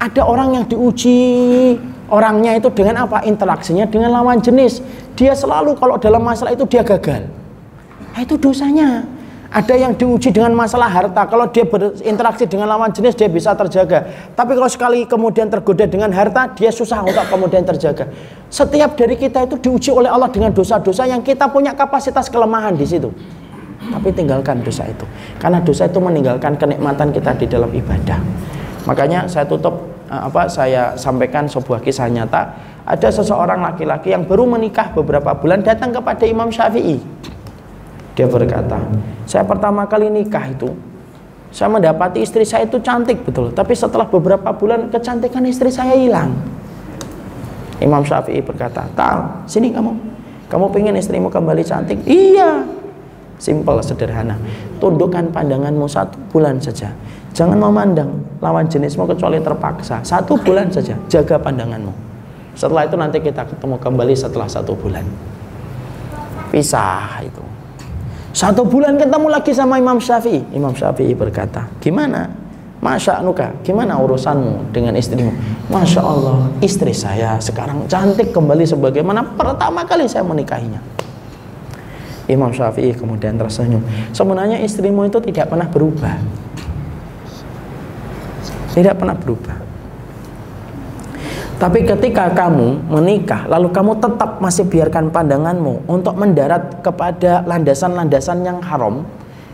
Ada 0.00 0.24
orang 0.28 0.60
yang 0.60 0.64
diuji 0.68 1.16
orangnya 2.12 2.56
itu 2.56 2.68
dengan 2.72 3.08
apa? 3.08 3.24
Interaksinya 3.24 3.88
dengan 3.88 4.12
lawan 4.12 4.44
jenis. 4.44 4.84
Dia 5.16 5.32
selalu 5.32 5.72
kalau 5.80 5.96
dalam 5.96 6.20
masalah 6.20 6.52
itu 6.52 6.68
dia 6.68 6.84
gagal. 6.84 7.28
Nah, 8.12 8.20
itu 8.20 8.36
dosanya. 8.40 9.17
Ada 9.48 9.80
yang 9.80 9.96
diuji 9.96 10.28
dengan 10.28 10.52
masalah 10.52 10.92
harta. 10.92 11.24
Kalau 11.24 11.48
dia 11.48 11.64
berinteraksi 11.64 12.44
dengan 12.44 12.68
lawan 12.68 12.92
jenis, 12.92 13.16
dia 13.16 13.32
bisa 13.32 13.56
terjaga. 13.56 14.04
Tapi 14.36 14.52
kalau 14.52 14.68
sekali 14.68 15.08
kemudian 15.08 15.48
tergoda 15.48 15.88
dengan 15.88 16.12
harta, 16.12 16.52
dia 16.52 16.68
susah 16.68 17.00
untuk 17.00 17.24
kemudian 17.32 17.64
terjaga. 17.64 18.12
Setiap 18.52 18.92
dari 19.00 19.16
kita 19.16 19.48
itu 19.48 19.56
diuji 19.56 19.88
oleh 19.88 20.12
Allah 20.12 20.28
dengan 20.28 20.52
dosa-dosa 20.52 21.08
yang 21.08 21.24
kita 21.24 21.48
punya 21.48 21.72
kapasitas 21.72 22.28
kelemahan 22.28 22.76
di 22.76 22.84
situ. 22.84 23.08
Tapi 23.88 24.12
tinggalkan 24.12 24.60
dosa 24.60 24.84
itu. 24.84 25.08
Karena 25.40 25.64
dosa 25.64 25.88
itu 25.88 25.96
meninggalkan 25.96 26.60
kenikmatan 26.60 27.08
kita 27.08 27.32
di 27.40 27.48
dalam 27.48 27.72
ibadah. 27.72 28.20
Makanya 28.84 29.32
saya 29.32 29.48
tutup 29.48 29.80
eh, 30.12 30.22
apa 30.28 30.44
saya 30.52 30.92
sampaikan 31.00 31.48
sebuah 31.48 31.80
kisah 31.80 32.12
nyata. 32.12 32.52
Ada 32.84 33.24
seseorang 33.24 33.64
laki-laki 33.64 34.12
yang 34.12 34.28
baru 34.28 34.44
menikah 34.44 34.92
beberapa 34.92 35.32
bulan 35.32 35.64
datang 35.64 35.92
kepada 35.92 36.24
Imam 36.28 36.52
Syafi'i 36.52 37.00
dia 38.18 38.26
berkata, 38.26 38.82
saya 39.30 39.46
pertama 39.46 39.86
kali 39.86 40.10
nikah 40.10 40.50
itu, 40.50 40.74
saya 41.54 41.70
mendapati 41.70 42.26
istri 42.26 42.42
saya 42.42 42.66
itu 42.66 42.82
cantik 42.82 43.22
betul. 43.22 43.54
Tapi 43.54 43.78
setelah 43.78 44.10
beberapa 44.10 44.50
bulan 44.50 44.90
kecantikan 44.90 45.46
istri 45.46 45.70
saya 45.70 45.94
hilang. 45.94 46.34
Imam 47.78 48.02
Syafi'i 48.02 48.42
berkata, 48.42 48.90
Tal, 48.98 49.46
sini 49.46 49.70
kamu. 49.70 49.94
Kamu 50.50 50.66
pengen 50.74 50.98
istrimu 50.98 51.30
kembali 51.30 51.62
cantik? 51.62 52.02
Iya. 52.02 52.66
Simple, 53.38 53.78
sederhana. 53.86 54.34
Tundukkan 54.82 55.30
pandanganmu 55.30 55.86
satu 55.86 56.18
bulan 56.34 56.58
saja. 56.58 56.90
Jangan 57.38 57.54
memandang 57.54 58.18
lawan 58.42 58.66
jenismu 58.66 59.06
kecuali 59.06 59.38
terpaksa. 59.38 60.02
Satu 60.02 60.34
bulan 60.42 60.74
saja, 60.74 60.98
jaga 61.06 61.38
pandanganmu. 61.38 61.94
Setelah 62.58 62.90
itu 62.90 62.98
nanti 62.98 63.22
kita 63.22 63.46
ketemu 63.46 63.78
kembali 63.78 64.14
setelah 64.18 64.50
satu 64.50 64.74
bulan. 64.74 65.06
Pisah 66.50 67.22
itu. 67.22 67.47
Satu 68.32 68.62
bulan 68.68 69.00
ketemu 69.00 69.26
lagi 69.32 69.52
sama 69.56 69.80
Imam 69.80 69.98
Syafi'i. 69.98 70.44
Imam 70.52 70.76
Syafi'i 70.76 71.16
berkata, 71.16 71.66
gimana? 71.80 72.28
Masya 72.78 73.26
Nuka, 73.26 73.50
gimana 73.66 73.98
urusanmu 73.98 74.70
dengan 74.70 74.94
istrimu? 74.94 75.34
Masya 75.66 75.98
Allah, 75.98 76.46
istri 76.62 76.94
saya 76.94 77.34
sekarang 77.42 77.90
cantik 77.90 78.30
kembali 78.30 78.62
sebagaimana 78.62 79.34
pertama 79.34 79.82
kali 79.82 80.06
saya 80.06 80.22
menikahinya. 80.22 80.78
Imam 82.30 82.54
Syafi'i 82.54 82.94
kemudian 82.94 83.34
tersenyum. 83.34 83.82
Sebenarnya 84.14 84.62
istrimu 84.62 85.08
itu 85.08 85.18
tidak 85.18 85.50
pernah 85.50 85.66
berubah. 85.66 86.14
Tidak 88.76 88.94
pernah 88.94 89.16
berubah. 89.16 89.67
Tapi 91.58 91.82
ketika 91.82 92.30
kamu 92.30 92.86
menikah, 92.86 93.50
lalu 93.50 93.74
kamu 93.74 93.98
tetap 93.98 94.38
masih 94.38 94.62
biarkan 94.70 95.10
pandanganmu 95.10 95.90
untuk 95.90 96.14
mendarat 96.14 96.86
kepada 96.86 97.42
landasan-landasan 97.50 98.46
yang 98.46 98.62
haram, 98.62 99.02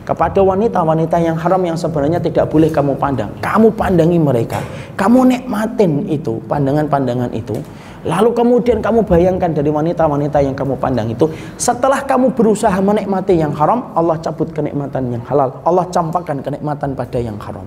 kepada 0.05 0.45
wanita-wanita 0.45 1.17
yang 1.25 1.33
haram 1.41 1.65
yang 1.65 1.81
sebenarnya 1.81 2.21
tidak 2.21 2.53
boleh 2.53 2.69
kamu 2.69 2.93
pandang. 3.01 3.33
Kamu 3.41 3.73
pandangi 3.73 4.21
mereka, 4.21 4.61
kamu 5.01 5.33
nikmatin 5.33 6.05
itu, 6.13 6.45
pandangan-pandangan 6.45 7.33
itu. 7.33 7.57
Lalu 8.05 8.37
kemudian 8.37 8.85
kamu 8.85 9.01
bayangkan 9.09 9.57
dari 9.57 9.73
wanita-wanita 9.73 10.45
yang 10.45 10.53
kamu 10.53 10.77
pandang 10.77 11.09
itu, 11.09 11.25
setelah 11.57 12.05
kamu 12.05 12.37
berusaha 12.37 12.77
menikmati 12.85 13.41
yang 13.41 13.57
haram, 13.57 13.97
Allah 13.97 14.21
cabut 14.21 14.53
kenikmatan 14.53 15.09
yang 15.09 15.25
halal. 15.25 15.57
Allah 15.65 15.89
campakkan 15.89 16.45
kenikmatan 16.45 16.93
pada 16.93 17.17
yang 17.17 17.41
haram. 17.41 17.65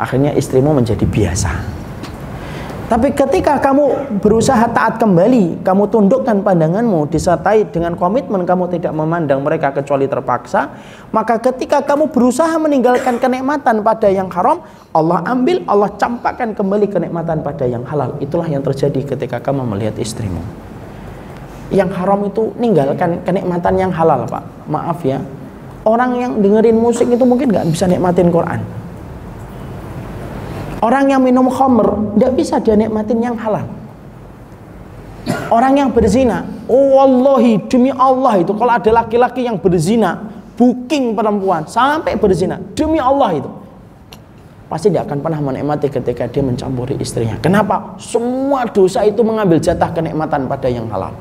Akhirnya 0.00 0.32
istrimu 0.32 0.72
menjadi 0.72 1.04
biasa. 1.04 1.83
Tapi 2.94 3.10
ketika 3.10 3.58
kamu 3.58 3.90
berusaha 4.22 4.70
taat 4.70 5.02
kembali, 5.02 5.66
kamu 5.66 5.90
tundukkan 5.90 6.46
pandanganmu 6.46 7.10
disertai 7.10 7.66
dengan 7.66 7.98
komitmen 7.98 8.46
kamu 8.46 8.70
tidak 8.70 8.94
memandang 8.94 9.42
mereka 9.42 9.74
kecuali 9.74 10.06
terpaksa, 10.06 10.70
maka 11.10 11.42
ketika 11.42 11.82
kamu 11.82 12.14
berusaha 12.14 12.54
meninggalkan 12.54 13.18
kenikmatan 13.18 13.82
pada 13.82 14.06
yang 14.06 14.30
haram, 14.30 14.62
Allah 14.94 15.26
ambil, 15.26 15.66
Allah 15.66 15.90
campakkan 15.98 16.54
kembali 16.54 16.86
kenikmatan 16.86 17.42
pada 17.42 17.66
yang 17.66 17.82
halal. 17.82 18.14
Itulah 18.22 18.46
yang 18.46 18.62
terjadi 18.62 19.02
ketika 19.02 19.42
kamu 19.42 19.66
melihat 19.74 19.98
istrimu. 19.98 20.38
Yang 21.74 21.98
haram 21.98 22.22
itu 22.30 22.54
ninggalkan 22.62 23.26
kenikmatan 23.26 23.74
yang 23.74 23.90
halal, 23.90 24.22
Pak. 24.30 24.70
Maaf 24.70 25.02
ya. 25.02 25.18
Orang 25.82 26.14
yang 26.14 26.38
dengerin 26.38 26.78
musik 26.78 27.10
itu 27.10 27.26
mungkin 27.26 27.50
nggak 27.50 27.66
bisa 27.74 27.90
nikmatin 27.90 28.30
Quran 28.30 28.83
Orang 30.84 31.08
yang 31.08 31.24
minum 31.24 31.48
khamr 31.48 32.12
tidak 32.12 32.32
bisa 32.36 32.60
dia 32.60 32.76
nikmatin 32.76 33.16
yang 33.24 33.32
halal. 33.40 33.64
Orang 35.48 35.80
yang 35.80 35.88
berzina, 35.88 36.44
oh 36.68 37.00
wallahi 37.00 37.56
demi 37.72 37.88
Allah 37.88 38.44
itu 38.44 38.52
kalau 38.52 38.76
ada 38.76 38.90
laki-laki 38.92 39.48
yang 39.48 39.56
berzina, 39.56 40.20
booking 40.60 41.16
perempuan 41.16 41.64
sampai 41.64 42.20
berzina, 42.20 42.60
demi 42.76 43.00
Allah 43.00 43.32
itu 43.32 43.50
pasti 44.68 44.92
dia 44.92 45.06
akan 45.06 45.24
pernah 45.24 45.40
menikmati 45.40 45.88
ketika 45.88 46.28
dia 46.28 46.44
mencampuri 46.44 47.00
istrinya. 47.00 47.40
Kenapa? 47.40 47.96
Semua 47.96 48.68
dosa 48.68 49.08
itu 49.08 49.24
mengambil 49.24 49.56
jatah 49.62 49.88
kenikmatan 49.88 50.44
pada 50.44 50.68
yang 50.68 50.84
halal. 50.92 51.16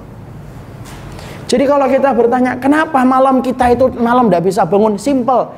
Jadi 1.47 1.63
kalau 1.63 1.85
kita 1.87 2.11
bertanya, 2.17 2.57
kenapa 2.59 2.99
malam 3.05 3.39
kita 3.39 3.71
itu 3.71 3.93
malam 3.95 4.27
tidak 4.27 4.43
bisa 4.43 4.67
bangun? 4.67 4.99
Simple. 4.99 5.53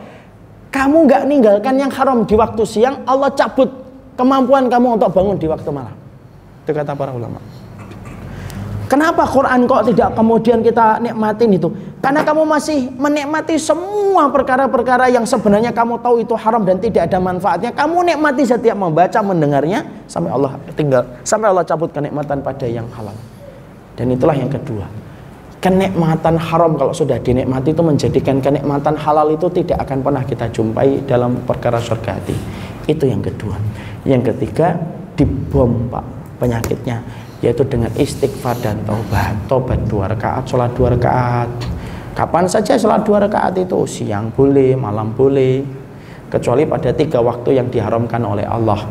Kamu 0.69 1.07
nggak 1.07 1.23
ninggalkan 1.23 1.73
yang 1.79 1.89
haram 1.89 2.27
di 2.27 2.35
waktu 2.35 2.67
siang, 2.67 3.07
Allah 3.07 3.31
cabut 3.31 3.84
kemampuan 4.15 4.67
kamu 4.71 4.99
untuk 4.99 5.11
bangun 5.11 5.35
di 5.39 5.47
waktu 5.47 5.69
malam. 5.71 5.95
Itu 6.65 6.71
kata 6.73 6.97
para 6.97 7.13
ulama. 7.13 7.37
Kenapa 8.85 9.25
Quran 9.25 9.65
kok 9.65 9.89
tidak 9.89 10.13
kemudian 10.13 10.61
kita 10.61 11.01
nikmatin 11.01 11.57
itu? 11.57 11.69
Karena 12.05 12.21
kamu 12.21 12.45
masih 12.45 12.93
menikmati 12.93 13.57
semua 13.57 14.29
perkara-perkara 14.29 15.09
yang 15.09 15.25
sebenarnya 15.25 15.73
kamu 15.73 15.97
tahu 16.05 16.21
itu 16.21 16.37
haram 16.37 16.61
dan 16.61 16.77
tidak 16.77 17.09
ada 17.09 17.17
manfaatnya. 17.17 17.73
Kamu 17.73 18.05
nikmati 18.05 18.45
setiap 18.45 18.77
membaca, 18.77 19.19
mendengarnya 19.25 19.81
sampai 20.05 20.29
Allah 20.29 20.53
tinggal 20.77 21.01
sampai 21.25 21.49
Allah 21.49 21.65
cabut 21.65 21.89
kenikmatan 21.89 22.45
pada 22.45 22.69
yang 22.69 22.85
halal. 22.93 23.17
Dan 23.97 24.13
itulah 24.13 24.37
yang 24.37 24.53
kedua. 24.53 24.85
Kenikmatan 25.57 26.37
haram 26.37 26.77
kalau 26.77 26.93
sudah 26.93 27.17
dinikmati 27.17 27.73
itu 27.73 27.81
menjadikan 27.81 28.37
kenikmatan 28.37 28.93
halal 29.01 29.33
itu 29.33 29.49
tidak 29.49 29.81
akan 29.81 30.05
pernah 30.05 30.21
kita 30.21 30.45
jumpai 30.53 31.01
dalam 31.09 31.41
perkara 31.41 31.81
surga 31.81 32.21
hati. 32.21 32.37
Itu 32.85 33.09
yang 33.09 33.25
kedua. 33.25 33.57
Yang 34.05 34.33
ketiga 34.33 34.77
dibom 35.17 35.89
pak 35.89 36.05
penyakitnya 36.37 37.01
yaitu 37.43 37.61
dengan 37.67 37.91
istighfar 37.93 38.57
dan 38.63 38.79
taubat. 38.87 39.35
Taubat 39.45 39.79
dua 39.85 40.09
rakaat, 40.09 40.49
sholat 40.49 40.71
dua 40.73 40.93
rakaat. 40.95 41.49
Kapan 42.15 42.47
saja 42.47 42.79
sholat 42.79 43.03
dua 43.03 43.27
rakaat 43.27 43.59
itu? 43.59 43.83
Siang 43.83 44.31
boleh, 44.31 44.73
malam 44.73 45.11
boleh, 45.11 45.61
kecuali 46.31 46.63
pada 46.63 46.95
tiga 46.95 47.19
waktu 47.19 47.59
yang 47.59 47.67
diharamkan 47.67 48.23
oleh 48.23 48.47
Allah. 48.47 48.81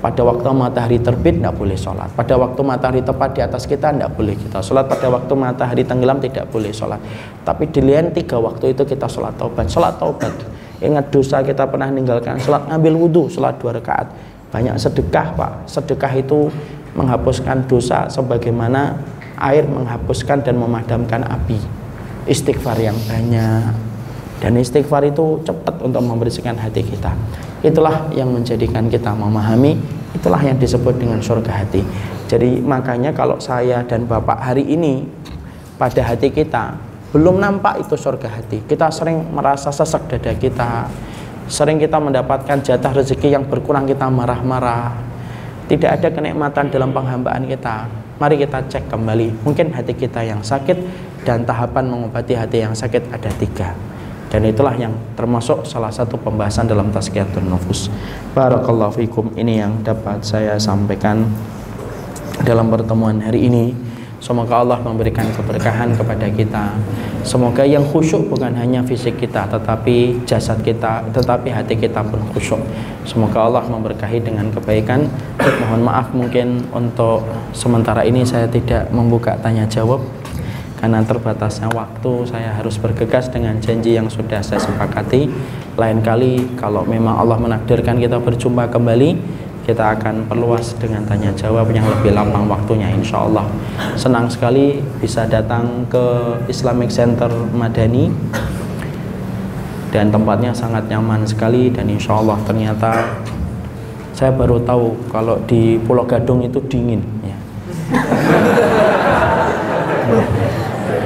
Pada 0.00 0.24
waktu 0.24 0.48
matahari 0.56 0.96
terbit 0.96 1.44
tidak 1.44 1.60
boleh 1.60 1.76
sholat. 1.76 2.08
Pada 2.16 2.32
waktu 2.40 2.60
matahari 2.64 3.04
tepat 3.04 3.36
di 3.36 3.44
atas 3.44 3.68
kita 3.68 3.92
tidak 3.92 4.16
boleh 4.16 4.32
kita 4.32 4.64
sholat. 4.64 4.88
Pada 4.88 5.12
waktu 5.12 5.32
matahari 5.36 5.84
tenggelam 5.84 6.16
tidak 6.24 6.48
boleh 6.48 6.72
sholat. 6.72 6.96
Tapi 7.44 7.68
di 7.68 7.84
lain 7.84 8.08
tiga 8.16 8.40
waktu 8.40 8.72
itu 8.72 8.88
kita 8.88 9.04
sholat 9.04 9.36
taubat. 9.36 9.68
Sholat 9.68 10.00
taubat. 10.00 10.32
Ingat 10.80 11.12
dosa 11.12 11.44
kita 11.44 11.68
pernah 11.68 11.92
meninggalkan. 11.92 12.40
Sholat 12.40 12.64
ngambil 12.72 12.96
wudhu 12.96 13.28
sholat 13.28 13.60
dua 13.60 13.76
rakaat 13.76 14.08
banyak 14.50 14.76
sedekah 14.76 15.34
pak. 15.34 15.52
Sedekah 15.66 16.12
itu 16.14 16.50
menghapuskan 16.94 17.70
dosa 17.70 18.10
sebagaimana 18.10 18.98
air 19.40 19.64
menghapuskan 19.64 20.44
dan 20.44 20.58
memadamkan 20.58 21.24
api. 21.24 21.58
Istighfar 22.28 22.76
yang 22.78 22.98
banyak. 23.08 23.72
Dan 24.40 24.56
istighfar 24.56 25.04
itu 25.04 25.40
cepat 25.44 25.80
untuk 25.80 26.00
membersihkan 26.04 26.56
hati 26.56 26.84
kita. 26.84 27.12
Itulah 27.60 28.08
yang 28.12 28.32
menjadikan 28.32 28.88
kita 28.88 29.12
memahami. 29.12 29.76
Itulah 30.16 30.40
yang 30.40 30.56
disebut 30.56 30.96
dengan 30.96 31.20
surga 31.20 31.64
hati. 31.64 31.84
Jadi 32.26 32.62
makanya 32.62 33.10
kalau 33.10 33.38
saya 33.42 33.82
dan 33.86 34.06
bapak 34.06 34.38
hari 34.38 34.62
ini 34.66 35.02
pada 35.76 36.02
hati 36.02 36.30
kita 36.30 36.78
belum 37.10 37.42
nampak 37.42 37.82
itu 37.82 37.98
surga 37.98 38.28
hati. 38.30 38.62
Kita 38.64 38.86
sering 38.94 39.34
merasa 39.34 39.74
sesak 39.74 40.06
dada 40.06 40.30
kita 40.38 40.86
sering 41.50 41.82
kita 41.82 41.98
mendapatkan 41.98 42.62
jatah 42.62 42.94
rezeki 42.94 43.34
yang 43.34 43.44
berkurang 43.44 43.84
kita 43.90 44.06
marah-marah. 44.06 44.94
Tidak 45.66 45.90
ada 45.90 46.08
kenikmatan 46.10 46.70
dalam 46.70 46.94
penghambaan 46.94 47.46
kita. 47.50 47.90
Mari 48.22 48.38
kita 48.38 48.62
cek 48.70 48.86
kembali. 48.86 49.42
Mungkin 49.42 49.74
hati 49.74 49.98
kita 49.98 50.22
yang 50.22 50.46
sakit 50.46 50.78
dan 51.26 51.42
tahapan 51.42 51.90
mengobati 51.90 52.38
hati 52.38 52.62
yang 52.62 52.74
sakit 52.74 53.10
ada 53.10 53.30
tiga. 53.34 53.74
Dan 54.30 54.46
itulah 54.46 54.78
yang 54.78 54.94
termasuk 55.18 55.66
salah 55.66 55.90
satu 55.90 56.14
pembahasan 56.14 56.70
dalam 56.70 56.94
tazkiyatun 56.94 57.50
nufus. 57.50 57.90
Barakallahu 58.30 59.02
fikum. 59.02 59.34
Ini 59.34 59.66
yang 59.66 59.82
dapat 59.82 60.22
saya 60.22 60.54
sampaikan 60.62 61.26
dalam 62.46 62.70
pertemuan 62.70 63.18
hari 63.18 63.50
ini 63.50 63.89
Semoga 64.20 64.60
Allah 64.60 64.76
memberikan 64.84 65.24
keberkahan 65.32 65.96
kepada 65.96 66.28
kita. 66.28 66.76
Semoga 67.24 67.64
yang 67.64 67.84
khusyuk 67.88 68.28
bukan 68.28 68.52
hanya 68.52 68.84
fisik 68.84 69.16
kita, 69.16 69.48
tetapi 69.48 70.20
jasad 70.28 70.60
kita, 70.60 71.08
tetapi 71.08 71.48
hati 71.48 71.80
kita 71.80 72.04
pun 72.04 72.20
khusyuk. 72.36 72.60
Semoga 73.08 73.48
Allah 73.48 73.64
memberkahi 73.64 74.20
dengan 74.20 74.52
kebaikan. 74.52 75.08
Mohon 75.40 75.80
maaf 75.88 76.12
mungkin 76.12 76.68
untuk 76.76 77.24
sementara 77.56 78.04
ini 78.04 78.20
saya 78.28 78.44
tidak 78.44 78.92
membuka 78.92 79.40
tanya 79.40 79.64
jawab 79.64 80.04
karena 80.80 81.04
terbatasnya 81.04 81.68
waktu 81.76 82.24
saya 82.24 82.56
harus 82.56 82.80
bergegas 82.80 83.28
dengan 83.28 83.60
janji 83.60 84.00
yang 84.00 84.08
sudah 84.08 84.40
saya 84.40 84.56
sepakati 84.64 85.28
lain 85.76 86.00
kali 86.00 86.56
kalau 86.56 86.88
memang 86.88 87.20
Allah 87.20 87.36
menakdirkan 87.36 88.00
kita 88.00 88.16
berjumpa 88.16 88.72
kembali 88.72 89.20
kita 89.70 89.94
akan 89.94 90.26
perluas 90.26 90.74
dengan 90.82 91.06
tanya 91.06 91.30
jawab 91.38 91.70
yang 91.70 91.86
lebih 91.86 92.10
lapang 92.10 92.50
waktunya 92.50 92.90
insya 92.90 93.22
Allah 93.22 93.46
senang 93.94 94.26
sekali 94.26 94.82
bisa 94.98 95.30
datang 95.30 95.86
ke 95.86 96.34
Islamic 96.50 96.90
Center 96.90 97.30
Madani 97.54 98.10
dan 99.94 100.10
tempatnya 100.10 100.50
sangat 100.50 100.90
nyaman 100.90 101.22
sekali 101.22 101.70
dan 101.70 101.86
insya 101.86 102.18
Allah 102.18 102.34
ternyata 102.42 103.14
saya 104.10 104.34
baru 104.34 104.58
tahu 104.66 105.08
kalau 105.14 105.38
di 105.46 105.78
Pulau 105.86 106.02
Gadung 106.02 106.42
itu 106.42 106.58
dingin 106.66 107.00
ya 107.22 107.38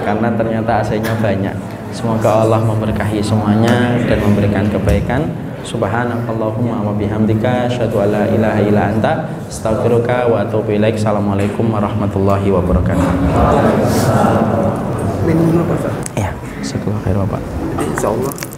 karena 0.05 0.29
ternyata 0.37 0.85
AC-nya 0.85 1.17
banyak. 1.19 1.57
Semoga 1.91 2.45
Allah 2.45 2.61
memberkahi 2.63 3.19
semuanya 3.25 3.97
dan 4.05 4.19
memberikan 4.21 4.69
kebaikan. 4.69 5.27
Subhanakallahumma 5.65 6.85
wa 6.85 6.93
bihamdika 6.93 7.73
asyhadu 7.73 7.97
an 8.05 8.09
la 8.13 8.25
ilaha 8.29 8.61
illa 8.61 8.83
anta 8.93 9.13
astaghfiruka 9.49 10.29
wa 10.29 10.45
atubu 10.45 10.77
ilaik. 10.77 11.01
Assalamualaikum 11.01 11.73
warahmatullahi 11.73 12.53
wabarakatuh. 12.53 13.09
Minum 15.25 15.57
dulu 15.57 15.65
Pak. 15.73 15.89
Ya, 16.21 16.31
sekolah 16.61 17.01
khair 17.01 17.17
Bapak. 17.17 17.41
Insyaallah 17.81 18.54